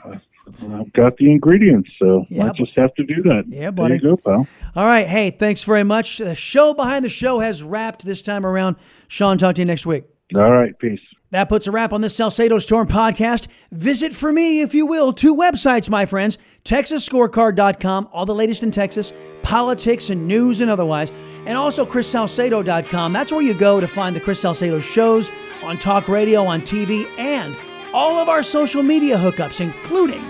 I've 0.72 0.92
got 0.92 1.16
the 1.18 1.30
ingredients, 1.30 1.88
so 2.00 2.26
Yeah, 2.28 2.46
I 2.46 2.52
just 2.56 2.72
have 2.76 2.92
to 2.94 3.04
do 3.04 3.22
that. 3.22 3.44
Yeah, 3.46 3.70
buddy. 3.70 3.98
There 3.98 4.10
you 4.10 4.16
go, 4.16 4.22
pal. 4.24 4.48
All 4.74 4.86
right. 4.86 5.06
Hey, 5.06 5.30
thanks 5.30 5.62
very 5.62 5.84
much. 5.84 6.18
The 6.18 6.34
show 6.34 6.74
behind 6.74 7.04
the 7.04 7.08
show 7.08 7.38
has 7.38 7.62
wrapped 7.62 8.04
this 8.04 8.22
time 8.22 8.44
around. 8.44 8.74
Sean, 9.06 9.38
talk 9.38 9.54
to 9.54 9.60
you 9.60 9.66
next 9.66 9.86
week. 9.86 10.02
All 10.34 10.50
right, 10.50 10.76
peace. 10.80 10.98
That 11.30 11.48
puts 11.48 11.66
a 11.66 11.70
wrap 11.70 11.92
on 11.92 12.00
this 12.00 12.16
Salcedo 12.16 12.58
Storm 12.58 12.88
podcast. 12.88 13.46
Visit 13.70 14.12
for 14.12 14.32
me, 14.32 14.62
if 14.62 14.74
you 14.74 14.84
will, 14.86 15.12
two 15.12 15.34
websites, 15.34 15.88
my 15.88 16.06
friends 16.06 16.38
TexasScorecard.com, 16.64 18.08
all 18.12 18.26
the 18.26 18.34
latest 18.34 18.62
in 18.62 18.70
Texas, 18.70 19.12
politics 19.42 20.10
and 20.10 20.26
news 20.26 20.60
and 20.60 20.70
otherwise, 20.70 21.12
and 21.46 21.56
also 21.56 21.86
ChrisSalcedo.com. 21.86 23.12
That's 23.12 23.32
where 23.32 23.42
you 23.42 23.54
go 23.54 23.80
to 23.80 23.88
find 23.88 24.14
the 24.14 24.20
Chris 24.20 24.40
Salcedo 24.40 24.80
shows 24.80 25.30
on 25.62 25.78
talk 25.78 26.08
radio, 26.08 26.44
on 26.44 26.62
TV, 26.62 27.06
and 27.18 27.56
all 27.94 28.18
of 28.18 28.28
our 28.28 28.42
social 28.42 28.82
media 28.82 29.16
hookups, 29.16 29.60
including 29.60 30.24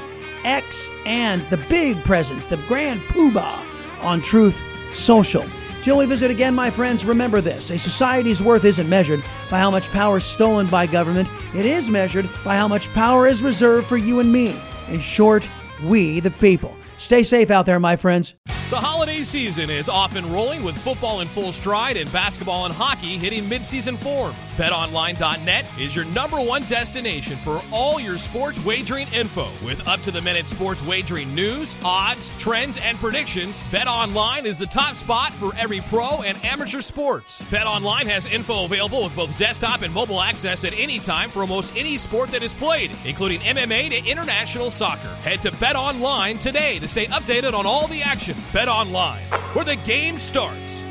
X 0.45 0.91
and 1.05 1.49
the 1.51 1.59
big 1.69 2.03
presence, 2.05 2.47
the 2.47 2.57
grand 2.69 3.01
poobah 3.03 3.59
on 4.03 4.21
Truth 4.21 4.63
Social. 4.93 5.45
Till 5.83 5.97
we 5.97 6.05
visit 6.05 6.31
again, 6.31 6.55
my 6.55 6.71
friends, 6.71 7.07
remember 7.07 7.41
this. 7.41 7.71
A 7.71 7.79
society's 7.79 8.43
worth 8.43 8.67
isn't 8.67 8.89
measured 8.89 9.25
by 9.49 9.59
how 9.59 9.71
much 9.71 9.91
power 9.91 10.19
is 10.19 10.25
stolen 10.25 10.67
by 10.67 10.87
government. 10.87 11.29
It 11.55 11.65
is 11.65 11.89
measured 11.89 12.29
by 12.45 12.57
how 12.57 12.69
much 12.69 12.93
power 12.93 13.27
is 13.27 13.43
reserved 13.43 13.89
for 13.89 13.97
you 13.97 14.21
and 14.21 14.31
me. 14.31 14.61
In 14.89 15.01
short, 15.01 15.49
we 15.83 16.21
the 16.21 16.33
people. 16.33 16.77
Stay 16.99 17.23
safe 17.23 17.51
out 17.51 17.65
there, 17.65 17.81
my 17.81 17.97
friends. 17.97 18.35
The 18.71 18.79
holiday 18.79 19.25
season 19.25 19.69
is 19.69 19.89
off 19.89 20.15
and 20.15 20.25
rolling 20.29 20.63
with 20.63 20.79
football 20.79 21.23
in 21.23 21.27
full 21.27 21.53
stride 21.53 21.97
and 21.97 22.11
basketball 22.13 22.67
and 22.67 22.73
hockey 22.73 23.19
hitting 23.19 23.51
midseason 23.51 23.99
form. 23.99 24.33
BetOnline.net 24.57 25.67
is 25.77 25.97
your 25.97 26.05
number 26.05 26.41
one 26.41 26.63
destination 26.65 27.37
for 27.39 27.63
all 27.73 27.99
your 27.99 28.17
sports 28.17 28.63
wagering 28.65 29.09
info. 29.09 29.49
With 29.65 29.89
up 29.89 30.03
to 30.03 30.13
the 30.13 30.21
minute 30.21 30.47
sports 30.47 30.85
wagering 30.85 31.35
news, 31.35 31.75
odds, 31.83 32.31
trends, 32.39 32.77
and 32.77 32.97
predictions, 32.99 33.59
BetOnline 33.73 34.45
is 34.45 34.57
the 34.57 34.67
top 34.67 34.95
spot 34.95 35.33
for 35.33 35.53
every 35.57 35.81
pro 35.81 36.23
and 36.23 36.39
amateur 36.45 36.81
sports. 36.81 37.43
BetOnline 37.51 38.07
has 38.07 38.27
info 38.27 38.67
available 38.67 39.03
with 39.03 39.17
both 39.17 39.37
desktop 39.37 39.83
and 39.83 39.93
mobile 39.93 40.21
access 40.21 40.63
at 40.63 40.75
any 40.75 41.01
time 41.01 41.31
for 41.31 41.41
almost 41.41 41.73
any 41.75 41.99
sport 41.99 42.31
that 42.31 42.45
is 42.45 42.55
played, 42.55 42.93
including 43.05 43.41
MMA 43.41 43.89
to 43.89 44.09
international 44.09 44.71
soccer. 44.71 45.09
Head 45.25 45.43
to 45.43 45.51
BetOnline 45.53 46.39
today 46.39 46.79
to 46.79 46.87
stay 46.87 47.07
updated 47.07 47.55
on 47.55 47.67
all 47.67 47.89
the 47.89 48.03
action. 48.03 48.37
Bet 48.61 48.69
Online, 48.69 49.23
where 49.55 49.65
the 49.65 49.77
game 49.87 50.19
starts. 50.19 50.83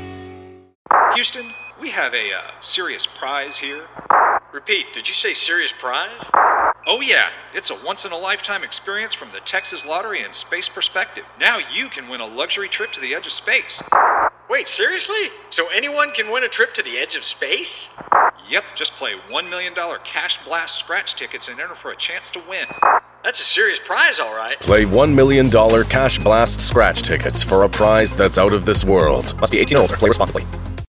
Houston, 1.14 1.52
we 1.80 1.88
have 1.92 2.12
a 2.12 2.32
uh, 2.32 2.50
serious 2.62 3.06
prize 3.20 3.58
here. 3.58 3.86
Repeat, 4.52 4.86
did 4.92 5.06
you 5.06 5.14
say 5.14 5.34
serious 5.34 5.72
prize? 5.80 6.20
Oh, 6.88 7.00
yeah, 7.00 7.28
it's 7.54 7.70
a 7.70 7.76
once 7.86 8.04
in 8.04 8.10
a 8.10 8.16
lifetime 8.16 8.64
experience 8.64 9.14
from 9.14 9.30
the 9.30 9.38
Texas 9.46 9.84
Lottery 9.86 10.24
and 10.24 10.34
Space 10.34 10.68
Perspective. 10.74 11.22
Now 11.38 11.58
you 11.58 11.88
can 11.90 12.08
win 12.08 12.20
a 12.20 12.26
luxury 12.26 12.68
trip 12.68 12.90
to 12.90 13.00
the 13.00 13.14
edge 13.14 13.28
of 13.28 13.32
space. 13.34 13.80
Wait, 14.50 14.66
seriously? 14.66 15.30
So 15.50 15.68
anyone 15.68 16.10
can 16.10 16.28
win 16.28 16.42
a 16.42 16.48
trip 16.48 16.74
to 16.74 16.82
the 16.82 16.98
edge 16.98 17.14
of 17.14 17.22
space? 17.22 17.86
Yep, 18.48 18.64
just 18.76 18.90
play 18.94 19.12
$1 19.30 19.48
million 19.48 19.72
cash 20.04 20.40
blast 20.44 20.76
scratch 20.80 21.14
tickets 21.14 21.46
and 21.46 21.60
enter 21.60 21.76
for 21.76 21.92
a 21.92 21.96
chance 21.96 22.28
to 22.30 22.40
win. 22.48 22.66
That's 23.22 23.38
a 23.38 23.44
serious 23.44 23.78
prize, 23.86 24.18
all 24.18 24.34
right. 24.34 24.58
Play 24.58 24.86
$1 24.86 25.14
million 25.14 25.50
cash 25.84 26.18
blast 26.18 26.60
scratch 26.60 27.02
tickets 27.04 27.44
for 27.44 27.62
a 27.62 27.68
prize 27.68 28.16
that's 28.16 28.38
out 28.38 28.52
of 28.52 28.64
this 28.64 28.84
world. 28.84 29.38
Must 29.38 29.52
be 29.52 29.60
18 29.60 29.78
or 29.78 29.82
older. 29.82 29.96
Play 29.96 30.08
responsibly. 30.08 30.44